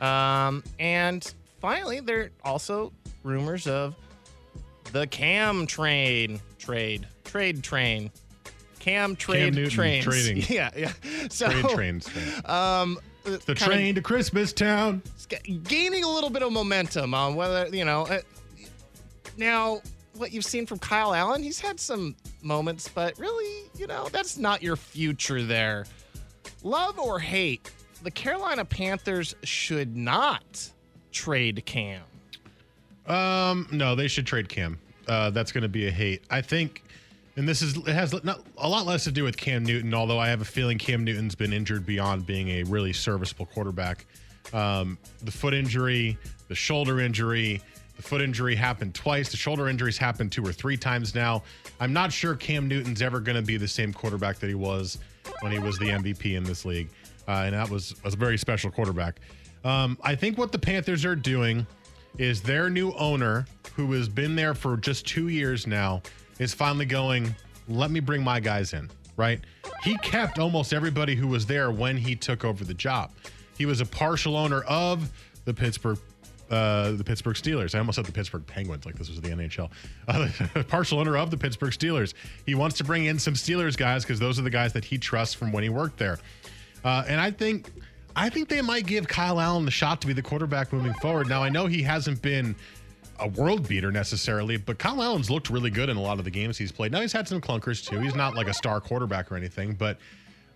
Um, 0.00 0.64
and 0.78 1.32
finally, 1.60 2.00
there 2.00 2.20
are 2.20 2.30
also 2.42 2.92
rumors 3.22 3.66
of 3.66 3.94
the 4.92 5.06
Cam 5.06 5.66
train 5.66 6.40
trade 6.58 7.06
trade 7.24 7.62
train. 7.62 8.10
Cam 8.80 9.14
trade 9.14 9.54
Newton 9.54 9.70
trains. 9.70 10.04
trading. 10.04 10.42
Yeah, 10.48 10.70
yeah. 10.76 10.92
So 11.30 11.48
Train 11.48 11.68
trains. 12.00 12.08
um 12.46 12.98
The 13.24 13.54
train 13.54 13.94
to 13.94 14.02
Christmas 14.02 14.52
Town. 14.52 15.02
gaining 15.64 16.02
a 16.04 16.08
little 16.08 16.30
bit 16.30 16.42
of 16.42 16.50
momentum 16.52 17.14
on 17.14 17.34
whether, 17.36 17.68
you 17.68 17.84
know, 17.84 18.02
uh, 18.08 18.18
now 19.36 19.80
what 20.14 20.32
you've 20.32 20.44
seen 20.44 20.66
from 20.66 20.78
Kyle 20.80 21.14
Allen, 21.14 21.42
he's 21.42 21.60
had 21.60 21.78
some 21.78 22.16
moments, 22.42 22.88
but 22.88 23.16
really, 23.18 23.68
you 23.76 23.86
know, 23.86 24.08
that's 24.10 24.36
not 24.36 24.62
your 24.62 24.76
future 24.76 25.42
there. 25.42 25.86
Love 26.62 26.98
or 26.98 27.18
hate, 27.20 27.70
the 28.02 28.10
Carolina 28.10 28.64
Panthers 28.64 29.34
should 29.44 29.96
not 29.96 30.70
trade 31.12 31.62
Cam. 31.64 32.02
Um, 33.06 33.66
no, 33.72 33.94
they 33.94 34.08
should 34.08 34.26
trade 34.26 34.48
Cam. 34.48 34.78
Uh, 35.08 35.30
that's 35.30 35.52
going 35.52 35.62
to 35.62 35.68
be 35.68 35.86
a 35.86 35.90
hate. 35.90 36.22
I 36.30 36.40
think, 36.42 36.84
and 37.36 37.48
this 37.48 37.62
is 37.62 37.76
it 37.76 37.86
has 37.88 38.12
not, 38.24 38.40
a 38.58 38.68
lot 38.68 38.86
less 38.86 39.04
to 39.04 39.12
do 39.12 39.24
with 39.24 39.36
Cam 39.36 39.64
Newton. 39.64 39.94
Although 39.94 40.18
I 40.18 40.28
have 40.28 40.40
a 40.40 40.44
feeling 40.46 40.78
Cam 40.78 41.04
Newton's 41.04 41.34
been 41.34 41.52
injured 41.52 41.86
beyond 41.86 42.26
being 42.26 42.48
a 42.48 42.62
really 42.64 42.92
serviceable 42.92 43.46
quarterback. 43.46 44.06
Um, 44.52 44.98
the 45.22 45.30
foot 45.30 45.54
injury, 45.54 46.18
the 46.48 46.54
shoulder 46.54 47.00
injury, 47.00 47.62
the 47.96 48.02
foot 48.02 48.20
injury 48.20 48.54
happened 48.54 48.94
twice. 48.94 49.30
The 49.30 49.36
shoulder 49.36 49.68
injuries 49.68 49.98
happened 49.98 50.32
two 50.32 50.44
or 50.44 50.52
three 50.52 50.76
times 50.76 51.14
now. 51.14 51.42
I'm 51.78 51.92
not 51.92 52.12
sure 52.12 52.34
Cam 52.34 52.66
Newton's 52.66 53.02
ever 53.02 53.20
going 53.20 53.36
to 53.36 53.42
be 53.42 53.56
the 53.56 53.68
same 53.68 53.92
quarterback 53.92 54.38
that 54.38 54.48
he 54.48 54.54
was 54.54 54.98
when 55.40 55.52
he 55.52 55.58
was 55.58 55.78
the 55.78 55.86
MVP 55.86 56.34
in 56.34 56.42
this 56.42 56.64
league, 56.64 56.88
uh, 57.28 57.42
and 57.44 57.54
that 57.54 57.68
was 57.68 57.94
a 58.04 58.10
very 58.10 58.38
special 58.38 58.70
quarterback. 58.70 59.20
Um, 59.64 59.98
I 60.02 60.14
think 60.14 60.38
what 60.38 60.52
the 60.52 60.58
Panthers 60.58 61.04
are 61.04 61.14
doing 61.14 61.66
is 62.18 62.40
their 62.40 62.70
new 62.70 62.92
owner, 62.94 63.46
who 63.76 63.92
has 63.92 64.08
been 64.08 64.34
there 64.34 64.54
for 64.54 64.76
just 64.76 65.06
two 65.06 65.28
years 65.28 65.66
now, 65.66 66.02
is 66.40 66.52
finally 66.52 66.86
going, 66.86 67.32
let 67.68 67.92
me 67.92 68.00
bring 68.00 68.24
my 68.24 68.40
guys 68.40 68.72
in, 68.72 68.90
right? 69.16 69.40
He 69.84 69.96
kept 69.98 70.40
almost 70.40 70.72
everybody 70.72 71.14
who 71.14 71.28
was 71.28 71.46
there 71.46 71.70
when 71.70 71.96
he 71.96 72.16
took 72.16 72.44
over 72.44 72.64
the 72.64 72.74
job. 72.74 73.12
He 73.56 73.66
was 73.66 73.80
a 73.80 73.86
partial 73.86 74.36
owner 74.36 74.62
of 74.62 75.12
the 75.44 75.54
Pittsburgh 75.54 75.98
uh, 76.50 76.90
the 76.92 77.04
Pittsburgh 77.04 77.36
Steelers. 77.36 77.76
I 77.76 77.78
almost 77.78 77.94
said 77.94 78.06
the 78.06 78.12
Pittsburgh 78.12 78.44
Penguins, 78.44 78.84
like 78.84 78.96
this 78.96 79.08
was 79.08 79.20
the 79.20 79.28
NHL. 79.28 79.70
Uh, 80.08 80.62
partial 80.68 80.98
owner 80.98 81.16
of 81.16 81.30
the 81.30 81.36
Pittsburgh 81.36 81.70
Steelers. 81.70 82.12
He 82.44 82.56
wants 82.56 82.76
to 82.78 82.84
bring 82.84 83.04
in 83.04 83.20
some 83.20 83.34
Steelers 83.34 83.76
guys 83.76 84.02
because 84.02 84.18
those 84.18 84.36
are 84.36 84.42
the 84.42 84.50
guys 84.50 84.72
that 84.72 84.84
he 84.84 84.98
trusts 84.98 85.32
from 85.32 85.52
when 85.52 85.62
he 85.62 85.68
worked 85.68 85.96
there. 85.96 86.18
Uh, 86.84 87.04
and 87.06 87.20
I 87.20 87.30
think, 87.30 87.70
I 88.16 88.30
think 88.30 88.48
they 88.48 88.62
might 88.62 88.84
give 88.84 89.06
Kyle 89.06 89.38
Allen 89.38 89.64
the 89.64 89.70
shot 89.70 90.00
to 90.00 90.08
be 90.08 90.12
the 90.12 90.22
quarterback 90.22 90.72
moving 90.72 90.94
forward. 90.94 91.28
Now 91.28 91.40
I 91.40 91.50
know 91.50 91.66
he 91.66 91.84
hasn't 91.84 92.20
been 92.20 92.56
a 93.20 93.28
world 93.28 93.68
beater 93.68 93.92
necessarily, 93.92 94.56
but 94.56 94.78
Kyle 94.78 95.02
Allen's 95.02 95.30
looked 95.30 95.50
really 95.50 95.70
good 95.70 95.88
in 95.88 95.96
a 95.96 96.00
lot 96.00 96.18
of 96.18 96.24
the 96.24 96.30
games 96.30 96.58
he's 96.58 96.72
played. 96.72 96.92
Now 96.92 97.00
he's 97.00 97.12
had 97.12 97.28
some 97.28 97.40
clunkers 97.40 97.86
too. 97.86 98.00
He's 98.00 98.14
not 98.14 98.34
like 98.34 98.48
a 98.48 98.54
star 98.54 98.80
quarterback 98.80 99.30
or 99.30 99.36
anything, 99.36 99.74
but 99.74 99.98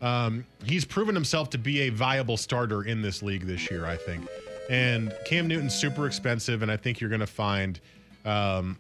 um, 0.01 0.47
he's 0.65 0.85
proven 0.85 1.15
himself 1.15 1.51
to 1.51 1.59
be 1.59 1.83
a 1.83 1.91
viable 1.91 2.37
starter 2.37 2.83
in 2.83 3.03
this 3.03 3.23
league 3.23 3.47
this 3.47 3.71
year, 3.71 3.87
I 3.87 3.97
think. 3.97 4.27
And 4.71 5.15
Cam 5.25 5.47
Newton's 5.47 5.75
super 5.75 6.07
expensive, 6.07 6.63
and 6.63 6.71
I 6.71 6.77
think 6.77 7.01
you're 7.01 7.11
going 7.11 7.21
to 7.21 7.27
find 7.27 7.79
um, 8.25 8.79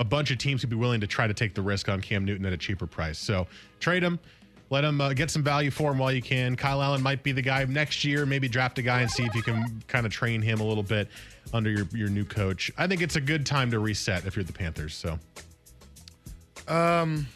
a 0.00 0.04
bunch 0.04 0.30
of 0.30 0.38
teams 0.38 0.62
who'd 0.62 0.70
be 0.70 0.76
willing 0.76 1.00
to 1.00 1.06
try 1.06 1.26
to 1.26 1.34
take 1.34 1.54
the 1.54 1.62
risk 1.62 1.88
on 1.88 2.00
Cam 2.00 2.24
Newton 2.24 2.44
at 2.46 2.52
a 2.52 2.56
cheaper 2.56 2.86
price. 2.86 3.18
So 3.18 3.46
trade 3.78 4.02
him. 4.02 4.18
Let 4.70 4.84
him 4.84 5.00
uh, 5.00 5.12
get 5.12 5.30
some 5.30 5.42
value 5.42 5.70
for 5.72 5.90
him 5.90 5.98
while 5.98 6.12
you 6.12 6.22
can. 6.22 6.54
Kyle 6.54 6.80
Allen 6.80 7.02
might 7.02 7.24
be 7.24 7.32
the 7.32 7.42
guy 7.42 7.64
next 7.64 8.04
year. 8.04 8.24
Maybe 8.24 8.48
draft 8.48 8.78
a 8.78 8.82
guy 8.82 9.00
and 9.00 9.10
see 9.10 9.24
if 9.24 9.34
you 9.34 9.42
can 9.42 9.82
kind 9.88 10.06
of 10.06 10.12
train 10.12 10.40
him 10.40 10.60
a 10.60 10.64
little 10.64 10.84
bit 10.84 11.08
under 11.52 11.70
your, 11.70 11.86
your 11.92 12.08
new 12.08 12.24
coach. 12.24 12.70
I 12.78 12.86
think 12.86 13.02
it's 13.02 13.16
a 13.16 13.20
good 13.20 13.44
time 13.44 13.72
to 13.72 13.80
reset 13.80 14.26
if 14.26 14.36
you're 14.36 14.44
the 14.44 14.52
Panthers. 14.52 14.94
So 14.94 15.18
Um, 16.68 17.26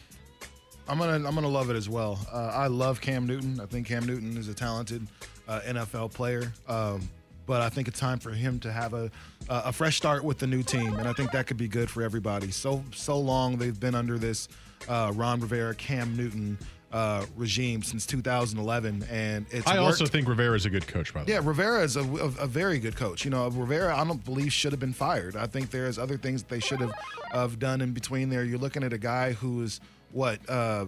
I'm 0.87 0.97
gonna 0.97 1.27
I'm 1.27 1.35
gonna 1.35 1.47
love 1.49 1.69
it 1.69 1.75
as 1.75 1.89
well. 1.89 2.19
Uh, 2.31 2.51
I 2.53 2.67
love 2.67 3.01
Cam 3.01 3.25
Newton. 3.27 3.59
I 3.59 3.65
think 3.65 3.87
Cam 3.87 4.05
Newton 4.05 4.37
is 4.37 4.47
a 4.47 4.53
talented 4.53 5.05
uh, 5.47 5.59
NFL 5.65 6.13
player. 6.13 6.53
Um, 6.67 7.09
but 7.47 7.61
I 7.61 7.69
think 7.69 7.87
it's 7.87 7.99
time 7.99 8.17
for 8.17 8.31
him 8.31 8.59
to 8.61 8.71
have 8.71 8.93
a 8.93 9.11
a 9.49 9.73
fresh 9.73 9.97
start 9.97 10.23
with 10.23 10.39
the 10.39 10.47
new 10.47 10.63
team, 10.63 10.95
and 10.95 11.07
I 11.07 11.13
think 11.13 11.31
that 11.31 11.47
could 11.47 11.57
be 11.57 11.67
good 11.67 11.89
for 11.89 12.01
everybody. 12.01 12.49
So 12.49 12.83
so 12.93 13.19
long 13.19 13.57
they've 13.57 13.79
been 13.79 13.93
under 13.93 14.17
this 14.17 14.47
uh, 14.87 15.11
Ron 15.15 15.39
Rivera, 15.41 15.75
Cam 15.75 16.15
Newton 16.15 16.57
uh, 16.95 17.25
regime 17.35 17.83
since 17.83 18.05
2011, 18.05 19.03
and 19.11 19.45
it's. 19.51 19.67
I 19.67 19.77
also 19.79 20.05
think 20.05 20.29
Rivera 20.29 20.55
is 20.55 20.65
a 20.65 20.69
good 20.69 20.87
coach, 20.87 21.13
by 21.13 21.25
the 21.25 21.31
Yeah, 21.31 21.39
way. 21.41 21.47
Rivera 21.47 21.83
is 21.83 21.97
a, 21.97 22.03
a, 22.03 22.27
a 22.43 22.47
very 22.47 22.79
good 22.79 22.95
coach. 22.95 23.25
You 23.25 23.31
know, 23.31 23.49
Rivera, 23.49 23.93
I 23.93 24.05
don't 24.05 24.23
believe 24.23 24.53
should 24.53 24.71
have 24.71 24.79
been 24.79 24.93
fired. 24.93 25.35
I 25.35 25.45
think 25.45 25.71
there's 25.71 25.99
other 25.99 26.17
things 26.17 26.43
that 26.43 26.49
they 26.49 26.61
should 26.61 26.79
have 26.79 26.93
have 27.33 27.59
done 27.59 27.81
in 27.81 27.91
between 27.91 28.29
there. 28.29 28.45
You're 28.45 28.59
looking 28.59 28.81
at 28.81 28.93
a 28.93 28.97
guy 28.97 29.33
who 29.33 29.61
is 29.63 29.81
what 30.13 30.39
uh, 30.49 30.85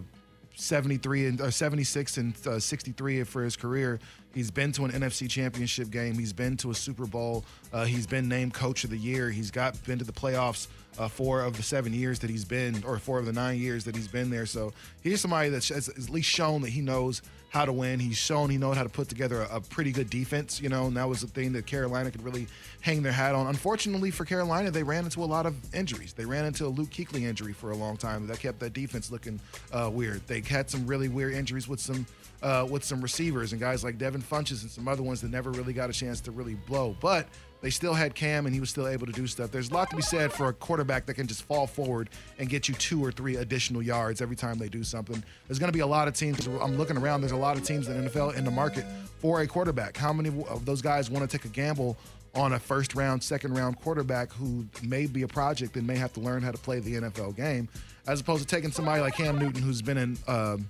73 0.58 1.26
and 1.26 1.40
uh, 1.40 1.50
76 1.50 2.16
and 2.18 2.34
uh, 2.46 2.58
63 2.58 3.22
for 3.24 3.42
his 3.42 3.56
career. 3.56 4.00
He's 4.34 4.50
been 4.50 4.72
to 4.72 4.84
an 4.84 4.90
NFC 4.90 5.28
Championship 5.30 5.90
game. 5.90 6.14
He's 6.14 6.32
been 6.32 6.56
to 6.58 6.70
a 6.70 6.74
Super 6.74 7.06
Bowl. 7.06 7.44
Uh, 7.72 7.84
he's 7.84 8.06
been 8.06 8.28
named 8.28 8.54
Coach 8.54 8.84
of 8.84 8.90
the 8.90 8.98
Year. 8.98 9.30
He's 9.30 9.50
got 9.50 9.82
been 9.84 9.98
to 9.98 10.04
the 10.04 10.12
playoffs 10.12 10.66
uh, 10.98 11.08
four 11.08 11.42
of 11.42 11.56
the 11.56 11.62
seven 11.62 11.92
years 11.92 12.18
that 12.18 12.30
he's 12.30 12.44
been, 12.44 12.82
or 12.84 12.98
four 12.98 13.18
of 13.18 13.26
the 13.26 13.32
nine 13.32 13.58
years 13.58 13.84
that 13.84 13.94
he's 13.94 14.08
been 14.08 14.30
there. 14.30 14.46
So 14.46 14.72
he's 15.02 15.20
somebody 15.20 15.48
that's 15.48 15.70
at 15.70 16.10
least 16.10 16.28
shown 16.28 16.62
that 16.62 16.70
he 16.70 16.80
knows 16.80 17.22
how 17.50 17.64
to 17.64 17.72
win. 17.72 17.98
He's 17.98 18.16
shown 18.16 18.50
he 18.50 18.58
knows 18.58 18.76
how 18.76 18.82
to 18.82 18.88
put 18.88 19.08
together 19.08 19.42
a, 19.42 19.56
a 19.56 19.60
pretty 19.60 19.92
good 19.92 20.10
defense, 20.10 20.60
you 20.60 20.68
know, 20.68 20.86
and 20.86 20.96
that 20.96 21.08
was 21.08 21.20
the 21.20 21.26
thing 21.26 21.52
that 21.52 21.66
Carolina 21.66 22.10
could 22.10 22.22
really 22.22 22.46
hang 22.80 23.02
their 23.02 23.12
hat 23.12 23.34
on. 23.34 23.46
Unfortunately 23.46 24.10
for 24.10 24.24
Carolina, 24.24 24.70
they 24.70 24.82
ran 24.82 25.04
into 25.04 25.22
a 25.22 25.26
lot 25.26 25.46
of 25.46 25.54
injuries. 25.74 26.12
They 26.12 26.26
ran 26.26 26.44
into 26.44 26.66
a 26.66 26.68
Luke 26.68 26.90
Kuechly 26.90 27.22
injury 27.22 27.52
for 27.52 27.70
a 27.70 27.76
long 27.76 27.96
time. 27.96 28.26
That 28.26 28.40
kept 28.40 28.60
that 28.60 28.72
defense 28.72 29.10
looking 29.10 29.40
uh, 29.72 29.90
weird. 29.92 30.26
They 30.26 30.40
had 30.40 30.70
some 30.70 30.86
really 30.86 31.08
weird 31.08 31.34
injuries 31.34 31.68
with 31.68 31.80
some 31.80 32.06
uh, 32.42 32.66
with 32.70 32.84
some 32.84 33.00
receivers 33.00 33.52
and 33.52 33.60
guys 33.60 33.82
like 33.82 33.98
Devin 33.98 34.22
Funchess 34.22 34.62
and 34.62 34.70
some 34.70 34.86
other 34.86 35.02
ones 35.02 35.20
that 35.22 35.30
never 35.30 35.50
really 35.50 35.72
got 35.72 35.90
a 35.90 35.92
chance 35.92 36.20
to 36.20 36.30
really 36.30 36.54
blow. 36.54 36.94
But 37.00 37.26
they 37.60 37.70
still 37.70 37.94
had 37.94 38.14
Cam 38.14 38.46
and 38.46 38.54
he 38.54 38.60
was 38.60 38.70
still 38.70 38.86
able 38.86 39.06
to 39.06 39.12
do 39.12 39.26
stuff. 39.26 39.50
There's 39.50 39.70
a 39.70 39.74
lot 39.74 39.90
to 39.90 39.96
be 39.96 40.02
said 40.02 40.32
for 40.32 40.48
a 40.48 40.52
quarterback 40.52 41.06
that 41.06 41.14
can 41.14 41.26
just 41.26 41.42
fall 41.42 41.66
forward 41.66 42.10
and 42.38 42.48
get 42.48 42.68
you 42.68 42.74
two 42.74 43.04
or 43.04 43.10
three 43.10 43.36
additional 43.36 43.82
yards 43.82 44.20
every 44.22 44.36
time 44.36 44.58
they 44.58 44.68
do 44.68 44.84
something. 44.84 45.22
There's 45.46 45.58
going 45.58 45.72
to 45.72 45.76
be 45.76 45.80
a 45.80 45.86
lot 45.86 46.08
of 46.08 46.14
teams. 46.14 46.46
I'm 46.46 46.76
looking 46.76 46.96
around. 46.96 47.20
There's 47.20 47.32
a 47.32 47.36
lot 47.36 47.56
of 47.56 47.64
teams 47.64 47.88
in 47.88 48.04
the 48.04 48.10
NFL 48.10 48.36
in 48.36 48.44
the 48.44 48.50
market 48.50 48.84
for 49.20 49.40
a 49.40 49.46
quarterback. 49.46 49.96
How 49.96 50.12
many 50.12 50.28
of 50.48 50.64
those 50.64 50.82
guys 50.82 51.10
want 51.10 51.28
to 51.28 51.38
take 51.38 51.44
a 51.44 51.52
gamble 51.52 51.96
on 52.34 52.52
a 52.52 52.58
first 52.58 52.94
round, 52.94 53.22
second 53.22 53.54
round 53.54 53.80
quarterback 53.80 54.32
who 54.32 54.66
may 54.82 55.06
be 55.06 55.22
a 55.22 55.28
project 55.28 55.76
and 55.76 55.86
may 55.86 55.96
have 55.96 56.12
to 56.12 56.20
learn 56.20 56.42
how 56.42 56.52
to 56.52 56.58
play 56.58 56.78
the 56.78 56.94
NFL 56.94 57.34
game, 57.34 57.68
as 58.06 58.20
opposed 58.20 58.48
to 58.48 58.54
taking 58.54 58.70
somebody 58.70 59.00
like 59.00 59.16
Cam 59.16 59.38
Newton 59.38 59.62
who's 59.62 59.82
been 59.82 59.98
in. 59.98 60.18
Um, 60.28 60.68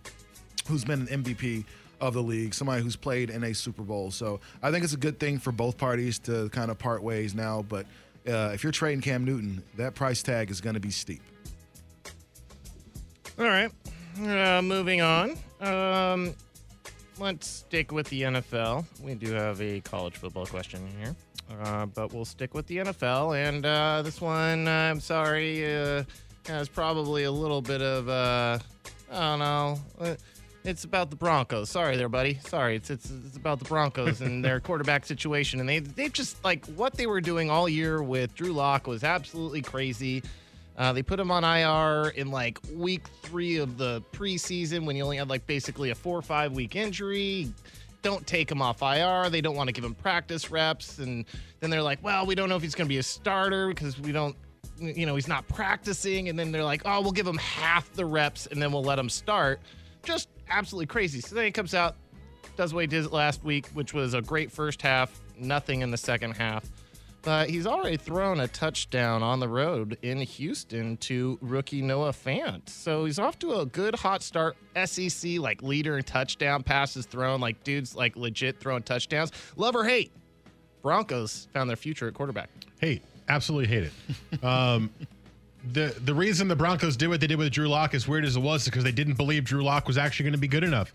who's 0.69 0.85
been 0.85 1.09
an 1.09 1.25
MVP 1.25 1.65
of 2.01 2.15
the 2.15 2.23
league, 2.23 2.55
somebody 2.55 2.83
who's 2.83 2.97
played 2.97 3.31
in 3.31 3.45
a 3.45 3.55
Super 3.55 3.83
Bowl. 3.83 4.11
So 4.11 4.41
I 4.63 4.71
think 4.71 4.85
it's 4.85 4.95
a 4.95 4.99
good 4.99 5.19
thing 5.19 5.39
for 5.39 5.53
both 5.53 5.77
parties 5.79 6.19
to 6.21 6.49
kind 6.51 6.71
of 6.71 6.79
part 6.79 7.03
ways 7.03 7.35
now. 7.35 7.65
But 7.69 7.87
uh, 8.27 8.51
if 8.55 8.63
you're 8.63 8.73
trading 8.73 9.01
Cam 9.01 9.25
Newton, 9.25 9.63
that 9.77 9.95
price 9.95 10.23
tag 10.23 10.51
is 10.51 10.61
going 10.61 10.75
to 10.75 10.81
be 10.81 10.91
steep. 10.91 11.23
All 13.39 13.47
right. 13.47 13.71
Uh, 14.21 14.61
moving 14.63 15.01
on. 15.01 15.37
Um, 15.61 16.35
let's 17.19 17.47
stick 17.47 17.93
with 17.93 18.09
the 18.09 18.23
NFL. 18.23 18.85
We 19.01 19.15
do 19.15 19.33
have 19.33 19.61
a 19.61 19.81
college 19.81 20.17
football 20.17 20.47
question 20.47 20.87
here, 21.01 21.15
uh, 21.63 21.87
but 21.87 22.13
we'll 22.13 22.25
stick 22.25 22.55
with 22.55 22.67
the 22.67 22.79
NFL. 22.79 23.39
And 23.39 23.65
uh, 23.65 24.03
this 24.03 24.21
one, 24.21 24.67
I'm 24.67 25.01
sorry, 25.01 25.73
uh, 25.73 26.03
has 26.47 26.69
probably 26.69 27.25
a 27.25 27.31
little 27.33 27.63
bit 27.63 27.83
of, 27.83 28.09
uh, 28.09 28.59
I 29.13 29.21
don't 29.21 29.39
know. 29.39 30.17
It's 30.65 30.85
about 30.85 31.11
the 31.11 31.17
Broncos. 31.17 31.71
Sorry 31.71 31.97
there, 31.97 32.09
buddy. 32.09 32.39
Sorry. 32.45 32.77
It's 32.77 32.91
it's, 32.91 33.11
it's 33.27 33.37
about 33.37 33.59
the 33.59 33.65
Broncos 33.65 34.21
and 34.21 34.45
their 34.45 34.61
quarterback 34.69 35.07
situation. 35.07 35.61
And 35.61 35.69
they 35.69 35.79
they 35.79 36.09
just 36.09 36.43
like 36.45 36.67
what 36.67 36.95
they 36.95 37.07
were 37.07 37.21
doing 37.21 37.51
all 37.51 37.69
year 37.69 38.03
with 38.03 38.35
Drew 38.35 38.53
Lock 38.53 38.87
was 38.87 39.05
absolutely 39.05 39.63
crazy. 39.63 40.23
Uh, 40.77 40.93
they 40.93 41.03
put 41.03 41.19
him 41.19 41.31
on 41.31 41.43
IR 41.43 42.11
in 42.11 42.31
like 42.31 42.59
week 42.73 43.09
three 43.23 43.57
of 43.57 43.79
the 43.79 44.01
preseason 44.13 44.87
when 44.87 44.95
he 44.95 45.03
only 45.03 45.17
had 45.17 45.29
like 45.29 45.45
basically 45.47 45.91
a 45.91 45.95
four 45.95 46.17
or 46.17 46.23
five 46.23 46.53
week 46.53 46.77
injury. 46.77 47.53
Don't 48.03 48.25
take 48.29 48.51
him 48.51 48.63
off 48.63 48.81
IR. 48.81 49.29
They 49.29 49.41
don't 49.41 49.57
want 49.57 49.67
to 49.69 49.73
give 49.73 49.85
him 49.85 49.95
practice 49.95 50.53
reps. 50.53 50.99
And 50.99 51.25
then 51.59 51.71
they're 51.71 51.83
like, 51.83 52.03
well, 52.05 52.27
we 52.27 52.37
don't 52.37 52.49
know 52.49 52.55
if 52.55 52.63
he's 52.63 52.77
going 52.77 52.87
to 52.87 52.89
be 52.89 52.99
a 52.99 53.03
starter 53.03 53.69
because 53.69 53.99
we 53.99 54.13
don't, 54.13 54.37
you 54.79 55.05
know, 55.05 55.17
he's 55.17 55.27
not 55.27 55.49
practicing. 55.49 56.29
And 56.29 56.39
then 56.39 56.53
they're 56.53 56.63
like, 56.63 56.83
oh, 56.85 57.01
we'll 57.01 57.11
give 57.11 57.27
him 57.27 57.39
half 57.39 57.93
the 57.95 58.07
reps 58.07 58.47
and 58.47 58.63
then 58.63 58.71
we'll 58.71 58.85
let 58.85 59.01
him 59.01 59.09
start. 59.09 59.61
Just 60.03 60.29
absolutely 60.49 60.87
crazy. 60.87 61.21
So 61.21 61.35
then 61.35 61.45
he 61.45 61.51
comes 61.51 61.75
out, 61.75 61.97
does 62.57 62.73
what 62.75 62.81
he 62.81 62.87
did 62.87 63.11
last 63.13 63.45
week, 63.45 63.69
which 63.69 63.93
was 63.95 64.15
a 64.15 64.23
great 64.23 64.51
first 64.51 64.83
half, 64.83 65.21
nothing 65.39 65.83
in 65.83 65.91
the 65.91 65.97
second 65.97 66.33
half. 66.33 66.65
But 67.23 67.51
he's 67.51 67.67
already 67.67 67.97
thrown 67.97 68.41
a 68.41 68.49
touchdown 68.49 69.23
on 69.23 69.41
the 69.41 69.49
road 69.49 69.99
in 70.03 70.19
Houston 70.19 70.97
to 70.99 71.37
rookie 71.43 71.83
Noah 71.83 72.13
Fant. 72.13 72.69
So 72.69 73.05
he's 73.05 73.19
off 73.19 73.39
to 73.41 73.57
a 73.57 73.67
good 73.67 73.95
hot 73.97 74.23
start. 74.23 74.57
SEC 74.87 75.39
like 75.39 75.61
leader 75.61 75.99
in 75.99 76.05
touchdown 76.05 76.63
passes 76.63 77.07
thrown, 77.07 77.41
like 77.41 77.63
dudes 77.65 77.95
like 77.95 78.17
legit 78.17 78.61
throwing 78.61 78.83
touchdowns. 78.85 79.33
Love 79.57 79.75
or 79.75 79.85
hate, 79.85 80.13
Broncos 80.81 81.49
found 81.53 81.69
their 81.69 81.77
future 81.77 82.07
at 82.09 82.15
quarterback. 82.15 82.51
Hate, 82.81 83.03
absolutely 83.29 83.67
hate 83.69 83.85
it. 83.85 83.93
Um, 84.45 84.91
the 85.73 85.95
the 86.05 86.15
reason 86.15 86.49
the 86.49 86.57
Broncos 86.57 86.97
did 86.97 87.09
what 87.09 87.21
they 87.21 87.27
did 87.27 87.39
with 87.39 87.53
Drew 87.53 87.69
Lock, 87.69 87.95
as 87.95 88.07
weird 88.07 88.25
as 88.25 88.37
it 88.37 88.41
was, 88.41 88.63
is 88.63 88.69
because 88.69 88.85
they 88.85 88.93
didn't 88.93 89.15
believe 89.15 89.45
Drew 89.45 89.63
Lock 89.63 89.87
was 89.87 89.99
actually 89.99 90.25
going 90.25 90.33
to 90.33 90.39
be 90.39 90.49
good 90.49 90.65
enough. 90.65 90.93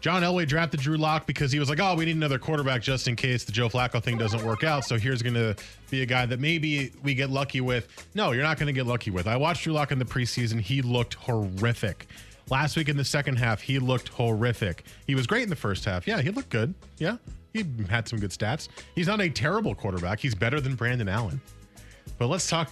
John 0.00 0.22
Elway 0.22 0.48
drafted 0.48 0.80
Drew 0.80 0.96
Lock 0.96 1.26
because 1.26 1.52
he 1.52 1.58
was 1.58 1.68
like, 1.68 1.78
oh, 1.78 1.94
we 1.94 2.06
need 2.06 2.16
another 2.16 2.38
quarterback 2.38 2.80
just 2.80 3.06
in 3.06 3.16
case 3.16 3.44
the 3.44 3.52
Joe 3.52 3.68
Flacco 3.68 4.02
thing 4.02 4.16
doesn't 4.16 4.42
work 4.42 4.64
out. 4.64 4.86
So 4.86 4.96
here's 4.96 5.20
going 5.20 5.34
to 5.34 5.54
be 5.90 6.00
a 6.00 6.06
guy 6.06 6.24
that 6.24 6.40
maybe 6.40 6.92
we 7.02 7.14
get 7.14 7.28
lucky 7.28 7.60
with. 7.60 8.08
No, 8.14 8.32
you're 8.32 8.42
not 8.42 8.58
going 8.58 8.68
to 8.68 8.72
get 8.72 8.86
lucky 8.86 9.10
with. 9.10 9.26
I 9.26 9.36
watched 9.36 9.64
Drew 9.64 9.74
Lock 9.74 9.92
in 9.92 9.98
the 9.98 10.06
preseason. 10.06 10.58
He 10.58 10.80
looked 10.80 11.14
horrific. 11.14 12.06
Last 12.48 12.76
week 12.76 12.88
in 12.88 12.96
the 12.96 13.04
second 13.04 13.36
half, 13.36 13.60
he 13.60 13.78
looked 13.78 14.08
horrific. 14.08 14.84
He 15.06 15.14
was 15.14 15.26
great 15.26 15.42
in 15.42 15.50
the 15.50 15.56
first 15.56 15.84
half. 15.84 16.06
Yeah, 16.06 16.22
he 16.22 16.30
looked 16.30 16.48
good. 16.48 16.74
Yeah, 16.96 17.16
he 17.52 17.66
had 17.90 18.08
some 18.08 18.18
good 18.18 18.30
stats. 18.30 18.68
He's 18.94 19.06
not 19.06 19.20
a 19.20 19.28
terrible 19.28 19.74
quarterback. 19.74 20.18
He's 20.18 20.34
better 20.34 20.60
than 20.62 20.76
Brandon 20.76 21.08
Allen. 21.10 21.42
But 22.18 22.28
let's 22.28 22.48
talk. 22.48 22.70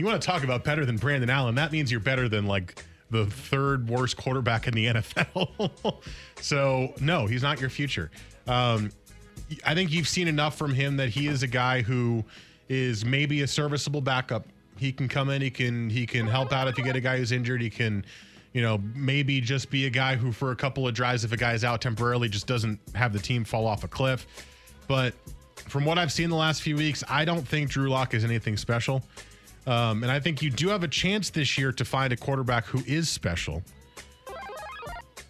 You 0.00 0.06
want 0.06 0.22
to 0.22 0.26
talk 0.26 0.44
about 0.44 0.64
better 0.64 0.86
than 0.86 0.96
Brandon 0.96 1.28
Allen? 1.28 1.56
That 1.56 1.72
means 1.72 1.90
you're 1.90 2.00
better 2.00 2.26
than 2.26 2.46
like 2.46 2.82
the 3.10 3.26
third 3.26 3.86
worst 3.86 4.16
quarterback 4.16 4.66
in 4.66 4.72
the 4.72 4.86
NFL. 4.94 6.02
so 6.40 6.94
no, 7.02 7.26
he's 7.26 7.42
not 7.42 7.60
your 7.60 7.68
future. 7.68 8.10
Um, 8.46 8.92
I 9.62 9.74
think 9.74 9.92
you've 9.92 10.08
seen 10.08 10.26
enough 10.26 10.56
from 10.56 10.72
him 10.72 10.96
that 10.96 11.10
he 11.10 11.26
is 11.26 11.42
a 11.42 11.46
guy 11.46 11.82
who 11.82 12.24
is 12.70 13.04
maybe 13.04 13.42
a 13.42 13.46
serviceable 13.46 14.00
backup. 14.00 14.46
He 14.78 14.90
can 14.90 15.06
come 15.06 15.28
in. 15.28 15.42
He 15.42 15.50
can 15.50 15.90
he 15.90 16.06
can 16.06 16.26
help 16.26 16.50
out 16.50 16.66
if 16.66 16.78
you 16.78 16.84
get 16.84 16.96
a 16.96 17.00
guy 17.02 17.18
who's 17.18 17.30
injured. 17.30 17.60
He 17.60 17.68
can, 17.68 18.02
you 18.54 18.62
know, 18.62 18.80
maybe 18.94 19.38
just 19.42 19.70
be 19.70 19.84
a 19.84 19.90
guy 19.90 20.16
who 20.16 20.32
for 20.32 20.50
a 20.50 20.56
couple 20.56 20.88
of 20.88 20.94
drives, 20.94 21.24
if 21.24 21.32
a 21.32 21.36
guy's 21.36 21.62
out 21.62 21.82
temporarily, 21.82 22.30
just 22.30 22.46
doesn't 22.46 22.80
have 22.94 23.12
the 23.12 23.18
team 23.18 23.44
fall 23.44 23.66
off 23.66 23.84
a 23.84 23.88
cliff. 23.88 24.26
But 24.88 25.12
from 25.56 25.84
what 25.84 25.98
I've 25.98 26.10
seen 26.10 26.30
the 26.30 26.36
last 26.36 26.62
few 26.62 26.76
weeks, 26.76 27.04
I 27.06 27.26
don't 27.26 27.46
think 27.46 27.68
Drew 27.68 27.90
Lock 27.90 28.14
is 28.14 28.24
anything 28.24 28.56
special. 28.56 29.02
Um, 29.66 30.02
and 30.02 30.10
I 30.10 30.20
think 30.20 30.42
you 30.42 30.50
do 30.50 30.68
have 30.68 30.82
a 30.82 30.88
chance 30.88 31.30
this 31.30 31.58
year 31.58 31.72
to 31.72 31.84
find 31.84 32.12
a 32.12 32.16
quarterback 32.16 32.64
who 32.64 32.82
is 32.86 33.08
special. 33.08 33.62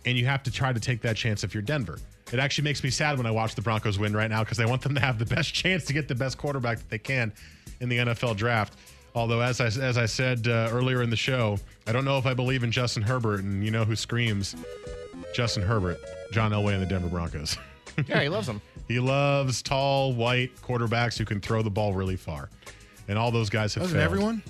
And 0.07 0.17
you 0.17 0.25
have 0.27 0.43
to 0.45 0.51
try 0.51 0.73
to 0.73 0.81
take 0.81 1.03
that 1.03 1.17
chance 1.17 1.45
if 1.45 1.53
you're 1.53 1.63
Denver. 1.63 1.99
It 2.33 2.39
actually 2.39 2.65
makes 2.65 2.85
me 2.85 2.91
sad 2.91 3.19
when 3.19 3.27
I 3.27 3.31
watch 3.33 3.55
the 3.55 3.63
Broncos 3.63 3.99
win 3.99 4.15
right 4.15 4.31
now 4.31 4.45
because 4.45 4.61
I 4.61 4.65
want 4.65 4.83
them 4.83 4.95
to 4.95 5.01
have 5.01 5.19
the 5.19 5.27
best 5.35 5.53
chance 5.53 5.85
to 5.87 5.93
get 5.93 6.09
the 6.09 6.15
best 6.15 6.39
quarterback 6.39 6.79
that 6.79 6.89
they 6.89 6.99
can 6.99 7.33
in 7.81 7.89
the 7.89 7.99
NFL 7.99 8.37
draft. 8.37 8.75
Although, 9.15 9.41
as 9.41 9.61
I, 9.61 9.67
as 9.67 9.99
I 9.99 10.07
said 10.07 10.47
uh, 10.47 10.69
earlier 10.71 11.03
in 11.03 11.11
the 11.11 11.17
show, 11.17 11.59
I 11.87 11.93
don't 11.93 12.05
know 12.05 12.17
if 12.17 12.27
I 12.27 12.35
believe 12.35 12.63
in 12.63 12.71
Justin 12.71 13.03
Herbert, 13.03 13.41
and 13.41 13.65
you 13.65 13.73
know 13.73 13.85
who 13.85 13.97
screams 13.97 14.55
Justin 15.35 15.65
Herbert? 15.65 15.99
John 16.31 16.53
Elway 16.53 16.75
and 16.75 16.83
the 16.83 16.87
Denver 16.87 17.09
Broncos. 17.09 17.57
Yeah, 18.07 18.23
he 18.23 18.29
loves 18.29 18.47
them. 18.47 18.63
he 18.89 19.01
loves 19.01 19.63
tall, 19.63 20.13
white 20.13 20.55
quarterbacks 20.63 21.19
who 21.19 21.25
can 21.25 21.41
throw 21.41 21.63
the 21.63 21.71
ball 21.71 21.93
really 21.93 22.15
far. 22.15 22.49
And 23.11 23.19
all 23.19 23.33
those 23.33 23.51
guys 23.51 23.75
have 23.75 23.83
Doesn't 23.83 23.97
failed. 23.99 24.05
everyone? 24.05 24.43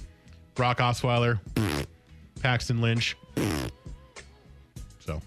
Brock 0.55 0.79
Osweiler, 0.81 1.41
Paxton 2.43 2.83
Lynch. 2.83 3.17
So, 4.99 5.23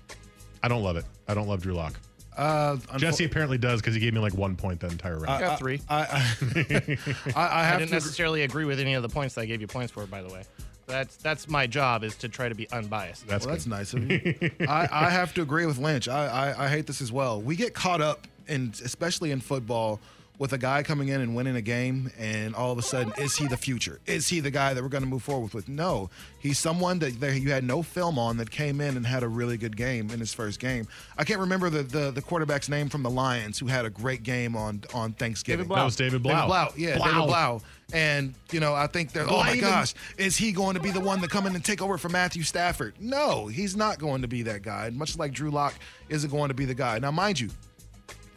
I 0.61 0.67
don't 0.67 0.84
love 0.84 0.97
it. 0.97 1.05
I 1.27 1.34
don't 1.34 1.47
love 1.47 1.63
Drew 1.63 1.73
Lock. 1.73 1.99
Uh, 2.38 2.77
Jesse 2.97 3.25
apparently 3.25 3.57
does 3.57 3.81
because 3.81 3.95
he 3.95 3.99
gave 3.99 4.13
me 4.13 4.19
like 4.19 4.36
one 4.36 4.55
point 4.55 4.79
that 4.81 4.91
entire 4.91 5.17
round. 5.17 5.29
I 5.31 5.39
got 5.39 5.57
three. 5.57 5.81
I, 5.89 5.97
I, 5.97 6.05
I, 6.05 6.97
I 7.36 7.61
I 7.61 7.63
have 7.63 7.79
didn't 7.79 7.89
to. 7.89 7.95
necessarily 7.95 8.43
agree 8.43 8.65
with 8.65 8.79
any 8.79 8.93
of 8.93 9.01
the 9.01 9.09
points 9.09 9.34
that 9.34 9.41
I 9.41 9.45
gave 9.45 9.61
you 9.61 9.67
points 9.67 9.91
for, 9.91 10.05
by 10.05 10.21
the 10.21 10.29
way. 10.31 10.43
That's 10.86 11.15
that's 11.15 11.47
my 11.49 11.65
job 11.65 12.03
is 12.03 12.15
to 12.17 12.29
try 12.29 12.49
to 12.49 12.55
be 12.55 12.69
unbiased. 12.71 13.27
that's 13.27 13.47
Well, 13.47 13.55
that's 13.55 13.65
nice 13.65 13.93
of 13.93 14.09
you. 14.11 14.51
I, 14.67 14.88
I 14.91 15.09
have 15.09 15.34
to 15.36 15.41
agree 15.41 15.65
with 15.65 15.79
Lynch. 15.79 16.07
I, 16.07 16.27
I, 16.51 16.65
I 16.65 16.67
hate 16.69 16.86
this 16.86 17.01
as 17.01 17.11
well. 17.11 17.41
We 17.41 17.55
get 17.55 17.73
caught 17.73 18.01
up 18.01 18.27
in, 18.47 18.73
especially 18.84 19.31
in 19.31 19.39
football, 19.39 19.99
with 20.39 20.51
a 20.51 20.57
guy 20.57 20.81
coming 20.84 21.09
in 21.09 21.21
and 21.21 21.36
winning 21.36 21.55
a 21.55 21.61
game, 21.61 22.11
and 22.17 22.55
all 22.55 22.71
of 22.71 22.77
a 22.77 22.81
sudden, 22.81 23.13
is 23.17 23.36
he 23.36 23.47
the 23.47 23.57
future? 23.57 23.99
Is 24.05 24.27
he 24.27 24.39
the 24.39 24.49
guy 24.51 24.73
that 24.73 24.81
we're 24.81 24.89
going 24.89 25.03
to 25.03 25.09
move 25.09 25.23
forward 25.23 25.53
with? 25.53 25.69
No, 25.69 26.09
he's 26.39 26.57
someone 26.57 26.99
that, 26.99 27.19
that 27.19 27.39
you 27.39 27.51
had 27.51 27.63
no 27.63 27.84
film 27.84 28.17
on 28.17 28.38
that 28.38 28.49
came 28.49 28.81
in 28.81 28.97
and 28.97 29.05
had 29.05 29.23
a 29.23 29.27
really 29.27 29.57
good 29.57 29.77
game 29.77 30.09
in 30.09 30.19
his 30.19 30.34
first 30.34 30.59
game. 30.59 30.88
I 31.17 31.23
can't 31.23 31.39
remember 31.39 31.69
the 31.69 31.84
the, 31.84 32.11
the 32.11 32.21
quarterback's 32.21 32.67
name 32.67 32.89
from 32.89 33.03
the 33.03 33.09
Lions 33.09 33.59
who 33.59 33.67
had 33.67 33.86
a 33.86 33.89
great 33.89 34.23
game 34.23 34.55
on 34.55 34.81
on 34.93 35.13
Thanksgiving. 35.13 35.65
David 35.65 35.69
Blough. 35.69 35.75
That 35.77 35.86
was 35.86 35.95
David 35.95 36.23
Blough. 36.23 36.34
David 36.34 36.47
Blough, 36.47 36.67
yeah, 36.77 36.97
Blough. 36.97 37.05
David 37.05 37.27
Blough. 37.27 37.61
And 37.93 38.34
you 38.51 38.59
know, 38.59 38.73
I 38.73 38.88
think 38.88 39.11
that 39.11 39.27
oh 39.29 39.38
my 39.38 39.53
Blough. 39.53 39.61
gosh, 39.61 39.93
is 40.17 40.36
he 40.36 40.51
going 40.51 40.73
to 40.75 40.81
be 40.81 40.89
the 40.89 40.99
one 40.99 41.21
to 41.21 41.27
come 41.27 41.45
in 41.45 41.53
and 41.53 41.63
take 41.63 41.81
over 41.81 41.97
for 41.97 42.09
Matthew 42.09 42.41
Stafford? 42.41 42.95
No, 42.99 43.47
he's 43.47 43.75
not 43.75 43.99
going 43.99 44.23
to 44.23 44.27
be 44.27 44.41
that 44.43 44.63
guy. 44.63 44.89
Much 44.89 45.17
like 45.17 45.31
Drew 45.31 45.51
Lock 45.51 45.75
isn't 46.09 46.31
going 46.31 46.47
to 46.47 46.55
be 46.55 46.65
the 46.65 46.73
guy. 46.73 46.97
Now, 46.97 47.11
mind 47.11 47.39
you, 47.39 47.49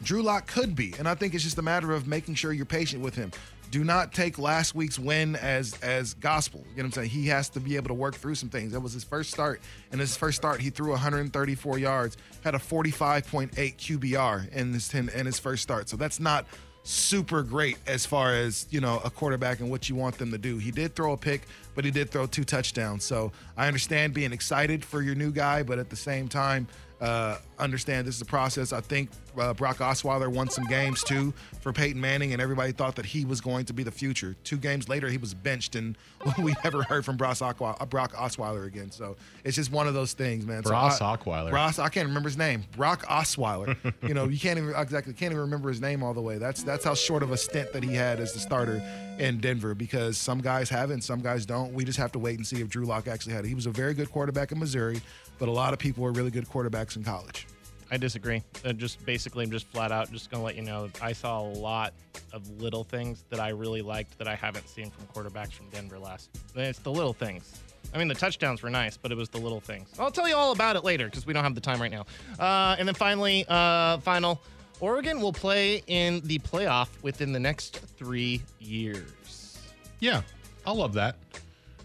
Drew 0.03 0.21
Lock 0.21 0.47
could 0.47 0.75
be, 0.75 0.93
and 0.99 1.07
I 1.07 1.15
think 1.15 1.33
it's 1.33 1.43
just 1.43 1.57
a 1.57 1.61
matter 1.61 1.93
of 1.93 2.07
making 2.07 2.35
sure 2.35 2.53
you're 2.53 2.65
patient 2.65 3.01
with 3.01 3.15
him. 3.15 3.31
Do 3.69 3.83
not 3.83 4.13
take 4.13 4.39
last 4.39 4.75
week's 4.75 4.97
win 4.97 5.35
as 5.35 5.77
as 5.81 6.13
gospel. 6.13 6.61
You 6.69 6.77
know 6.77 6.83
what 6.83 6.85
I'm 6.85 6.91
saying? 6.93 7.09
He 7.09 7.27
has 7.27 7.49
to 7.49 7.59
be 7.59 7.75
able 7.75 7.89
to 7.89 7.93
work 7.93 8.15
through 8.15 8.35
some 8.35 8.47
things. 8.47 8.71
That 8.71 8.79
was 8.79 8.93
his 8.93 9.03
first 9.03 9.31
start. 9.31 9.61
And 9.91 9.99
his 9.99 10.15
first 10.15 10.37
start, 10.37 10.61
he 10.61 10.69
threw 10.69 10.91
134 10.91 11.77
yards, 11.77 12.15
had 12.45 12.55
a 12.55 12.59
45.8 12.59 13.51
QBR 13.51 14.53
in 14.53 14.73
his 14.73 14.93
in, 14.93 15.09
in 15.09 15.25
his 15.25 15.37
first 15.37 15.63
start. 15.63 15.89
So 15.89 15.97
that's 15.97 16.19
not 16.19 16.45
super 16.83 17.43
great 17.43 17.77
as 17.85 18.05
far 18.05 18.33
as 18.33 18.65
you 18.69 18.79
know 18.79 19.01
a 19.03 19.09
quarterback 19.09 19.59
and 19.59 19.69
what 19.69 19.89
you 19.89 19.95
want 19.95 20.17
them 20.17 20.31
to 20.31 20.37
do. 20.37 20.57
He 20.57 20.71
did 20.71 20.95
throw 20.95 21.11
a 21.11 21.17
pick, 21.17 21.41
but 21.75 21.83
he 21.83 21.91
did 21.91 22.09
throw 22.09 22.25
two 22.25 22.45
touchdowns. 22.45 23.03
So 23.03 23.33
I 23.57 23.67
understand 23.67 24.13
being 24.13 24.31
excited 24.31 24.85
for 24.85 25.01
your 25.01 25.15
new 25.15 25.31
guy, 25.31 25.63
but 25.63 25.77
at 25.77 25.89
the 25.89 25.97
same 25.97 26.29
time, 26.29 26.67
uh, 26.99 27.37
understand 27.59 28.07
this 28.07 28.15
is 28.15 28.21
a 28.21 28.25
process. 28.25 28.73
I 28.73 28.81
think 28.81 29.09
uh, 29.37 29.53
Brock 29.53 29.77
Osweiler 29.77 30.29
won 30.29 30.49
some 30.49 30.65
games 30.65 31.03
too 31.03 31.33
for 31.61 31.71
Peyton 31.71 32.01
Manning, 32.01 32.33
and 32.33 32.41
everybody 32.41 32.71
thought 32.71 32.95
that 32.95 33.05
he 33.05 33.23
was 33.23 33.39
going 33.39 33.65
to 33.65 33.73
be 33.73 33.83
the 33.83 33.91
future. 33.91 34.35
Two 34.43 34.57
games 34.57 34.89
later, 34.89 35.07
he 35.07 35.17
was 35.17 35.33
benched, 35.33 35.75
and 35.75 35.97
we 36.39 36.55
never 36.63 36.83
heard 36.83 37.05
from 37.05 37.15
Brock, 37.17 37.37
Osweiler, 37.37 37.89
Brock 37.89 38.13
Osweiler 38.13 38.65
again. 38.65 38.89
So 38.91 39.15
it's 39.43 39.55
just 39.55 39.71
one 39.71 39.87
of 39.87 39.93
those 39.93 40.13
things, 40.13 40.45
man. 40.45 40.63
Brock 40.63 40.99
I- 40.99 41.15
Osweiler. 41.17 41.51
Brock, 41.51 41.77
I 41.79 41.89
can't 41.89 42.07
remember 42.07 42.29
his 42.29 42.37
name. 42.37 42.63
Brock 42.75 43.05
Osweiler. 43.05 43.77
you 44.07 44.13
know, 44.13 44.25
you 44.25 44.39
can't 44.39 44.57
even 44.57 44.73
exactly 44.75 45.13
can't 45.13 45.31
even 45.31 45.41
remember 45.41 45.69
his 45.69 45.81
name 45.81 46.01
all 46.03 46.13
the 46.13 46.21
way. 46.21 46.37
That's 46.37 46.63
that's 46.63 46.83
how 46.83 46.95
short 46.95 47.21
of 47.21 47.31
a 47.31 47.37
stint 47.37 47.73
that 47.73 47.83
he 47.83 47.93
had 47.93 48.19
as 48.19 48.33
the 48.33 48.39
starter 48.39 48.81
in 49.17 49.39
Denver. 49.39 49.75
Because 49.75 50.17
some 50.17 50.41
guys 50.41 50.69
have 50.69 50.91
and 50.91 51.03
some 51.03 51.21
guys 51.21 51.45
don't. 51.45 51.73
We 51.73 51.83
just 51.83 51.99
have 51.99 52.11
to 52.13 52.19
wait 52.19 52.37
and 52.37 52.45
see 52.45 52.61
if 52.61 52.69
Drew 52.69 52.85
Lock 52.85 53.07
actually 53.07 53.33
had 53.33 53.45
it. 53.45 53.47
He 53.47 53.55
was 53.55 53.65
a 53.65 53.71
very 53.71 53.93
good 53.93 54.11
quarterback 54.11 54.51
in 54.51 54.59
Missouri, 54.59 55.01
but 55.39 55.47
a 55.47 55.51
lot 55.51 55.73
of 55.73 55.79
people 55.79 56.03
were 56.03 56.11
really 56.11 56.31
good 56.31 56.47
quarterbacks 56.47 56.95
in 56.95 57.03
college. 57.03 57.47
I 57.89 57.97
disagree. 57.97 58.43
Uh, 58.65 58.73
just 58.73 59.03
basically, 59.05 59.45
I'm 59.45 59.51
just 59.51 59.65
flat 59.67 59.91
out 59.91 60.11
just 60.11 60.29
gonna 60.29 60.43
let 60.43 60.55
you 60.55 60.61
know 60.61 60.89
I 61.01 61.13
saw 61.13 61.39
a 61.39 61.47
lot 61.47 61.93
of 62.33 62.61
little 62.61 62.83
things 62.83 63.23
that 63.29 63.39
I 63.39 63.49
really 63.49 63.81
liked 63.81 64.17
that 64.17 64.27
I 64.27 64.35
haven't 64.35 64.67
seen 64.67 64.91
from 64.91 65.05
quarterbacks 65.07 65.53
from 65.53 65.69
Denver 65.69 65.97
last. 65.97 66.29
It's 66.55 66.79
the 66.79 66.91
little 66.91 67.13
things. 67.13 67.61
I 67.93 67.97
mean, 67.97 68.09
the 68.09 68.15
touchdowns 68.15 68.61
were 68.61 68.69
nice, 68.69 68.97
but 68.97 69.11
it 69.11 69.17
was 69.17 69.29
the 69.29 69.37
little 69.37 69.61
things. 69.61 69.87
I'll 69.97 70.11
tell 70.11 70.27
you 70.27 70.35
all 70.35 70.51
about 70.51 70.75
it 70.75 70.83
later 70.83 71.05
because 71.05 71.25
we 71.25 71.31
don't 71.31 71.43
have 71.43 71.55
the 71.55 71.61
time 71.61 71.81
right 71.81 71.91
now. 71.91 72.05
Uh, 72.37 72.75
and 72.77 72.85
then 72.85 72.95
finally, 72.95 73.45
uh, 73.47 73.99
final, 73.99 74.41
Oregon 74.79 75.21
will 75.21 75.33
play 75.33 75.83
in 75.87 76.21
the 76.21 76.39
playoff 76.39 76.89
within 77.01 77.31
the 77.31 77.39
next 77.39 77.79
three 77.97 78.41
years. 78.59 79.59
Yeah, 79.99 80.21
I 80.65 80.71
love 80.71 80.93
that. 80.93 81.15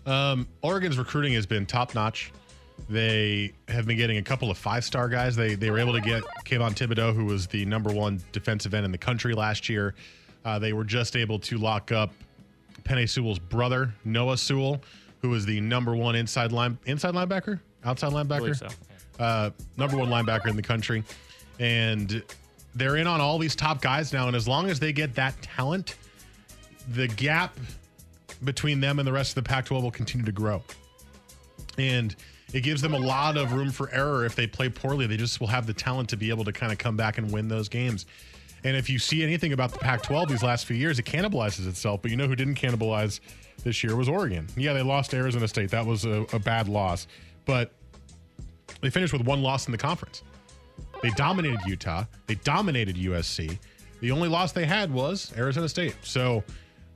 Um, 0.05 0.47
Oregon's 0.63 0.99
recruiting 0.99 1.33
has 1.35 1.47
been 1.47 1.65
top 1.65 1.95
notch. 1.95 2.33
They 2.89 3.53
have 3.69 3.87
been 3.87 3.97
getting 3.97 4.19
a 4.19 4.23
couple 4.23 4.51
of 4.51 4.59
five 4.59 4.85
star 4.85 5.09
guys. 5.09 5.37
They 5.37 5.55
they 5.55 5.71
were 5.71 5.79
able 5.79 5.93
to 5.93 6.01
get 6.01 6.23
Kayvon 6.45 6.75
Thibodeaux, 6.75 7.15
who 7.15 7.25
was 7.25 7.47
the 7.47 7.65
number 7.65 7.93
one 7.93 8.21
defensive 8.33 8.75
end 8.75 8.85
in 8.85 8.93
the 8.93 8.99
country 8.99 9.35
last 9.35 9.69
year. 9.69 9.95
Uh, 10.45 10.59
they 10.59 10.73
were 10.73 10.85
just 10.85 11.17
able 11.17 11.39
to 11.39 11.59
lock 11.59 11.93
up 11.93 12.11
Penei 12.83 13.09
Sewell's 13.09 13.39
brother, 13.39 13.95
Noah 14.05 14.37
Sewell, 14.37 14.83
who 15.21 15.31
was 15.31 15.47
the 15.47 15.61
number 15.61 15.95
one 15.95 16.17
inside 16.17 16.51
line 16.51 16.77
inside 16.87 17.15
linebacker, 17.15 17.61
outside 17.85 18.13
linebacker, 18.13 18.39
believe 18.39 18.57
so, 18.57 18.69
uh, 19.21 19.51
number 19.77 19.97
one 19.97 20.09
linebacker 20.09 20.49
in 20.49 20.57
the 20.57 20.63
country, 20.63 21.05
and 21.61 22.23
they're 22.75 22.97
in 22.97 23.07
on 23.07 23.21
all 23.21 23.39
these 23.39 23.55
top 23.55 23.81
guys 23.81 24.13
now. 24.13 24.27
And 24.27 24.37
as 24.37 24.49
long 24.49 24.71
as 24.71 24.81
they 24.81 24.93
get 24.93 25.15
that 25.15 25.41
talent, 25.43 25.97
the 26.93 27.09
gap 27.09 27.59
between 28.45 28.81
them 28.81 28.99
and 28.99 29.07
the 29.07 29.13
rest 29.13 29.37
of 29.37 29.45
the 29.45 29.49
Pac-12 29.49 29.83
will 29.83 29.91
continue 29.91 30.27
to 30.27 30.33
grow, 30.33 30.63
and 31.79 32.15
it 32.53 32.63
gives 32.63 32.83
them 32.83 32.93
a 32.93 32.99
lot 32.99 33.37
of 33.37 33.53
room 33.53 33.71
for 33.71 33.91
error 33.93 34.25
if 34.25 34.35
they 34.35 34.47
play 34.47 34.69
poorly. 34.69 35.07
They 35.07 35.17
just 35.17 35.41
will 35.41 35.47
have 35.47 35.67
the 35.67 35.73
talent 35.73 36.09
to 36.11 36.17
be 36.17 36.29
able 36.29 36.45
to 36.45 36.53
kind 36.53 36.73
of 36.73 36.79
come 36.79 36.97
back 36.97 37.19
and 37.19 37.31
win 37.33 37.49
those 37.49 37.69
games. 37.69 38.07
And 38.65 38.77
if 38.77 38.89
you 38.91 38.99
see 38.99 39.23
anything 39.23 39.53
about 39.53 39.73
the 39.73 39.79
Pac 39.79 40.03
12 40.03 40.29
these 40.29 40.43
last 40.43 40.67
few 40.67 40.77
years, 40.77 40.99
it 40.99 41.05
cannibalizes 41.05 41.67
itself. 41.67 42.03
But 42.03 42.11
you 42.11 42.17
know 42.17 42.29
who 42.29 42.37
didn't 42.37 42.57
cannibalize 42.57 43.21
this 43.65 43.83
year 43.83 43.97
was 43.97 44.09
Oregon. 44.09 44.47
Yeah, 44.57 44.73
they 44.73 44.83
lost 44.83 45.15
Arizona 45.15 45.49
State. 45.49 45.71
That 45.71 45.85
was 45.85 46.05
a, 46.05 46.27
a 46.33 46.39
bad 46.39 46.69
loss. 46.69 47.07
But 47.45 47.73
they 48.81 48.91
finished 48.91 49.13
with 49.13 49.23
one 49.23 49.43
loss 49.43 49.67
in 49.67 49.73
the 49.73 49.79
conference. 49.79 50.23
They 51.03 51.11
dominated 51.11 51.61
Utah, 51.67 52.05
they 52.27 52.37
dominated 52.37 52.97
USC. 52.97 53.59
The 54.01 54.11
only 54.11 54.29
loss 54.29 54.53
they 54.53 54.65
had 54.65 54.93
was 54.93 55.33
Arizona 55.37 55.69
State. 55.69 55.95
So 56.03 56.43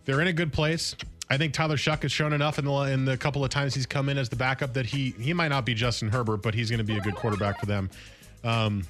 they're 0.04 0.20
in 0.20 0.28
a 0.28 0.32
good 0.32 0.52
place. 0.52 0.96
I 1.28 1.36
think 1.36 1.52
Tyler 1.52 1.76
Shough 1.76 2.02
has 2.02 2.12
shown 2.12 2.32
enough 2.32 2.58
in 2.58 2.64
the 2.64 2.72
in 2.72 3.04
the 3.04 3.16
couple 3.16 3.44
of 3.44 3.50
times 3.50 3.74
he's 3.74 3.86
come 3.86 4.08
in 4.08 4.16
as 4.16 4.28
the 4.28 4.36
backup 4.36 4.74
that 4.74 4.86
he 4.86 5.10
he 5.18 5.32
might 5.32 5.48
not 5.48 5.64
be 5.66 5.74
Justin 5.74 6.08
Herbert, 6.08 6.38
but 6.38 6.54
he's 6.54 6.70
going 6.70 6.78
to 6.78 6.84
be 6.84 6.96
a 6.96 7.00
good 7.00 7.16
quarterback 7.16 7.58
for 7.58 7.66
them. 7.66 7.90
Um, 8.44 8.84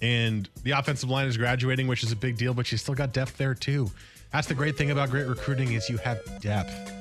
and 0.00 0.48
the 0.62 0.70
offensive 0.70 1.10
line 1.10 1.28
is 1.28 1.36
graduating, 1.36 1.86
which 1.86 2.02
is 2.02 2.10
a 2.10 2.16
big 2.16 2.38
deal, 2.38 2.54
but 2.54 2.72
you 2.72 2.78
still 2.78 2.94
got 2.94 3.12
depth 3.12 3.36
there 3.36 3.54
too. 3.54 3.90
That's 4.32 4.46
the 4.46 4.54
great 4.54 4.78
thing 4.78 4.90
about 4.90 5.10
great 5.10 5.26
recruiting 5.26 5.72
is 5.72 5.90
you 5.90 5.98
have 5.98 6.20
depth. 6.40 6.92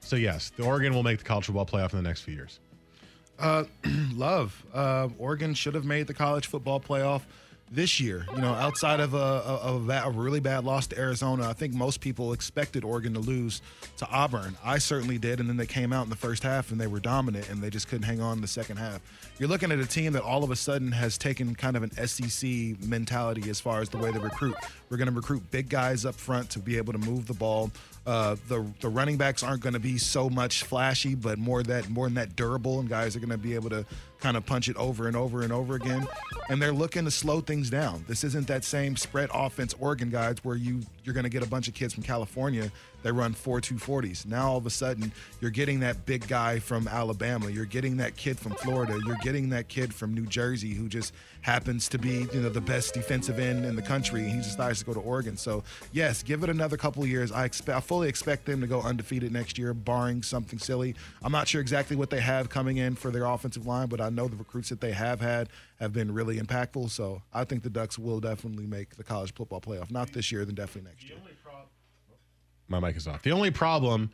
So 0.00 0.16
yes, 0.16 0.50
the 0.56 0.62
Oregon 0.62 0.94
will 0.94 1.02
make 1.02 1.18
the 1.18 1.24
college 1.24 1.46
football 1.46 1.66
playoff 1.66 1.92
in 1.92 1.98
the 1.98 2.08
next 2.08 2.22
few 2.22 2.34
years. 2.34 2.60
Love. 4.14 4.64
Uh, 4.72 5.08
Oregon 5.18 5.54
should 5.54 5.74
have 5.74 5.84
made 5.84 6.06
the 6.06 6.14
college 6.14 6.46
football 6.46 6.80
playoff 6.80 7.22
this 7.70 7.98
year. 8.00 8.26
You 8.34 8.40
know, 8.40 8.54
outside 8.54 9.00
of 9.00 9.14
a, 9.14 9.16
a, 9.16 9.76
a, 9.76 10.06
a 10.06 10.10
really 10.10 10.40
bad 10.40 10.64
loss 10.64 10.86
to 10.88 10.98
Arizona, 10.98 11.48
I 11.48 11.52
think 11.52 11.74
most 11.74 12.00
people 12.00 12.32
expected 12.32 12.84
Oregon 12.84 13.14
to 13.14 13.20
lose 13.20 13.60
to 13.98 14.08
Auburn. 14.08 14.56
I 14.64 14.78
certainly 14.78 15.18
did, 15.18 15.40
and 15.40 15.48
then 15.48 15.56
they 15.56 15.66
came 15.66 15.92
out 15.92 16.04
in 16.04 16.10
the 16.10 16.16
first 16.16 16.42
half 16.42 16.70
and 16.70 16.80
they 16.80 16.86
were 16.86 17.00
dominant, 17.00 17.48
and 17.50 17.62
they 17.62 17.70
just 17.70 17.88
couldn't 17.88 18.04
hang 18.04 18.20
on 18.20 18.38
in 18.38 18.40
the 18.40 18.48
second 18.48 18.76
half. 18.76 19.00
You're 19.38 19.48
looking 19.48 19.72
at 19.72 19.78
a 19.78 19.86
team 19.86 20.12
that 20.12 20.22
all 20.22 20.44
of 20.44 20.50
a 20.50 20.56
sudden 20.56 20.92
has 20.92 21.18
taken 21.18 21.54
kind 21.54 21.76
of 21.76 21.82
an 21.82 22.06
SEC 22.06 22.48
mentality 22.86 23.50
as 23.50 23.60
far 23.60 23.80
as 23.80 23.88
the 23.88 23.98
way 23.98 24.10
they 24.10 24.18
recruit. 24.18 24.56
We're 24.88 24.96
going 24.96 25.10
to 25.10 25.14
recruit 25.14 25.50
big 25.50 25.68
guys 25.68 26.04
up 26.04 26.14
front 26.14 26.50
to 26.50 26.58
be 26.58 26.76
able 26.76 26.92
to 26.92 26.98
move 26.98 27.26
the 27.26 27.34
ball. 27.34 27.70
Uh, 28.06 28.36
the 28.48 28.64
the 28.80 28.88
running 28.88 29.16
backs 29.16 29.42
aren't 29.42 29.62
going 29.62 29.72
to 29.72 29.80
be 29.80 29.98
so 29.98 30.30
much 30.30 30.62
flashy, 30.62 31.14
but 31.16 31.38
more 31.38 31.62
that 31.64 31.88
more 31.88 32.06
than 32.06 32.14
that 32.14 32.36
durable, 32.36 32.78
and 32.78 32.88
guys 32.88 33.16
are 33.16 33.20
going 33.20 33.30
to 33.30 33.38
be 33.38 33.54
able 33.54 33.70
to 33.70 33.84
kind 34.20 34.36
of 34.36 34.46
punch 34.46 34.68
it 34.68 34.76
over 34.76 35.06
and 35.06 35.16
over 35.16 35.42
and 35.42 35.52
over 35.52 35.74
again. 35.74 36.06
And 36.48 36.60
they're 36.60 36.72
looking 36.72 37.04
to 37.04 37.10
slow 37.10 37.40
things 37.40 37.70
down. 37.70 38.04
This 38.08 38.24
isn't 38.24 38.46
that 38.48 38.64
same 38.64 38.96
spread 38.96 39.30
offense 39.32 39.74
Oregon 39.78 40.10
guys 40.10 40.36
where 40.42 40.56
you 40.56 40.82
you're 41.04 41.14
going 41.14 41.24
to 41.24 41.30
get 41.30 41.42
a 41.42 41.48
bunch 41.48 41.68
of 41.68 41.74
kids 41.74 41.94
from 41.94 42.02
California 42.02 42.70
that 43.02 43.12
run 43.12 43.32
4.240s. 43.32 44.26
Now 44.26 44.50
all 44.50 44.56
of 44.56 44.66
a 44.66 44.70
sudden, 44.70 45.12
you're 45.40 45.52
getting 45.52 45.78
that 45.80 46.04
big 46.06 46.26
guy 46.26 46.58
from 46.58 46.88
Alabama. 46.88 47.48
You're 47.48 47.64
getting 47.64 47.98
that 47.98 48.16
kid 48.16 48.36
from 48.36 48.52
Florida. 48.56 48.98
You're 49.06 49.18
getting 49.22 49.50
that 49.50 49.68
kid 49.68 49.94
from 49.94 50.12
New 50.12 50.26
Jersey 50.26 50.74
who 50.74 50.88
just 50.88 51.14
happens 51.42 51.88
to 51.90 51.98
be, 51.98 52.26
you 52.32 52.40
know, 52.40 52.48
the 52.48 52.60
best 52.60 52.94
defensive 52.94 53.38
end 53.38 53.64
in 53.64 53.76
the 53.76 53.82
country. 53.82 54.24
He 54.24 54.38
decides 54.38 54.80
to 54.80 54.84
go 54.84 54.92
to 54.92 54.98
Oregon. 54.98 55.36
So 55.36 55.62
yes, 55.92 56.24
give 56.24 56.42
it 56.42 56.50
another 56.50 56.76
couple 56.76 57.06
years. 57.06 57.30
I 57.30 57.44
expect, 57.44 57.76
I 57.76 57.80
fully 57.80 58.08
expect 58.08 58.46
them 58.46 58.60
to 58.60 58.66
go 58.66 58.80
undefeated 58.80 59.30
next 59.30 59.56
year, 59.56 59.72
barring 59.72 60.24
something 60.24 60.58
silly. 60.58 60.96
I'm 61.22 61.30
not 61.30 61.46
sure 61.46 61.60
exactly 61.60 61.94
what 61.94 62.10
they 62.10 62.20
have 62.20 62.48
coming 62.48 62.78
in 62.78 62.96
for 62.96 63.12
their 63.12 63.26
offensive 63.26 63.64
line, 63.64 63.86
but 63.86 64.00
I 64.00 64.05
know 64.10 64.28
the 64.28 64.36
recruits 64.36 64.68
that 64.68 64.80
they 64.80 64.92
have 64.92 65.20
had 65.20 65.48
have 65.80 65.92
been 65.92 66.12
really 66.12 66.38
impactful. 66.38 66.90
So 66.90 67.22
I 67.32 67.44
think 67.44 67.62
the 67.62 67.70
Ducks 67.70 67.98
will 67.98 68.20
definitely 68.20 68.66
make 68.66 68.96
the 68.96 69.04
college 69.04 69.34
football 69.34 69.60
playoff. 69.60 69.90
Not 69.90 70.12
this 70.12 70.30
year, 70.32 70.44
then 70.44 70.54
definitely 70.54 70.90
next 70.90 71.08
year. 71.08 71.18
My 72.68 72.80
mic 72.80 72.96
is 72.96 73.06
off. 73.06 73.22
The 73.22 73.32
only 73.32 73.50
problem 73.50 74.10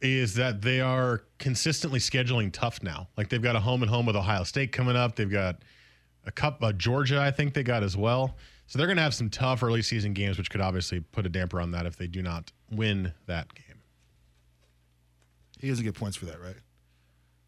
is 0.00 0.34
that 0.34 0.62
they 0.62 0.80
are 0.80 1.24
consistently 1.38 1.98
scheduling 1.98 2.52
tough 2.52 2.82
now. 2.82 3.08
Like 3.16 3.28
they've 3.30 3.42
got 3.42 3.56
a 3.56 3.60
home 3.60 3.82
and 3.82 3.90
home 3.90 4.06
with 4.06 4.16
Ohio 4.16 4.44
State 4.44 4.70
coming 4.70 4.96
up. 4.96 5.16
They've 5.16 5.30
got 5.30 5.62
a 6.26 6.30
cup 6.32 6.62
uh, 6.62 6.72
Georgia, 6.72 7.20
I 7.20 7.30
think 7.30 7.54
they 7.54 7.62
got 7.62 7.82
as 7.82 7.96
well. 7.96 8.36
So 8.66 8.78
they're 8.78 8.86
going 8.86 8.96
to 8.96 9.02
have 9.02 9.14
some 9.14 9.28
tough 9.28 9.62
early 9.62 9.82
season 9.82 10.12
games, 10.12 10.38
which 10.38 10.50
could 10.50 10.60
obviously 10.60 11.00
put 11.00 11.26
a 11.26 11.28
damper 11.28 11.60
on 11.60 11.72
that 11.72 11.86
if 11.86 11.96
they 11.96 12.06
do 12.06 12.22
not 12.22 12.50
win 12.70 13.12
that 13.26 13.54
game. 13.54 13.82
He 15.58 15.68
doesn't 15.68 15.84
get 15.84 15.94
points 15.94 16.16
for 16.16 16.26
that, 16.26 16.40
right? 16.40 16.56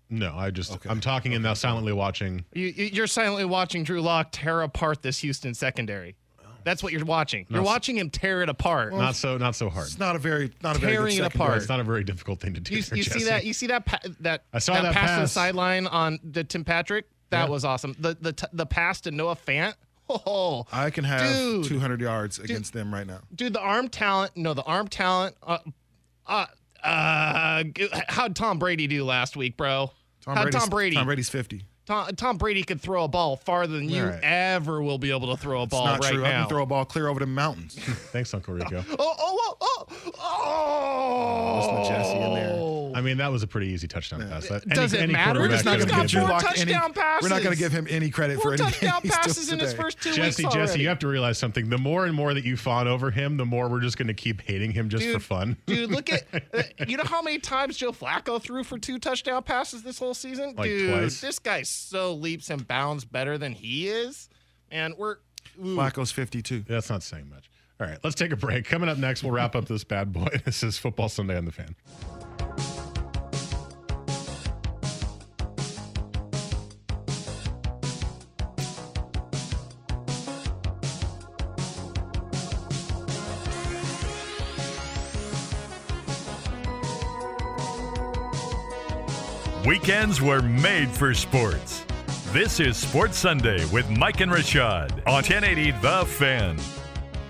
No, 0.09 0.35
I 0.37 0.51
just 0.51 0.73
Okay. 0.73 0.89
I'm 0.89 1.01
talking 1.01 1.35
and 1.35 1.43
now 1.43 1.55
silently 1.55 1.93
watching. 1.93 2.45
You, 2.53 2.67
you- 2.69 2.85
you're 2.93 3.07
silently 3.07 3.45
watching 3.45 3.83
Drew 3.85 4.01
Lock 4.01 4.29
tear 4.33 4.63
apart 4.63 5.03
this 5.03 5.19
Houston 5.19 5.55
secondary. 5.55 6.17
That's 6.65 6.83
what 6.83 6.93
you're 6.93 7.05
watching. 7.05 7.47
You're 7.49 7.59
Not 7.61 7.67
watching 7.67 7.97
him 7.97 8.11
tear 8.11 8.43
it 8.43 8.49
apart. 8.49 8.93
Not 8.93 9.15
so 9.15 9.37
not 9.39 9.55
so 9.55 9.71
hard. 9.71 9.87
It's 9.87 10.01
not 10.01 10.17
a 10.17 10.19
very 10.19 10.53
not 10.65 10.75
a 10.75 10.81
very 10.81 10.93
good 10.95 10.97
Tearing 10.99 11.13
it 11.15 11.17
secondary. 11.23 11.47
apart. 11.47 11.59
It's 11.59 11.69
not 11.69 11.79
a 11.79 11.85
very 11.85 12.03
difficult 12.03 12.41
thing 12.41 12.55
to 12.55 12.61
do. 12.61 12.75
you, 12.75 12.83
there, 12.83 12.97
you 12.99 13.05
see 13.05 13.25
that? 13.25 13.45
You 13.45 13.53
see 13.53 13.69
that? 13.69 13.85
Pa- 13.87 14.01
that 14.21 14.43
I 14.53 14.59
saw 14.59 14.81
that 14.83 14.93
pass, 14.93 15.17
to 15.17 15.21
the 15.23 15.29
sideline 15.29 15.87
on 15.87 16.19
the 16.25 16.43
Tim 16.43 16.65
Patrick. 16.65 17.05
That 17.31 17.45
Yeah. 17.45 17.51
was 17.51 17.65
awesome. 17.65 17.95
The 18.01 18.17
the 18.21 18.33
t- 18.33 18.47
the 18.53 18.67
pass 18.67 19.01
to 19.03 19.11
Noah 19.13 19.37
Fant. 19.37 19.75
Oh, 20.09 20.65
I 20.73 20.91
can 20.91 21.03
have 21.05 21.33
Dude. 21.35 21.65
200 21.67 22.01
yards 22.01 22.39
against 22.39 22.73
them 22.73 22.95
right 22.95 23.07
now. 23.07 23.21
dude, 23.35 23.53
the 23.53 23.61
arm 23.61 23.89
talent. 23.89 24.37
No, 24.37 24.55
the 24.55 24.63
arm 24.63 24.87
talent. 24.87 25.35
Uh, 25.43 25.59
uh, 26.27 26.47
uh, 26.87 27.65
how'd 28.09 28.37
Tom 28.37 28.59
Brady 28.59 28.87
do 28.87 29.05
last 29.05 29.37
week, 29.37 29.57
bro? 29.57 29.91
how'd 30.25 30.37
Brady's- 30.43 30.61
Tom 30.61 30.69
Brady? 30.71 30.97
Tom 30.97 31.07
Brady's 31.07 31.29
50. 31.29 31.63
Tom, 31.87 32.09
Tom 32.17 32.37
Brady 32.37 32.65
could 32.65 32.81
throw 32.81 33.05
a 33.05 33.09
ball 33.09 33.37
farther 33.37 33.75
than 33.75 33.89
you 33.89 34.03
All 34.03 34.09
right. 34.09 34.19
ever 34.25 34.83
will 34.83 34.99
be 34.99 35.11
able 35.13 35.35
to 35.37 35.41
throw 35.41 35.61
a 35.61 35.63
It's 35.65 35.71
ball 35.71 35.87
not 35.87 36.01
right 36.03 36.13
true. 36.15 36.25
I 36.25 36.31
can 36.33 36.49
throw 36.49 36.65
a 36.65 36.67
ball 36.67 36.85
clear 36.85 37.07
over 37.07 37.21
the 37.21 37.27
mountains. 37.27 37.75
Thanks, 38.11 38.35
Uncle 38.35 38.55
Rico. 38.55 38.85
Oh, 38.99 39.15
oh, 39.19 39.57
oh, 39.61 39.87
oh, 40.19 41.57
Listen 41.59 41.77
oh. 41.77 41.83
to 41.85 41.89
Jesse 41.89 42.17
in 42.19 42.35
there. 42.35 42.57
I 42.97 43.03
mean, 43.03 43.19
that 43.19 43.31
was 43.31 43.43
a 43.43 43.47
pretty 43.47 43.67
easy 43.67 43.87
touchdown 43.87 44.27
pass. 44.27 44.49
That, 44.49 44.67
Does 44.71 44.95
it 44.95 45.11
matter? 45.11 45.39
We're 45.41 45.49
just 45.49 45.67
not 45.67 45.79
could 45.79 45.89
going 45.89 46.01
have 46.01 46.09
to 46.09 46.17
give 46.17 46.23
given 46.23 46.29
Drew 46.29 46.29
got 46.29 46.41
four 46.41 46.49
Lock 46.49 46.59
any. 46.59 46.73
touchdown 46.73 47.19
We're 47.21 47.29
not 47.29 47.43
going 47.43 47.55
to 47.55 47.59
give 47.59 47.71
him 47.73 47.87
any 47.91 48.09
credit 48.09 48.37
Four 48.37 48.57
for 48.57 48.65
anything. 48.65 48.89
touchdown 48.89 49.01
he's 49.03 49.11
doing 49.11 49.23
passes 49.23 49.53
in 49.53 49.59
his 49.59 49.75
first 49.75 50.01
two 50.01 50.15
Jesse, 50.15 50.45
weeks 50.45 50.55
Jesse, 50.55 50.59
already. 50.59 50.83
you 50.83 50.89
have 50.89 50.99
to 51.01 51.07
realize 51.07 51.37
something. 51.37 51.69
The 51.69 51.77
more 51.77 52.07
and 52.07 52.15
more 52.15 52.33
that 52.33 52.45
you 52.47 52.57
fawn 52.57 52.89
over 52.89 53.11
him, 53.11 53.37
the 53.37 53.45
more 53.45 53.69
we're 53.69 53.81
just 53.83 53.99
going 53.99 54.09
to 54.09 54.15
keep 54.15 54.41
hating 54.41 54.73
him 54.73 54.89
just 54.89 55.07
for 55.11 55.21
fun. 55.21 55.59
Dude, 55.67 55.91
look 55.91 56.11
at 56.13 56.25
uh, 56.33 56.63
you 56.89 56.97
know 56.97 57.05
how 57.05 57.21
many 57.21 57.39
times 57.39 57.77
Joe 57.77 57.93
Flacco 57.93 58.41
threw 58.41 58.65
for 58.65 58.79
two 58.79 58.99
touchdown 58.99 59.43
passes 59.43 59.83
this 59.83 59.99
whole 59.99 60.15
season? 60.15 60.55
Like 60.57 60.71
Dude, 60.71 60.91
twice. 60.91 61.21
this 61.21 61.39
guy 61.39 61.65
so 61.65 62.15
leaps 62.15 62.49
and 62.49 62.67
bounds 62.67 63.05
better 63.05 63.37
than 63.37 63.53
he 63.53 63.89
is. 63.89 64.31
And 64.71 64.95
we're 64.97 65.17
ooh. 65.59 65.77
Flacco's 65.77 66.13
52. 66.13 66.61
That's 66.67 66.89
not 66.89 67.03
saying 67.03 67.29
much. 67.29 67.51
All 67.79 67.87
right, 67.87 67.99
let's 68.03 68.17
take 68.17 68.33
a 68.33 68.37
break. 68.37 68.65
Coming 68.65 68.89
up 68.89 68.97
next, 68.97 69.23
we'll 69.23 69.33
wrap 69.33 69.55
up 69.55 69.67
this 69.67 69.85
bad 69.85 70.11
boy. 70.11 70.29
This 70.47 70.63
is 70.63 70.79
Football 70.79 71.11
Sunday 71.11 71.37
on 71.37 71.45
the 71.45 71.53
Fan. 71.53 71.77
Weekends 89.87 90.21
were 90.21 90.43
made 90.43 90.91
for 90.91 91.15
sports. 91.15 91.85
This 92.33 92.59
is 92.59 92.77
Sports 92.77 93.17
Sunday 93.17 93.65
with 93.67 93.89
Mike 93.89 94.21
and 94.21 94.33
Rashad 94.33 94.91
on 95.07 95.23
1080 95.23 95.71
The 95.81 96.05
Fan. 96.07 96.59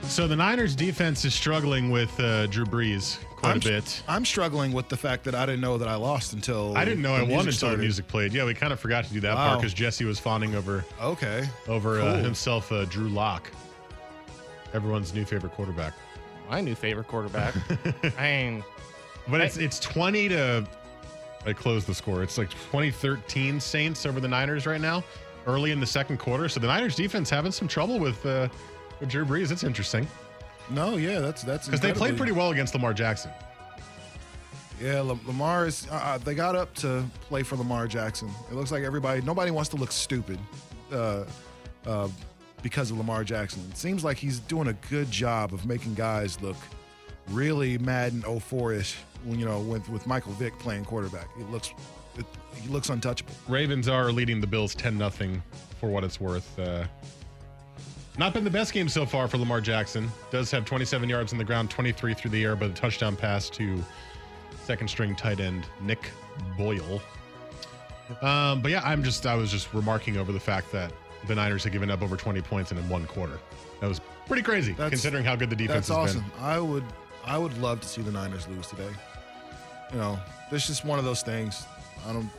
So 0.05 0.27
the 0.27 0.37
Niners 0.37 0.75
defense 0.75 1.27
is 1.27 1.35
struggling 1.35 1.91
with 1.91 2.19
uh, 2.19 2.47
Drew 2.47 2.65
Brees 2.65 3.19
quite 3.37 3.51
I'm, 3.51 3.57
a 3.59 3.61
bit. 3.61 4.03
I'm 4.09 4.25
struggling 4.25 4.73
with 4.73 4.89
the 4.89 4.97
fact 4.97 5.25
that 5.25 5.35
I 5.35 5.45
didn't 5.45 5.61
know 5.61 5.77
that 5.77 5.87
I 5.87 5.97
lost 5.97 6.33
until 6.33 6.75
I 6.75 6.87
didn't 6.87 7.03
know 7.03 7.13
the 7.13 7.19
I 7.19 7.23
won 7.25 7.45
music 7.45 7.63
until 7.63 7.77
the 7.77 7.83
music 7.83 8.09
played. 8.09 8.33
Yeah, 8.33 8.47
we 8.47 8.55
kind 8.55 8.73
of 8.73 8.81
forgot 8.81 9.05
to 9.05 9.13
do 9.13 9.21
that 9.21 9.37
part 9.37 9.61
because 9.61 9.75
Jesse 9.75 10.07
was 10.07 10.19
fawning 10.19 10.55
over 10.55 10.83
Okay. 11.03 11.47
over 11.69 12.01
uh, 12.01 12.23
himself, 12.23 12.73
uh, 12.73 12.87
Drew 12.87 13.11
Lock, 13.11 13.51
everyone's 14.73 15.13
new 15.13 15.27
favorite 15.27 15.53
quarterback. 15.53 15.93
my 16.49 16.63
new 16.63 16.75
favorite 16.75 17.07
quarterback. 17.09 17.55
I 18.19 18.23
mean, 18.51 18.65
But 19.29 19.43
it's 19.43 19.59
it's 19.59 19.79
twenty 19.79 20.31
to. 20.31 20.67
I 21.47 21.53
closed 21.53 21.87
the 21.87 21.95
score. 21.95 22.23
It's 22.23 22.39
like 22.39 22.51
2013 22.51 23.61
Saints 23.61 24.05
over 24.07 24.21
the 24.21 24.29
Niners 24.29 24.67
right 24.67 24.81
now, 24.81 25.05
early 25.47 25.71
in 25.71 25.81
the 25.81 25.87
second 25.87 26.19
quarter. 26.19 26.49
So 26.49 26.61
the 26.61 26.67
Niners 26.67 26.97
defense 26.97 27.31
having 27.31 27.53
some 27.53 27.69
trouble 27.69 27.99
with 27.99 28.25
uh, 28.27 28.49
with 29.01 29.09
Drew 29.09 29.25
Brees. 29.25 29.51
It's 29.53 29.65
interesting 29.65 30.07
No, 30.71 30.97
yeah, 30.97 31.21
that's 31.21 31.43
that's 31.43 31.67
because 31.67 31.81
they 31.81 31.93
played 31.93 32.17
pretty 32.17 32.33
well 32.33 32.51
against 32.51 32.75
Lamar 32.75 32.93
Jackson. 32.95 33.31
Yeah, 34.81 35.01
Lam- 35.01 35.21
Lamar 35.27 35.67
is. 35.67 35.87
Uh, 35.91 35.95
uh, 35.95 36.19
they 36.19 36.35
got 36.35 36.55
up 36.55 36.75
to 36.77 37.05
play 37.29 37.43
for 37.43 37.57
Lamar 37.57 37.87
Jackson. 37.87 38.31
It 38.51 38.55
looks 38.55 38.71
like 38.71 38.83
everybody, 38.83 39.23
nobody 39.23 39.51
wants 39.51 39.71
to 39.71 39.77
look 39.77 39.91
stupid 39.91 40.39
uh, 40.93 41.25
uh, 41.87 42.09
because 42.63 42.91
of 42.91 42.99
Lamar 42.99 43.25
Jackson. 43.25 43.63
It 43.71 43.79
seems 43.79 44.05
like 44.05 44.19
he's 44.19 44.39
doing 44.41 44.69
a 44.69 44.75
good 44.91 45.11
job 45.11 45.55
of 45.55 45.65
making 45.65 45.95
guys 45.95 46.41
look 46.43 46.57
really 47.29 47.79
Madden 47.79 48.21
04ish. 48.23 48.97
When 48.97 49.16
you 49.27 49.45
know, 49.45 49.61
with 49.61 49.89
with 49.89 50.07
Michael 50.07 50.33
Vick 50.33 50.59
playing 50.59 50.85
quarterback, 50.85 51.29
he 51.37 51.43
looks 51.45 51.73
it, 52.17 52.25
he 52.55 52.69
looks 52.69 52.89
untouchable. 52.89 53.35
Ravens 53.49 53.89
are 53.89 54.11
leading 54.13 54.41
the 54.41 54.47
Bills 54.47 54.75
10 54.75 54.97
nothing 54.97 55.43
for 55.81 55.89
what 55.89 56.05
it's 56.05 56.21
worth. 56.21 56.59
Uh, 56.59 56.85
not 58.19 58.33
been 58.33 58.45
the 58.45 58.51
best 58.51 58.73
game 58.73 58.89
so 58.89 59.05
far 59.05 59.29
for 59.29 59.37
Lamar 59.37 59.61
Jackson. 59.61 60.11
Does 60.31 60.51
have 60.51 60.65
27 60.65 61.09
yards 61.09 61.33
on 61.33 61.39
the 61.39 61.45
ground, 61.45 61.69
23 61.69 62.15
through 62.15 62.31
the 62.31 62.43
air, 62.43 62.57
but 62.57 62.71
a 62.71 62.73
touchdown 62.73 63.15
pass 63.15 63.51
to 63.51 63.83
second 64.65 64.89
string 64.89 65.15
tight 65.15 65.39
end 65.41 65.67
Nick 65.83 66.11
Boyle. 66.57 67.03
Um, 68.23 68.63
but 68.63 68.71
yeah, 68.71 68.81
I'm 68.85 69.03
just 69.03 69.27
I 69.27 69.35
was 69.35 69.51
just 69.51 69.73
remarking 69.75 70.17
over 70.17 70.33
the 70.33 70.41
fact 70.41 70.73
that 70.73 70.93
the 71.27 71.35
Niners 71.35 71.65
had 71.65 71.73
given 71.73 71.91
up 71.91 72.03
over 72.03 72.17
20 72.17 72.41
points 72.43 72.71
in 72.73 72.79
one 72.89 73.05
quarter. 73.07 73.39
That 73.81 73.89
was 73.89 74.01
pretty 74.27 74.43
crazy 74.43 74.73
That's- 74.73 74.91
considering 74.91 75.25
how 75.25 75.37
good 75.37 75.51
the 75.51 75.57
defense 75.57 75.89
That's 75.89 76.15
has 76.15 76.17
awesome. 76.17 76.33
I 76.41 76.59
would 76.59 76.85
I 77.25 77.37
would 77.37 77.57
love 77.59 77.81
to 77.81 77.89
see 77.89 78.03
the 78.03 78.13
Niners 78.13 78.47
lose 78.49 78.69
today. 78.69 78.89
You 79.93 79.99
know, 79.99 80.19
this 80.51 80.69
is 80.69 80.85
one 80.85 80.99
of 80.99 81.05
those 81.05 81.23
things. 81.23 81.65
I 82.07 82.13
don't 82.13 82.31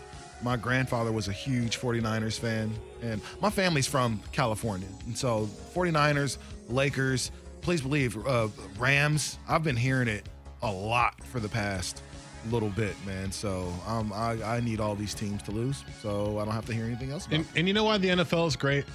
my 0.41 0.55
grandfather 0.55 1.11
was 1.11 1.27
a 1.27 1.31
huge 1.31 1.79
49ers 1.79 2.39
fan 2.39 2.71
and 3.01 3.21
my 3.41 3.49
family's 3.49 3.87
from 3.87 4.21
California. 4.31 4.87
And 5.05 5.17
so 5.17 5.49
49ers, 5.75 6.37
Lakers, 6.69 7.31
please 7.61 7.81
believe 7.81 8.17
uh, 8.27 8.47
Rams, 8.77 9.37
I've 9.47 9.63
been 9.63 9.75
hearing 9.75 10.07
it 10.07 10.27
a 10.61 10.71
lot 10.71 11.23
for 11.25 11.39
the 11.39 11.49
past 11.49 12.01
little 12.49 12.69
bit, 12.69 12.95
man. 13.05 13.31
So 13.31 13.73
um, 13.85 14.13
I, 14.13 14.41
I 14.43 14.59
need 14.59 14.79
all 14.79 14.95
these 14.95 15.13
teams 15.13 15.41
to 15.43 15.51
lose 15.51 15.83
so 16.01 16.39
I 16.39 16.45
don't 16.45 16.53
have 16.53 16.65
to 16.67 16.73
hear 16.73 16.85
anything 16.85 17.11
else 17.11 17.25
about 17.25 17.35
And, 17.35 17.47
and 17.55 17.67
you 17.67 17.73
know 17.73 17.83
why 17.83 17.97
the 17.97 18.09
NFL 18.09 18.47
is 18.47 18.55
great? 18.55 18.85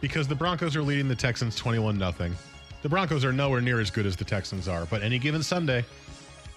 Because 0.00 0.26
the 0.26 0.34
Broncos 0.34 0.74
are 0.74 0.82
leading 0.82 1.08
the 1.08 1.14
Texans 1.16 1.54
21 1.56 1.96
nothing. 1.96 2.34
The 2.82 2.88
Broncos 2.88 3.24
are 3.24 3.32
nowhere 3.32 3.60
near 3.60 3.78
as 3.80 3.90
good 3.90 4.06
as 4.06 4.16
the 4.16 4.24
Texans 4.24 4.66
are, 4.66 4.84
but 4.86 5.02
any 5.02 5.20
given 5.20 5.42
Sunday, 5.44 5.84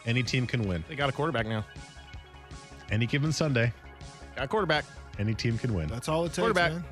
any 0.05 0.23
team 0.23 0.45
can 0.47 0.67
win. 0.67 0.83
they 0.87 0.95
got 0.95 1.09
a 1.09 1.11
quarterback 1.11 1.47
now. 1.47 1.65
Any 2.91 3.05
given 3.05 3.31
Sunday, 3.31 3.73
Got 4.35 4.45
a 4.45 4.47
quarterback. 4.47 4.85
any 5.17 5.33
team 5.33 5.57
can 5.57 5.73
win. 5.73 5.87
That's 5.87 6.07
all 6.07 6.23
it 6.25 6.29
takes, 6.29 6.37
Quarterback. 6.39 6.73
man. 6.73 6.83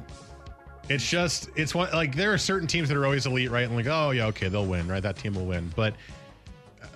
It's 0.89 1.07
just 1.09 1.49
it's 1.55 1.73
one 1.75 1.89
like 1.93 2.15
there 2.15 2.33
are 2.33 2.37
certain 2.37 2.67
teams 2.67 2.89
that 2.89 2.97
are 2.97 3.05
always 3.05 3.25
elite, 3.25 3.51
right? 3.51 3.65
And 3.65 3.75
like, 3.75 3.87
oh 3.87 4.11
yeah, 4.11 4.25
okay, 4.27 4.49
they'll 4.49 4.65
win, 4.65 4.87
right? 4.87 5.01
That 5.03 5.15
team 5.17 5.33
will 5.35 5.45
win. 5.45 5.71
But 5.75 5.93
uh, 6.81 6.87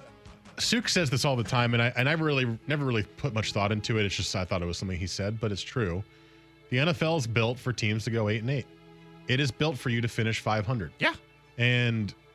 Suk 0.58 0.90
says 0.90 1.10
this 1.10 1.24
all 1.24 1.36
the 1.36 1.44
time, 1.44 1.74
and 1.74 1.82
I 1.84 1.94
and 1.96 2.10
I 2.10 2.14
really 2.14 2.58
never 2.68 2.84
really 2.86 3.04
put 3.04 3.34
much 3.34 3.54
thought 3.54 3.72
into 3.72 3.98
it. 4.00 4.06
It's 4.06 4.16
just 4.16 4.36
I 4.36 4.44
thought 4.46 4.62
it 4.62 4.66
was 4.66 4.78
something 4.78 4.98
he 4.98 5.08
said, 5.08 5.40
but 5.40 5.52
it's 5.52 5.62
true. 5.62 6.04
The 6.70 6.78
NFL 6.78 7.18
is 7.20 7.28
built 7.28 7.58
for 7.58 7.72
teams 7.72 8.04
to 8.06 8.12
go 8.12 8.28
eight 8.28 8.42
and 8.42 8.50
eight. 8.50 8.66
It 9.30 9.40
is 9.40 9.52
built 9.52 9.78
for 9.78 9.90
you 9.90 10.02
to 10.02 10.08
finish 10.10 10.40
500. 10.42 10.92
Yeah. 11.00 11.14
And 11.58 12.14
I- 12.14 12.27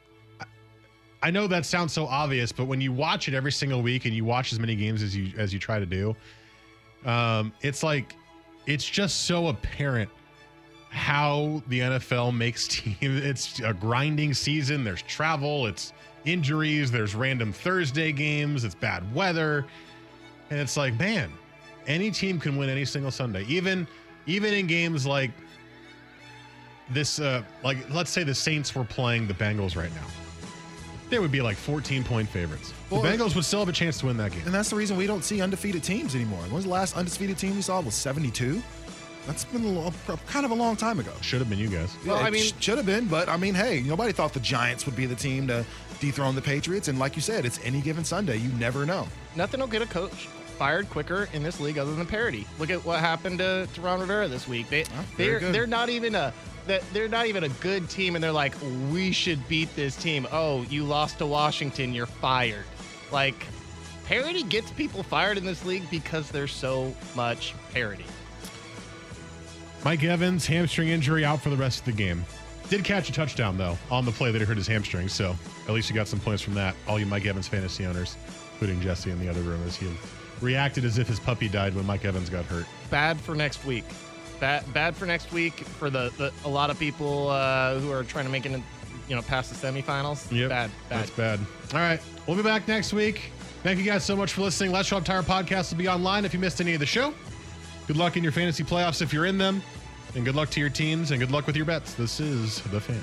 I 1.22 1.30
know 1.30 1.46
that 1.46 1.64
sounds 1.64 1.92
so 1.92 2.06
obvious, 2.06 2.50
but 2.52 2.64
when 2.64 2.80
you 2.80 2.92
watch 2.92 3.28
it 3.28 3.34
every 3.34 3.52
single 3.52 3.80
week 3.80 4.04
and 4.06 4.14
you 4.14 4.24
watch 4.24 4.52
as 4.52 4.58
many 4.58 4.74
games 4.74 5.02
as 5.02 5.14
you 5.16 5.32
as 5.36 5.52
you 5.52 5.58
try 5.58 5.78
to 5.78 5.86
do, 5.86 6.16
um, 7.04 7.52
it's 7.62 7.82
like 7.82 8.16
it's 8.66 8.88
just 8.88 9.24
so 9.24 9.48
apparent 9.48 10.10
how 10.90 11.62
the 11.68 11.80
NFL 11.80 12.36
makes 12.36 12.68
teams. 12.68 12.96
It's 13.00 13.60
a 13.60 13.72
grinding 13.72 14.34
season. 14.34 14.84
There's 14.84 15.02
travel. 15.02 15.66
It's 15.66 15.92
injuries, 16.24 16.90
there's 16.90 17.14
random 17.14 17.52
Thursday 17.52 18.12
games, 18.12 18.64
it's 18.64 18.74
bad 18.74 19.12
weather. 19.14 19.66
And 20.50 20.60
it's 20.60 20.76
like, 20.76 20.98
man, 20.98 21.32
any 21.86 22.10
team 22.10 22.38
can 22.38 22.56
win 22.56 22.68
any 22.68 22.84
single 22.84 23.10
Sunday. 23.10 23.44
Even 23.48 23.86
even 24.26 24.54
in 24.54 24.66
games 24.66 25.06
like 25.06 25.30
this 26.90 27.20
uh 27.20 27.42
like 27.64 27.78
let's 27.90 28.10
say 28.10 28.22
the 28.22 28.34
Saints 28.34 28.74
were 28.74 28.84
playing 28.84 29.26
the 29.26 29.34
Bengals 29.34 29.76
right 29.76 29.92
now. 29.94 30.21
They 31.12 31.18
would 31.18 31.30
be 31.30 31.42
like 31.42 31.58
14 31.58 32.04
point 32.04 32.26
favorites. 32.26 32.72
Well, 32.88 33.02
the 33.02 33.08
Bengals 33.08 33.34
would 33.34 33.44
still 33.44 33.58
have 33.58 33.68
a 33.68 33.72
chance 33.72 33.98
to 33.98 34.06
win 34.06 34.16
that 34.16 34.32
game. 34.32 34.40
And 34.46 34.54
that's 34.54 34.70
the 34.70 34.76
reason 34.76 34.96
we 34.96 35.06
don't 35.06 35.22
see 35.22 35.42
undefeated 35.42 35.82
teams 35.84 36.14
anymore. 36.14 36.40
When 36.44 36.52
was 36.54 36.64
the 36.64 36.70
last 36.70 36.96
undefeated 36.96 37.36
team 37.36 37.54
we 37.54 37.60
saw? 37.60 37.80
Was 37.82 37.94
72? 37.94 38.62
That's 39.26 39.44
been 39.44 39.62
a 39.62 39.68
lo- 39.68 39.92
kind 40.26 40.46
of 40.46 40.52
a 40.52 40.54
long 40.54 40.74
time 40.74 40.98
ago. 41.00 41.12
Should 41.20 41.40
have 41.40 41.50
been 41.50 41.58
you 41.58 41.68
guys. 41.68 41.94
Well, 42.06 42.16
Yeah, 42.16 42.24
I 42.24 42.28
it 42.28 42.32
mean- 42.32 42.42
sh- 42.44 42.52
should 42.60 42.78
have 42.78 42.86
been, 42.86 43.08
but 43.08 43.28
I 43.28 43.36
mean, 43.36 43.52
hey, 43.54 43.82
nobody 43.82 44.10
thought 44.12 44.32
the 44.32 44.40
Giants 44.40 44.86
would 44.86 44.96
be 44.96 45.04
the 45.04 45.14
team 45.14 45.46
to 45.48 45.66
dethrone 46.00 46.34
the 46.34 46.40
Patriots. 46.40 46.88
And 46.88 46.98
like 46.98 47.14
you 47.14 47.20
said, 47.20 47.44
it's 47.44 47.60
any 47.62 47.82
given 47.82 48.04
Sunday. 48.04 48.38
You 48.38 48.48
never 48.58 48.86
know. 48.86 49.06
Nothing 49.36 49.60
will 49.60 49.66
get 49.66 49.82
a 49.82 49.86
coach 49.86 50.28
fired 50.62 50.88
quicker 50.90 51.28
in 51.32 51.42
this 51.42 51.58
league 51.58 51.76
other 51.76 51.92
than 51.92 52.06
parity. 52.06 52.46
Look 52.60 52.70
at 52.70 52.84
what 52.84 53.00
happened 53.00 53.38
to, 53.38 53.66
to 53.74 53.80
Ron 53.80 53.98
Rivera 53.98 54.28
this 54.28 54.46
week. 54.46 54.70
They 54.70 54.84
they're 55.16 55.40
good. 55.40 55.52
they're 55.52 55.66
not 55.66 55.88
even 55.88 56.14
a 56.14 56.32
that 56.68 56.84
they're 56.92 57.08
not 57.08 57.26
even 57.26 57.42
a 57.42 57.48
good 57.48 57.90
team, 57.90 58.14
and 58.14 58.22
they're 58.22 58.30
like, 58.30 58.54
we 58.92 59.10
should 59.10 59.48
beat 59.48 59.74
this 59.74 59.96
team. 59.96 60.24
Oh, 60.30 60.62
you 60.70 60.84
lost 60.84 61.18
to 61.18 61.26
Washington, 61.26 61.92
you're 61.92 62.06
fired. 62.06 62.64
Like 63.10 63.44
parity 64.04 64.44
gets 64.44 64.70
people 64.70 65.02
fired 65.02 65.36
in 65.36 65.44
this 65.44 65.64
league 65.64 65.82
because 65.90 66.30
there's 66.30 66.52
so 66.52 66.94
much 67.16 67.56
parity. 67.72 68.06
Mike 69.84 70.04
Evans, 70.04 70.46
hamstring 70.46 70.90
injury, 70.90 71.24
out 71.24 71.42
for 71.42 71.50
the 71.50 71.56
rest 71.56 71.80
of 71.80 71.86
the 71.86 71.92
game. 71.92 72.24
Did 72.68 72.84
catch 72.84 73.08
a 73.08 73.12
touchdown, 73.12 73.58
though, 73.58 73.76
on 73.90 74.04
the 74.04 74.12
play 74.12 74.30
that 74.30 74.38
he 74.38 74.44
hurt 74.44 74.58
his 74.58 74.68
hamstring. 74.68 75.08
So 75.08 75.34
at 75.66 75.74
least 75.74 75.90
you 75.90 75.96
got 75.96 76.06
some 76.06 76.20
points 76.20 76.40
from 76.40 76.54
that. 76.54 76.76
All 76.86 77.00
you 77.00 77.06
Mike 77.06 77.26
Evans 77.26 77.48
fantasy 77.48 77.84
owners, 77.84 78.16
including 78.52 78.80
Jesse 78.80 79.10
in 79.10 79.18
the 79.18 79.28
other 79.28 79.40
room, 79.40 79.60
as 79.66 79.74
he 79.74 79.88
reacted 80.42 80.84
as 80.84 80.98
if 80.98 81.08
his 81.08 81.20
puppy 81.20 81.48
died 81.48 81.74
when 81.74 81.86
Mike 81.86 82.04
Evans 82.04 82.28
got 82.28 82.44
hurt. 82.44 82.66
Bad 82.90 83.20
for 83.20 83.34
next 83.34 83.64
week. 83.64 83.84
Bad 84.40 84.70
bad 84.74 84.96
for 84.96 85.06
next 85.06 85.32
week 85.32 85.54
for 85.54 85.88
the, 85.88 86.12
the 86.18 86.32
a 86.44 86.48
lot 86.48 86.68
of 86.68 86.78
people 86.78 87.28
uh, 87.28 87.78
who 87.78 87.90
are 87.92 88.02
trying 88.02 88.24
to 88.24 88.30
make 88.30 88.44
it, 88.44 88.52
in, 88.52 88.64
you 89.08 89.14
know, 89.14 89.22
past 89.22 89.50
the 89.50 89.66
semifinals. 89.66 90.30
Yep. 90.32 90.48
Bad 90.48 90.70
bad. 90.88 90.98
That's 90.98 91.10
bad. 91.10 91.40
All 91.72 91.80
right. 91.80 92.00
We'll 92.26 92.36
be 92.36 92.42
back 92.42 92.66
next 92.66 92.92
week. 92.92 93.30
Thank 93.62 93.78
you 93.78 93.84
guys 93.84 94.04
so 94.04 94.16
much 94.16 94.32
for 94.32 94.40
listening. 94.40 94.72
Let's 94.72 94.88
Show 94.88 94.96
Up 94.96 95.04
Tire 95.04 95.22
podcast 95.22 95.70
will 95.70 95.78
be 95.78 95.88
online 95.88 96.24
if 96.24 96.34
you 96.34 96.40
missed 96.40 96.60
any 96.60 96.74
of 96.74 96.80
the 96.80 96.86
show. 96.86 97.14
Good 97.86 97.96
luck 97.96 98.16
in 98.16 98.22
your 98.22 98.32
fantasy 98.32 98.64
playoffs 98.64 99.00
if 99.00 99.12
you're 99.12 99.26
in 99.26 99.38
them. 99.38 99.62
And 100.14 100.24
good 100.24 100.34
luck 100.34 100.50
to 100.50 100.60
your 100.60 100.68
teams 100.68 101.10
and 101.10 101.20
good 101.20 101.30
luck 101.30 101.46
with 101.46 101.56
your 101.56 101.64
bets. 101.64 101.94
This 101.94 102.20
is 102.20 102.60
The 102.62 102.80
Fan. 102.80 103.02